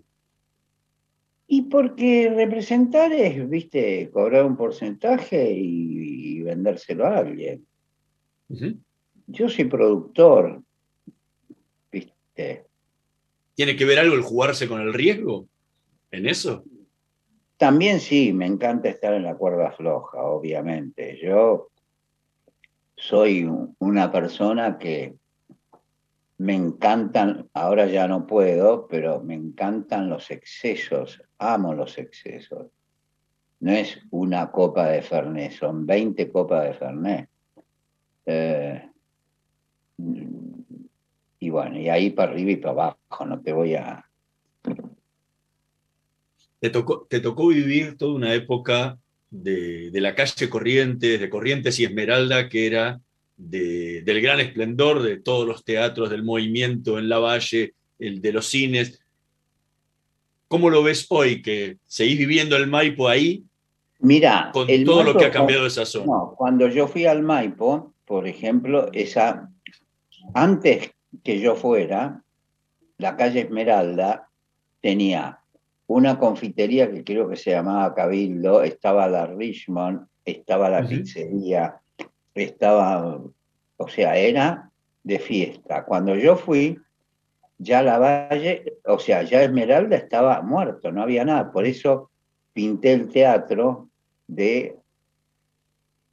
Y 1.47 1.61
porque 1.63 2.29
representar 2.35 3.13
es, 3.13 3.49
viste, 3.49 4.09
cobrar 4.11 4.45
un 4.45 4.57
porcentaje 4.57 5.49
y, 5.53 6.39
y 6.39 6.41
vendérselo 6.41 7.05
a 7.05 7.19
alguien. 7.19 7.65
Yo 9.27 9.47
soy 9.47 9.65
productor, 9.65 10.61
viste. 11.89 12.66
¿Tiene 13.57 13.75
que 13.75 13.85
ver 13.85 13.97
algo 13.97 14.13
el 14.13 14.21
jugarse 14.21 14.67
con 14.67 14.81
el 14.81 14.93
riesgo 14.93 15.47
en 16.11 16.27
eso? 16.27 16.63
También 17.57 17.99
sí, 17.99 18.31
me 18.31 18.45
encanta 18.45 18.87
estar 18.87 19.15
en 19.15 19.23
la 19.23 19.33
cuerda 19.35 19.71
floja, 19.71 20.21
obviamente. 20.21 21.19
Yo 21.19 21.69
soy 22.95 23.45
un- 23.45 23.75
una 23.79 24.11
persona 24.11 24.77
que 24.77 25.15
me 26.37 26.53
encantan, 26.53 27.49
ahora 27.55 27.87
ya 27.87 28.07
no 28.07 28.27
puedo, 28.27 28.87
pero 28.87 29.23
me 29.23 29.33
encantan 29.33 30.07
los 30.07 30.29
excesos, 30.29 31.19
amo 31.39 31.73
los 31.73 31.97
excesos. 31.97 32.67
No 33.59 33.71
es 33.71 33.99
una 34.11 34.51
copa 34.51 34.85
de 34.89 35.01
Fernet, 35.01 35.51
son 35.53 35.83
20 35.87 36.31
copas 36.31 36.63
de 36.63 36.73
Fernet. 36.75 37.29
Eh, 38.27 38.87
y 41.47 41.49
bueno, 41.49 41.79
y 41.79 41.87
ahí 41.87 42.09
para 42.09 42.33
arriba 42.33 42.51
y 42.51 42.55
para 42.57 42.71
abajo, 42.73 43.25
no 43.25 43.39
te 43.39 43.53
voy 43.53 43.73
a... 43.75 44.05
Te 46.59 46.69
tocó, 46.69 47.07
te 47.09 47.21
tocó 47.21 47.47
vivir 47.47 47.97
toda 47.97 48.13
una 48.15 48.33
época 48.33 48.97
de, 49.29 49.91
de 49.91 50.01
la 50.01 50.13
calle 50.13 50.49
Corrientes, 50.49 51.19
de 51.21 51.29
Corrientes 51.29 51.79
y 51.79 51.85
Esmeralda, 51.85 52.49
que 52.49 52.67
era 52.67 52.99
de- 53.37 54.01
del 54.01 54.21
gran 54.21 54.41
esplendor 54.41 55.01
de 55.01 55.21
todos 55.21 55.47
los 55.47 55.63
teatros, 55.63 56.09
del 56.09 56.23
movimiento 56.23 56.99
en 56.99 57.07
la 57.07 57.19
valle, 57.19 57.73
el 57.97 58.21
de 58.21 58.33
los 58.33 58.47
cines. 58.47 58.99
¿Cómo 60.49 60.69
lo 60.69 60.83
ves 60.83 61.05
hoy 61.09 61.41
que 61.41 61.77
seguís 61.85 62.17
viviendo 62.17 62.57
el 62.57 62.67
Maipo 62.67 63.07
ahí 63.07 63.43
Mira, 63.99 64.49
con 64.51 64.69
el 64.69 64.83
todo 64.83 65.03
lo 65.03 65.15
que 65.15 65.25
ha 65.25 65.31
cambiado 65.31 65.65
esa 65.65 65.85
zona? 65.85 66.07
No, 66.07 66.33
cuando 66.37 66.67
yo 66.67 66.87
fui 66.87 67.05
al 67.05 67.21
Maipo, 67.21 67.93
por 68.05 68.27
ejemplo, 68.27 68.89
esa, 68.91 69.49
antes 70.33 70.91
que 71.23 71.39
yo 71.39 71.55
fuera, 71.55 72.23
la 72.97 73.15
calle 73.15 73.41
Esmeralda 73.41 74.29
tenía 74.81 75.39
una 75.87 76.19
confitería 76.19 76.91
que 76.91 77.03
creo 77.03 77.29
que 77.29 77.35
se 77.37 77.51
llamaba 77.51 77.93
Cabildo, 77.95 78.61
estaba 78.63 79.07
la 79.07 79.25
Richmond, 79.27 80.05
estaba 80.25 80.69
la 80.69 80.85
pizzería, 80.85 81.79
estaba, 82.33 83.21
o 83.77 83.87
sea, 83.87 84.17
era 84.17 84.69
de 85.03 85.19
fiesta. 85.19 85.85
Cuando 85.85 86.15
yo 86.15 86.35
fui, 86.35 86.77
ya 87.57 87.81
la 87.81 87.97
valle, 87.97 88.77
o 88.85 88.99
sea, 88.99 89.23
ya 89.23 89.43
Esmeralda 89.43 89.95
estaba 89.95 90.41
muerto, 90.41 90.91
no 90.91 91.01
había 91.01 91.23
nada. 91.23 91.51
Por 91.51 91.65
eso 91.65 92.11
pinté 92.53 92.93
el 92.93 93.07
teatro 93.07 93.89
de 94.27 94.75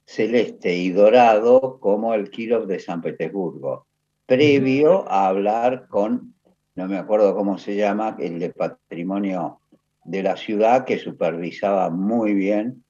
celeste 0.05 0.73
y 0.73 0.91
dorado 0.91 1.79
como 1.79 2.13
el 2.13 2.29
Kirov 2.29 2.67
de 2.67 2.79
San 2.79 3.01
Petersburgo, 3.01 3.84
previo 4.25 5.09
a 5.09 5.27
hablar 5.27 5.87
con, 5.87 6.33
no 6.75 6.87
me 6.87 6.97
acuerdo 6.97 7.35
cómo 7.35 7.57
se 7.57 7.75
llama, 7.75 8.15
el 8.19 8.39
de 8.39 8.49
patrimonio 8.51 9.59
de 10.03 10.23
la 10.23 10.37
ciudad 10.37 10.85
que 10.85 10.99
supervisaba 10.99 11.89
muy 11.89 12.33
bien 12.33 12.83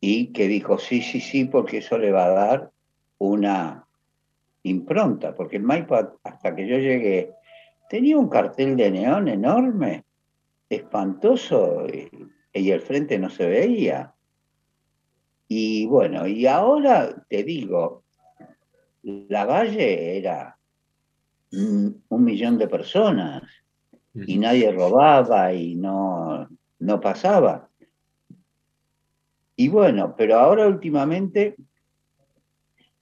y 0.00 0.32
que 0.32 0.48
dijo, 0.48 0.78
sí, 0.78 1.02
sí, 1.02 1.20
sí, 1.20 1.44
porque 1.44 1.78
eso 1.78 1.98
le 1.98 2.10
va 2.10 2.26
a 2.26 2.30
dar 2.30 2.70
una 3.18 3.86
impronta, 4.64 5.34
porque 5.34 5.56
el 5.56 5.62
Maipo 5.62 6.18
hasta 6.22 6.54
que 6.54 6.66
yo 6.66 6.78
llegué 6.78 7.32
tenía 7.88 8.16
un 8.16 8.28
cartel 8.28 8.76
de 8.76 8.90
neón 8.90 9.28
enorme, 9.28 10.04
espantoso, 10.68 11.86
y, 11.86 12.08
y 12.52 12.70
el 12.70 12.80
frente 12.80 13.18
no 13.18 13.28
se 13.28 13.46
veía. 13.46 14.14
Y 15.46 15.86
bueno, 15.86 16.26
y 16.26 16.46
ahora 16.46 17.14
te 17.28 17.42
digo, 17.42 18.04
la 19.02 19.44
valle 19.44 20.16
era 20.16 20.56
un 21.52 22.24
millón 22.24 22.58
de 22.58 22.68
personas 22.68 23.42
y 24.14 24.38
nadie 24.38 24.72
robaba 24.72 25.52
y 25.52 25.74
no, 25.74 26.48
no 26.78 27.00
pasaba. 27.00 27.68
Y 29.56 29.68
bueno, 29.68 30.14
pero 30.16 30.38
ahora 30.38 30.66
últimamente, 30.66 31.56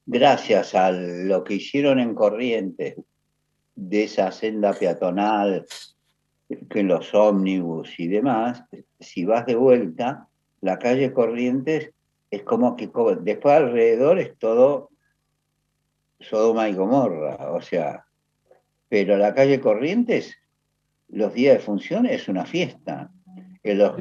gracias 0.07 0.75
a 0.75 0.91
lo 0.91 1.45
que 1.45 1.55
hicieron 1.55 1.99
en 2.01 2.15
Corrientes, 2.15 2.97
de 3.75 4.05
esa 4.05 4.31
senda 4.31 4.75
peatonal, 4.75 5.65
que 6.69 6.83
los 6.83 7.15
ómnibus 7.15 7.99
y 7.99 8.09
demás, 8.09 8.65
si 8.99 9.25
vas 9.25 9.47
de 9.47 9.55
vuelta, 9.55 10.29
la 10.61 10.79
calle 10.79 11.13
Corrientes 11.13 11.91
es 12.31 12.43
como 12.43 12.77
que 12.77 12.91
después 13.23 13.55
alrededor 13.55 14.19
es 14.19 14.37
todo 14.39 14.91
Sodoma 16.21 16.69
y 16.69 16.75
Gomorra, 16.75 17.53
o 17.53 17.63
sea, 17.63 18.05
pero 18.91 19.17
la 19.17 19.33
calle 19.33 19.61
Corrientes, 19.61 20.37
los 21.09 21.33
días 21.33 21.55
de 21.55 21.61
función 21.61 22.07
es 22.07 22.29
una 22.29 22.45
fiesta. 22.45 23.11
Los, 23.63 23.93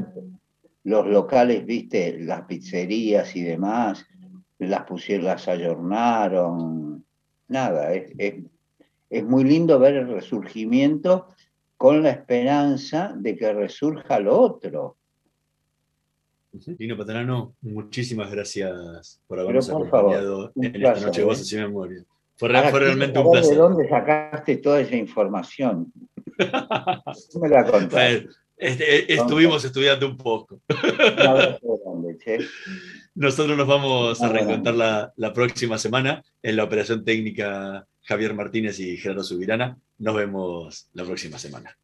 los 0.83 1.07
locales, 1.07 1.63
viste, 1.63 2.19
las 2.19 2.41
pizzerías 2.41 3.35
y 3.35 3.43
demás, 3.43 4.05
las 4.57 4.83
pusieron, 4.85 5.27
las 5.27 5.47
ayornaron, 5.47 7.05
nada, 7.47 7.93
es, 7.93 8.11
es, 8.17 8.43
es 9.11 9.23
muy 9.23 9.43
lindo 9.43 9.77
ver 9.77 9.95
el 9.95 10.07
resurgimiento 10.07 11.27
con 11.77 12.01
la 12.01 12.09
esperanza 12.09 13.13
de 13.15 13.37
que 13.37 13.53
resurja 13.53 14.19
lo 14.19 14.39
otro. 14.39 14.97
Lino 16.79 16.97
Patanano, 16.97 17.53
muchísimas 17.61 18.31
gracias 18.31 19.21
por 19.27 19.39
habernos 19.39 19.69
por 19.69 19.87
acompañado 19.87 20.51
en 20.55 20.75
esta 20.75 21.05
noche 21.05 21.21
de. 21.21 21.27
Voces 21.27 21.53
y 21.53 21.57
Memoria. 21.57 22.03
Fue, 22.39 22.55
Ahora 22.55 22.69
fue 22.69 22.79
realmente 22.79 23.19
un 23.19 23.31
placer. 23.31 23.51
¿De 23.51 23.57
dónde 23.57 23.89
sacaste 23.89 24.57
toda 24.57 24.79
esa 24.79 24.95
información? 24.95 25.91
¿Tú 27.31 27.39
me 27.39 27.49
la? 27.49 27.63
Bueno, 27.63 28.29
este, 28.55 29.13
estuvimos 29.13 29.65
estudiando 29.65 30.07
un 30.07 30.15
poco. 30.15 30.61
Nosotros 33.15 33.57
nos 33.57 33.67
vamos 33.67 34.21
a 34.21 34.29
reencontrar 34.29 34.75
la, 34.75 35.11
la 35.17 35.33
próxima 35.33 35.77
semana 35.77 36.23
en 36.41 36.55
la 36.55 36.63
operación 36.63 37.03
técnica 37.03 37.85
Javier 38.03 38.33
Martínez 38.33 38.79
y 38.79 38.95
Gerardo 38.95 39.25
Subirana. 39.25 39.77
Nos 39.97 40.15
vemos 40.15 40.87
la 40.93 41.03
próxima 41.03 41.37
semana. 41.37 41.77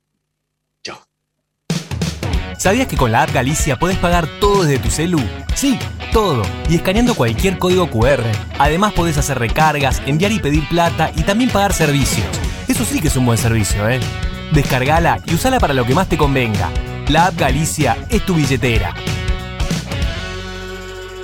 ¿Sabías 2.58 2.88
que 2.88 2.95
con 2.95 3.12
la 3.12 3.24
app 3.24 3.34
Galicia 3.34 3.78
puedes 3.78 3.97
pagar 3.97 4.28
todo 4.39 4.64
desde 4.64 4.82
tu 4.82 4.89
celu? 4.89 5.20
Sí, 5.56 5.78
todo. 6.16 6.43
Y 6.70 6.76
escaneando 6.76 7.13
cualquier 7.13 7.57
código 7.57 7.89
QR. 7.89 8.24
Además 8.57 8.93
podés 8.93 9.18
hacer 9.18 9.38
recargas, 9.38 10.01
enviar 10.05 10.32
y 10.32 10.39
pedir 10.39 10.66
plata 10.70 11.11
y 11.13 11.24
también 11.24 11.49
pagar 11.49 11.74
servicios. 11.74 12.26
Eso 12.70 12.86
sí 12.86 13.01
que 13.01 13.09
es 13.09 13.18
un 13.18 13.26
buen 13.26 13.38
servicio, 13.38 13.89
¿eh? 13.89 13.99
Descargala 14.53 15.20
y 15.26 15.34
usala 15.36 15.59
para 15.59 15.74
lo 15.74 15.84
que 15.84 15.93
más 15.93 16.07
te 16.07 16.18
convenga. 16.18 16.72
La 17.09 17.26
app 17.28 17.38
Galicia 17.38 17.97
es 18.09 18.26
tu 18.26 18.34
billetera. 18.34 18.93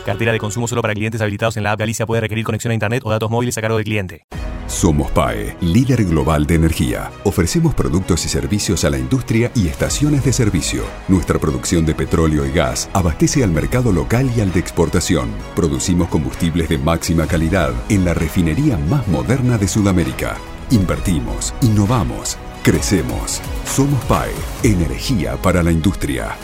Cartera 0.06 0.34
de 0.34 0.40
consumo 0.40 0.68
solo 0.68 0.82
para 0.82 0.94
clientes 0.94 1.22
habilitados 1.22 1.56
en 1.56 1.64
la 1.64 1.72
app 1.72 1.80
Galicia 1.80 2.06
puede 2.06 2.20
requerir 2.20 2.44
conexión 2.44 2.72
a 2.72 2.74
internet 2.74 3.02
o 3.06 3.12
datos 3.12 3.32
móviles 3.32 3.58
a 3.58 3.62
cargo 3.62 3.78
del 3.78 3.86
cliente. 3.86 4.26
Somos 4.72 5.12
PAE, 5.12 5.58
líder 5.60 6.06
global 6.06 6.48
de 6.48 6.56
energía. 6.56 7.12
Ofrecemos 7.26 7.76
productos 7.76 8.26
y 8.26 8.30
servicios 8.30 8.86
a 8.86 8.90
la 8.90 8.98
industria 8.98 9.52
y 9.54 9.68
estaciones 9.68 10.24
de 10.24 10.32
servicio. 10.32 10.84
Nuestra 11.10 11.38
producción 11.40 11.86
de 11.86 11.94
petróleo 11.94 12.46
y 12.46 12.52
gas 12.52 12.90
abastece 12.94 13.44
al 13.44 13.52
mercado 13.52 13.92
local 13.92 14.32
y 14.36 14.40
al 14.40 14.54
de 14.54 14.62
exportación. 14.62 15.30
Producimos 15.58 16.08
combustibles 16.08 16.70
de 16.70 16.78
máxima 16.78 17.28
calidad 17.28 17.74
en 17.90 18.06
la 18.06 18.14
refinería 18.14 18.78
más 18.78 19.06
moderna 19.10 19.58
de 19.58 19.68
Sudamérica. 19.68 20.38
Invertimos, 20.70 21.54
innovamos, 21.62 22.38
crecemos. 22.64 23.42
Somos 23.66 24.02
PAE, 24.06 24.32
energía 24.64 25.36
para 25.36 25.64
la 25.64 25.74
industria. 25.74 26.38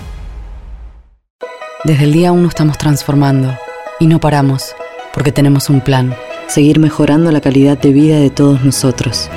Desde 1.86 2.04
el 2.04 2.12
día 2.12 2.34
1 2.34 2.50
estamos 2.50 2.78
transformando 2.78 3.58
y 4.02 4.08
no 4.08 4.20
paramos, 4.20 4.76
porque 5.14 5.32
tenemos 5.32 5.70
un 5.70 5.80
plan, 5.80 6.14
seguir 6.48 6.80
mejorando 6.80 7.32
la 7.32 7.42
calidad 7.42 7.78
de 7.78 7.92
vida 7.92 8.20
de 8.20 8.30
todos 8.30 8.64
nosotros. 8.64 9.30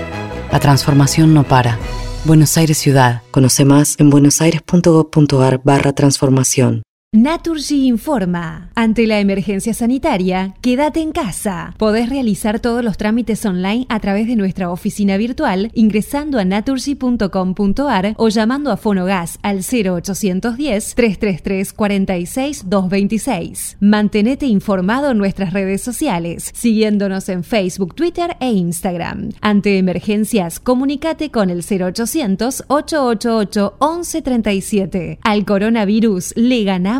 La 0.53 0.61
transformación 0.61 1.35
no 1.35 1.45
para. 1.45 1.79
Buenos 2.25 2.57
Aires 2.57 2.79
Ciudad. 2.79 3.23
Conoce 3.31 3.65
más 3.65 3.97
en 3.99 4.11
buenosaires.gov.ar 4.11 5.61
barra 5.65 5.93
transformación. 5.93 6.83
Naturgy 7.13 7.89
informa. 7.89 8.71
Ante 8.77 9.05
la 9.05 9.19
emergencia 9.19 9.75
sanitaria, 9.75 10.55
quédate 10.61 11.01
en 11.01 11.11
casa. 11.11 11.75
Podés 11.77 12.09
realizar 12.09 12.61
todos 12.61 12.85
los 12.85 12.99
trámites 12.99 13.45
online 13.45 13.85
a 13.89 13.99
través 13.99 14.29
de 14.29 14.37
nuestra 14.37 14.71
oficina 14.71 15.17
virtual 15.17 15.73
ingresando 15.75 16.39
a 16.39 16.45
naturgy.com.ar 16.45 18.15
o 18.17 18.29
llamando 18.29 18.71
a 18.71 18.77
Fonogas 18.77 19.41
al 19.43 19.57
0810 19.57 20.95
333 20.95 21.73
46 21.73 22.71
226. 22.71 23.77
Mantenete 23.81 24.47
informado 24.47 25.11
en 25.11 25.19
nuestras 25.19 25.53
redes 25.53 25.83
sociales, 25.83 26.53
siguiéndonos 26.55 27.29
en 27.29 27.43
Facebook, 27.43 27.97
Twitter 27.97 28.37
e 28.39 28.53
Instagram. 28.53 29.31
Ante 29.41 29.79
emergencias, 29.79 30.61
comunícate 30.61 31.33
con 31.33 31.51
el 31.51 31.65
0800 31.65 32.67
888 32.69 33.79
1137. 33.81 35.19
Al 35.25 35.45
coronavirus 35.45 36.35
le 36.37 36.63
ganamos 36.63 37.00